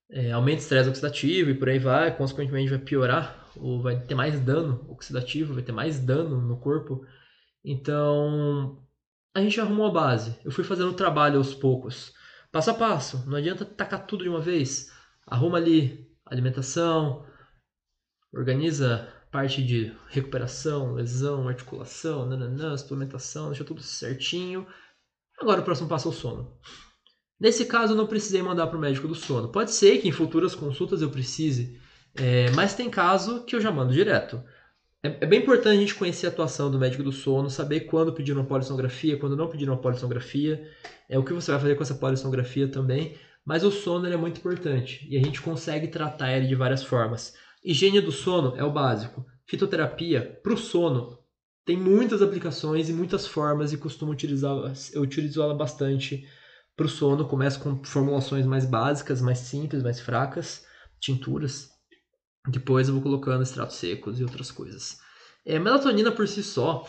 é, 0.10 0.32
aumenta 0.32 0.58
o 0.58 0.64
estresse 0.64 0.90
oxidativo 0.90 1.52
e 1.52 1.54
por 1.54 1.70
aí 1.70 1.78
vai, 1.78 2.16
consequentemente 2.16 2.70
vai 2.70 2.80
piorar, 2.80 3.45
ou 3.58 3.82
vai 3.82 4.00
ter 4.00 4.16
mais 4.16 4.40
dano 4.40 4.86
oxidativo, 4.90 5.54
vai 5.54 5.64
ter 5.64 5.72
mais 5.72 6.00
dano 6.00 6.42
no 6.42 6.58
corpo. 6.58 7.06
Então, 7.64 8.82
a 9.34 9.42
gente 9.42 9.60
arrumou 9.60 9.88
a 9.88 9.92
base. 9.92 10.38
Eu 10.44 10.52
fui 10.52 10.64
fazendo 10.64 10.92
o 10.92 10.96
trabalho 10.96 11.38
aos 11.38 11.54
poucos, 11.54 12.14
passo 12.52 12.72
a 12.72 12.74
passo. 12.74 13.30
Não 13.30 13.38
adianta 13.38 13.66
tacar 13.66 14.06
tudo 14.06 14.24
de 14.24 14.30
uma 14.30 14.42
vez. 14.42 14.92
Arruma 15.28 15.58
ali 15.58 16.08
alimentação, 16.26 17.26
organiza 18.34 19.08
parte 19.32 19.62
de 19.62 19.92
recuperação, 20.08 20.94
lesão, 20.94 21.48
articulação, 21.48 22.26
nananã, 22.26 22.78
suplementação, 22.78 23.48
deixa 23.48 23.64
tudo 23.64 23.82
certinho. 23.82 24.66
Agora 25.40 25.62
o 25.62 25.64
próximo 25.64 25.90
passo 25.90 26.08
é 26.08 26.12
o 26.12 26.14
sono. 26.14 26.58
Nesse 27.40 27.66
caso, 27.66 27.94
eu 27.94 27.98
não 27.98 28.08
precisei 28.08 28.42
mandar 28.42 28.68
para 28.68 28.78
o 28.78 28.82
médico 28.82 29.08
do 29.08 29.16
sono. 29.16 29.52
Pode 29.52 29.72
ser 29.72 29.98
que 30.00 30.08
em 30.08 30.12
futuras 30.12 30.56
consultas 30.56 31.02
eu 31.02 31.12
precise, 31.12 31.80
é, 32.16 32.50
mas 32.52 32.74
tem 32.74 32.90
caso 32.90 33.44
que 33.44 33.56
eu 33.56 33.62
já 33.62 33.72
mando 33.72 33.94
direto. 33.94 34.44
É, 35.04 35.18
é, 35.22 35.26
bem 35.26 35.42
importante 35.42 35.78
a 35.78 35.80
gente 35.80 35.96
conhecer 35.96 36.26
a 36.26 36.30
atuação 36.30 36.72
do 36.72 36.80
médico 36.80 37.04
do 37.04 37.12
sono, 37.12 37.50
saber 37.50 37.82
quando 37.82 38.14
pedir 38.14 38.34
uma 38.34 38.46
polissonografia, 38.46 39.18
quando 39.18 39.36
não 39.36 39.50
pedir 39.50 39.70
uma 39.70 39.78
polissonografia, 39.78 40.68
é 41.08 41.20
o 41.20 41.24
que 41.24 41.34
você 41.34 41.52
vai 41.52 41.60
fazer 41.60 41.76
com 41.76 41.84
essa 41.84 41.96
polissonografia 41.96 42.68
também. 42.68 43.16
Mas 43.46 43.64
o 43.64 43.70
sono 43.70 44.08
é 44.08 44.18
muito 44.18 44.40
importante 44.40 45.06
e 45.08 45.16
a 45.16 45.22
gente 45.22 45.42
consegue 45.42 45.88
tratar 45.88 46.36
ele 46.36 46.48
de 46.48 46.56
várias 46.56 46.84
formas. 46.84 47.36
Higiene 47.64 48.02
do 48.02 48.12
sono 48.12 48.56
é 48.58 48.64
o 48.64 48.72
básico. 48.72 49.24
Fitoterapia 49.46 50.40
para 50.42 50.54
o 50.54 50.58
sono 50.58 51.20
tem 51.64 51.78
muitas 51.78 52.22
aplicações 52.22 52.90
e 52.90 52.94
muitas 52.94 53.28
formas 53.28 53.74
e 53.74 53.78
costumo 53.78 54.12
utilizar, 54.12 54.56
eu 54.94 55.02
utilizo 55.02 55.42
ela 55.42 55.54
bastante 55.54 56.28
para 56.76 56.86
o 56.86 56.90
sono. 56.90 57.28
Começo 57.28 57.60
com 57.60 57.84
formulações 57.84 58.46
mais 58.46 58.66
básicas, 58.66 59.22
mais 59.22 59.40
simples, 59.40 59.84
mais 59.84 60.00
fracas, 60.00 60.66
tinturas. 61.00 61.75
Depois 62.48 62.88
eu 62.88 62.94
vou 62.94 63.04
colocando 63.04 63.44
extratos 63.44 63.78
secos 63.78 64.20
e 64.20 64.24
outras 64.24 64.52
coisas. 64.52 65.00
É, 65.46 65.60
melatonina 65.60 66.12
por 66.12 66.28
si 66.28 66.44
só, 66.44 66.88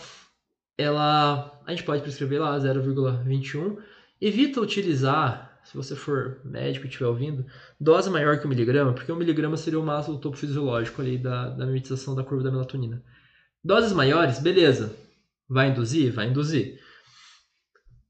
ela 0.76 1.60
a 1.66 1.70
gente 1.70 1.84
pode 1.84 2.02
prescrever 2.02 2.40
lá 2.40 2.58
0,21. 2.58 3.78
Evita 4.20 4.60
utilizar, 4.60 5.60
se 5.64 5.76
você 5.76 5.96
for 5.96 6.40
médico 6.44 6.86
e 6.86 6.88
estiver 6.88 7.06
ouvindo, 7.06 7.44
dose 7.78 8.08
maior 8.08 8.38
que 8.38 8.46
o 8.46 8.48
miligrama, 8.48 8.92
porque 8.92 9.10
o 9.10 9.16
miligrama 9.16 9.56
seria 9.56 9.80
o 9.80 9.84
máximo 9.84 10.16
do 10.16 10.20
topo 10.20 10.36
fisiológico 10.36 11.02
ali 11.02 11.18
da, 11.18 11.50
da 11.50 11.66
mimetização 11.66 12.14
da 12.14 12.22
curva 12.22 12.44
da 12.44 12.50
melatonina. 12.50 13.02
Doses 13.62 13.92
maiores, 13.92 14.38
beleza. 14.38 14.94
Vai 15.48 15.70
induzir? 15.70 16.12
Vai 16.12 16.28
induzir. 16.28 16.80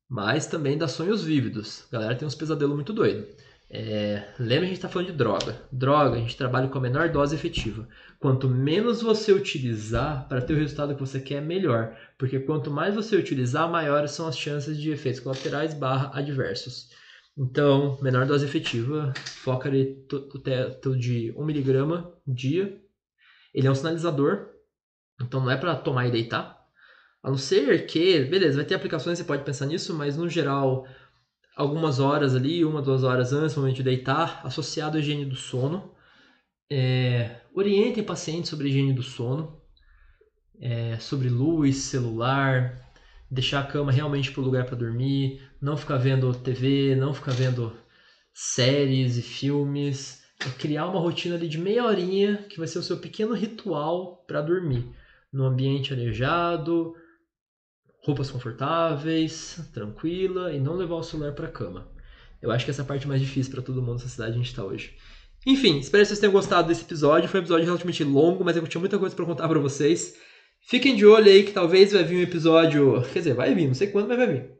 Mas 0.08 0.46
também 0.46 0.78
dá 0.78 0.86
sonhos 0.86 1.24
vívidos. 1.24 1.84
A 1.88 1.92
galera 1.92 2.14
tem 2.14 2.26
uns 2.26 2.34
pesadelos 2.34 2.74
muito 2.74 2.92
doidos. 2.92 3.26
É, 3.68 4.22
lembra 4.38 4.64
a 4.64 4.68
gente 4.68 4.76
está 4.76 4.88
falando 4.88 5.08
de 5.08 5.12
droga. 5.12 5.60
Droga, 5.72 6.16
a 6.16 6.20
gente 6.20 6.36
trabalha 6.36 6.68
com 6.68 6.78
a 6.78 6.80
menor 6.80 7.08
dose 7.08 7.34
efetiva. 7.34 7.88
Quanto 8.18 8.48
menos 8.48 9.02
você 9.02 9.32
utilizar 9.32 10.28
para 10.28 10.40
ter 10.40 10.54
o 10.54 10.56
resultado 10.56 10.94
que 10.94 11.00
você 11.00 11.20
quer, 11.20 11.40
melhor. 11.40 11.96
Porque 12.16 12.38
quanto 12.38 12.70
mais 12.70 12.94
você 12.94 13.16
utilizar, 13.16 13.70
maiores 13.70 14.12
são 14.12 14.26
as 14.26 14.38
chances 14.38 14.78
de 14.78 14.90
efeitos 14.90 15.20
colaterais 15.20 15.74
barra 15.74 16.10
adversos. 16.14 16.90
Então, 17.36 17.98
menor 18.00 18.24
dose 18.26 18.46
efetiva, 18.46 19.12
foca 19.20 19.68
ali 19.68 20.06
o 20.12 20.38
teto 20.38 20.96
de 20.96 21.34
1mg 21.36 22.12
dia. 22.26 22.80
Ele 23.52 23.66
é 23.66 23.70
um 23.70 23.74
sinalizador 23.74 24.56
então 25.20 25.40
não 25.40 25.50
é 25.50 25.56
para 25.56 25.74
tomar 25.76 26.06
e 26.06 26.10
deitar. 26.10 26.56
A 27.22 27.30
não 27.30 27.38
ser 27.38 27.86
que, 27.86 28.24
beleza, 28.24 28.56
vai 28.56 28.64
ter 28.64 28.74
aplicações, 28.74 29.18
você 29.18 29.24
pode 29.24 29.44
pensar 29.44 29.66
nisso, 29.66 29.94
mas 29.94 30.16
no 30.16 30.28
geral, 30.28 30.86
algumas 31.56 31.98
horas 31.98 32.34
ali, 32.34 32.62
uma, 32.64 32.82
duas 32.82 33.02
horas 33.02 33.32
antes 33.32 33.54
do 33.54 33.62
momento 33.62 33.76
de 33.76 33.82
deitar, 33.82 34.42
associado 34.44 34.98
à 34.98 35.00
higiene 35.00 35.24
do 35.24 35.34
sono. 35.34 35.90
É, 36.70 37.40
orientem 37.54 38.04
pacientes 38.04 38.50
sobre 38.50 38.66
a 38.66 38.68
higiene 38.68 38.92
do 38.92 39.02
sono, 39.02 39.58
é, 40.60 40.98
sobre 40.98 41.30
luz, 41.30 41.76
celular, 41.76 42.86
deixar 43.30 43.60
a 43.60 43.66
cama 43.66 43.90
realmente 43.90 44.30
para 44.30 44.42
o 44.42 44.44
lugar 44.44 44.66
para 44.66 44.76
dormir, 44.76 45.40
não 45.60 45.76
ficar 45.76 45.96
vendo 45.96 46.34
TV, 46.34 46.94
não 46.94 47.14
ficar 47.14 47.32
vendo 47.32 47.72
séries 48.34 49.16
e 49.16 49.22
filmes. 49.22 50.24
É 50.38 50.50
criar 50.50 50.86
uma 50.86 51.00
rotina 51.00 51.36
ali 51.36 51.48
de 51.48 51.56
meia 51.56 51.86
horinha 51.86 52.44
que 52.50 52.58
vai 52.58 52.68
ser 52.68 52.78
o 52.78 52.82
seu 52.82 52.98
pequeno 52.98 53.32
ritual 53.32 54.22
para 54.26 54.42
dormir 54.42 54.86
no 55.32 55.44
ambiente 55.44 55.94
arejado, 55.94 56.94
roupas 58.06 58.30
confortáveis, 58.30 59.58
tranquila 59.74 60.52
e 60.52 60.60
não 60.60 60.76
levar 60.76 60.94
o 60.94 61.02
celular 61.02 61.32
para 61.32 61.48
a 61.48 61.50
cama. 61.50 61.88
Eu 62.40 62.52
acho 62.52 62.64
que 62.64 62.70
essa 62.70 62.82
é 62.82 62.84
a 62.84 62.86
parte 62.86 63.08
mais 63.08 63.20
difícil 63.20 63.52
para 63.52 63.62
todo 63.62 63.82
mundo 63.82 63.94
nessa 63.94 64.08
cidade 64.08 64.30
que 64.30 64.38
a 64.38 64.42
gente 64.42 64.50
está 64.50 64.64
hoje. 64.64 64.94
Enfim, 65.44 65.80
espero 65.80 66.02
que 66.02 66.08
vocês 66.08 66.20
tenham 66.20 66.32
gostado 66.32 66.68
desse 66.68 66.82
episódio. 66.82 67.28
Foi 67.28 67.40
um 67.40 67.42
episódio 67.42 67.64
relativamente 67.64 68.04
longo, 68.04 68.44
mas 68.44 68.56
eu 68.56 68.64
tinha 68.66 68.80
muita 68.80 68.96
coisa 68.96 69.14
para 69.14 69.24
contar 69.24 69.48
para 69.48 69.58
vocês. 69.58 70.14
Fiquem 70.60 70.94
de 70.94 71.04
olho 71.04 71.26
aí 71.26 71.42
que 71.42 71.50
talvez 71.50 71.92
vai 71.92 72.04
vir 72.04 72.18
um 72.18 72.22
episódio, 72.22 73.02
quer 73.12 73.18
dizer, 73.18 73.34
vai 73.34 73.52
vir, 73.54 73.66
não 73.66 73.74
sei 73.74 73.88
quando, 73.88 74.06
mas 74.06 74.16
vai 74.16 74.26
vir. 74.28 74.50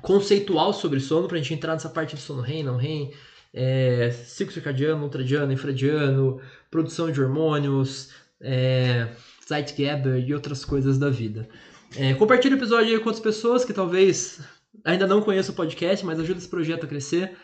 Conceitual 0.00 0.72
sobre 0.72 1.00
sono, 1.00 1.26
pra 1.26 1.38
gente 1.38 1.54
entrar 1.54 1.72
nessa 1.72 1.88
parte 1.88 2.14
de 2.14 2.22
sono 2.22 2.42
REM, 2.42 2.62
não 2.62 2.76
REM, 2.76 3.12
é, 3.52 4.10
ciclo 4.10 4.52
circadiano, 4.52 5.02
ultradiano, 5.02 5.52
infradiano, 5.52 6.40
produção 6.70 7.10
de 7.10 7.20
hormônios, 7.20 8.10
é, 8.40 9.08
Zeitgeber 9.48 10.24
e 10.24 10.32
outras 10.32 10.64
coisas 10.64 10.96
da 10.96 11.10
vida. 11.10 11.48
É, 11.96 12.14
compartilhe 12.14 12.54
o 12.54 12.58
episódio 12.58 12.94
aí 12.94 13.00
com 13.00 13.06
outras 13.06 13.22
pessoas 13.22 13.64
que 13.64 13.72
talvez 13.72 14.40
ainda 14.84 15.06
não 15.06 15.22
conheçam 15.22 15.52
o 15.52 15.56
podcast, 15.56 16.04
mas 16.04 16.20
ajuda 16.20 16.38
esse 16.38 16.48
projeto 16.48 16.84
a 16.84 16.88
crescer. 16.88 17.36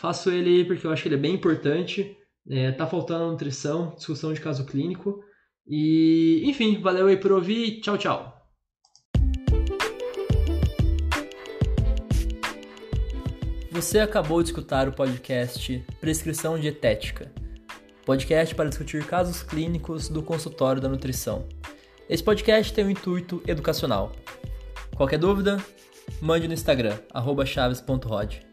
Faço 0.00 0.30
ele 0.30 0.64
porque 0.64 0.86
eu 0.86 0.90
acho 0.90 1.02
que 1.02 1.08
ele 1.08 1.16
é 1.16 1.18
bem 1.18 1.34
importante. 1.34 2.16
É, 2.48 2.72
tá 2.72 2.86
faltando 2.86 3.30
nutrição, 3.30 3.94
discussão 3.96 4.32
de 4.32 4.40
caso 4.40 4.66
clínico. 4.66 5.22
E, 5.66 6.42
enfim, 6.44 6.80
valeu 6.80 7.06
aí 7.06 7.16
por 7.16 7.32
ouvir. 7.32 7.80
Tchau, 7.80 7.98
tchau. 7.98 8.38
Você 13.70 13.98
acabou 14.00 14.42
de 14.42 14.48
escutar 14.48 14.88
o 14.88 14.92
podcast 14.92 15.84
Prescrição 16.00 16.58
Dietética 16.58 17.32
podcast 18.04 18.54
para 18.54 18.68
discutir 18.68 19.04
casos 19.06 19.42
clínicos 19.42 20.08
do 20.08 20.22
consultório 20.22 20.82
da 20.82 20.88
nutrição. 20.88 21.46
Esse 22.08 22.22
podcast 22.22 22.72
tem 22.72 22.84
um 22.84 22.90
intuito 22.90 23.42
educacional. 23.46 24.12
Qualquer 24.96 25.18
dúvida, 25.18 25.64
mande 26.20 26.48
no 26.48 26.54
Instagram, 26.54 26.98
chaves.rod. 27.46 28.51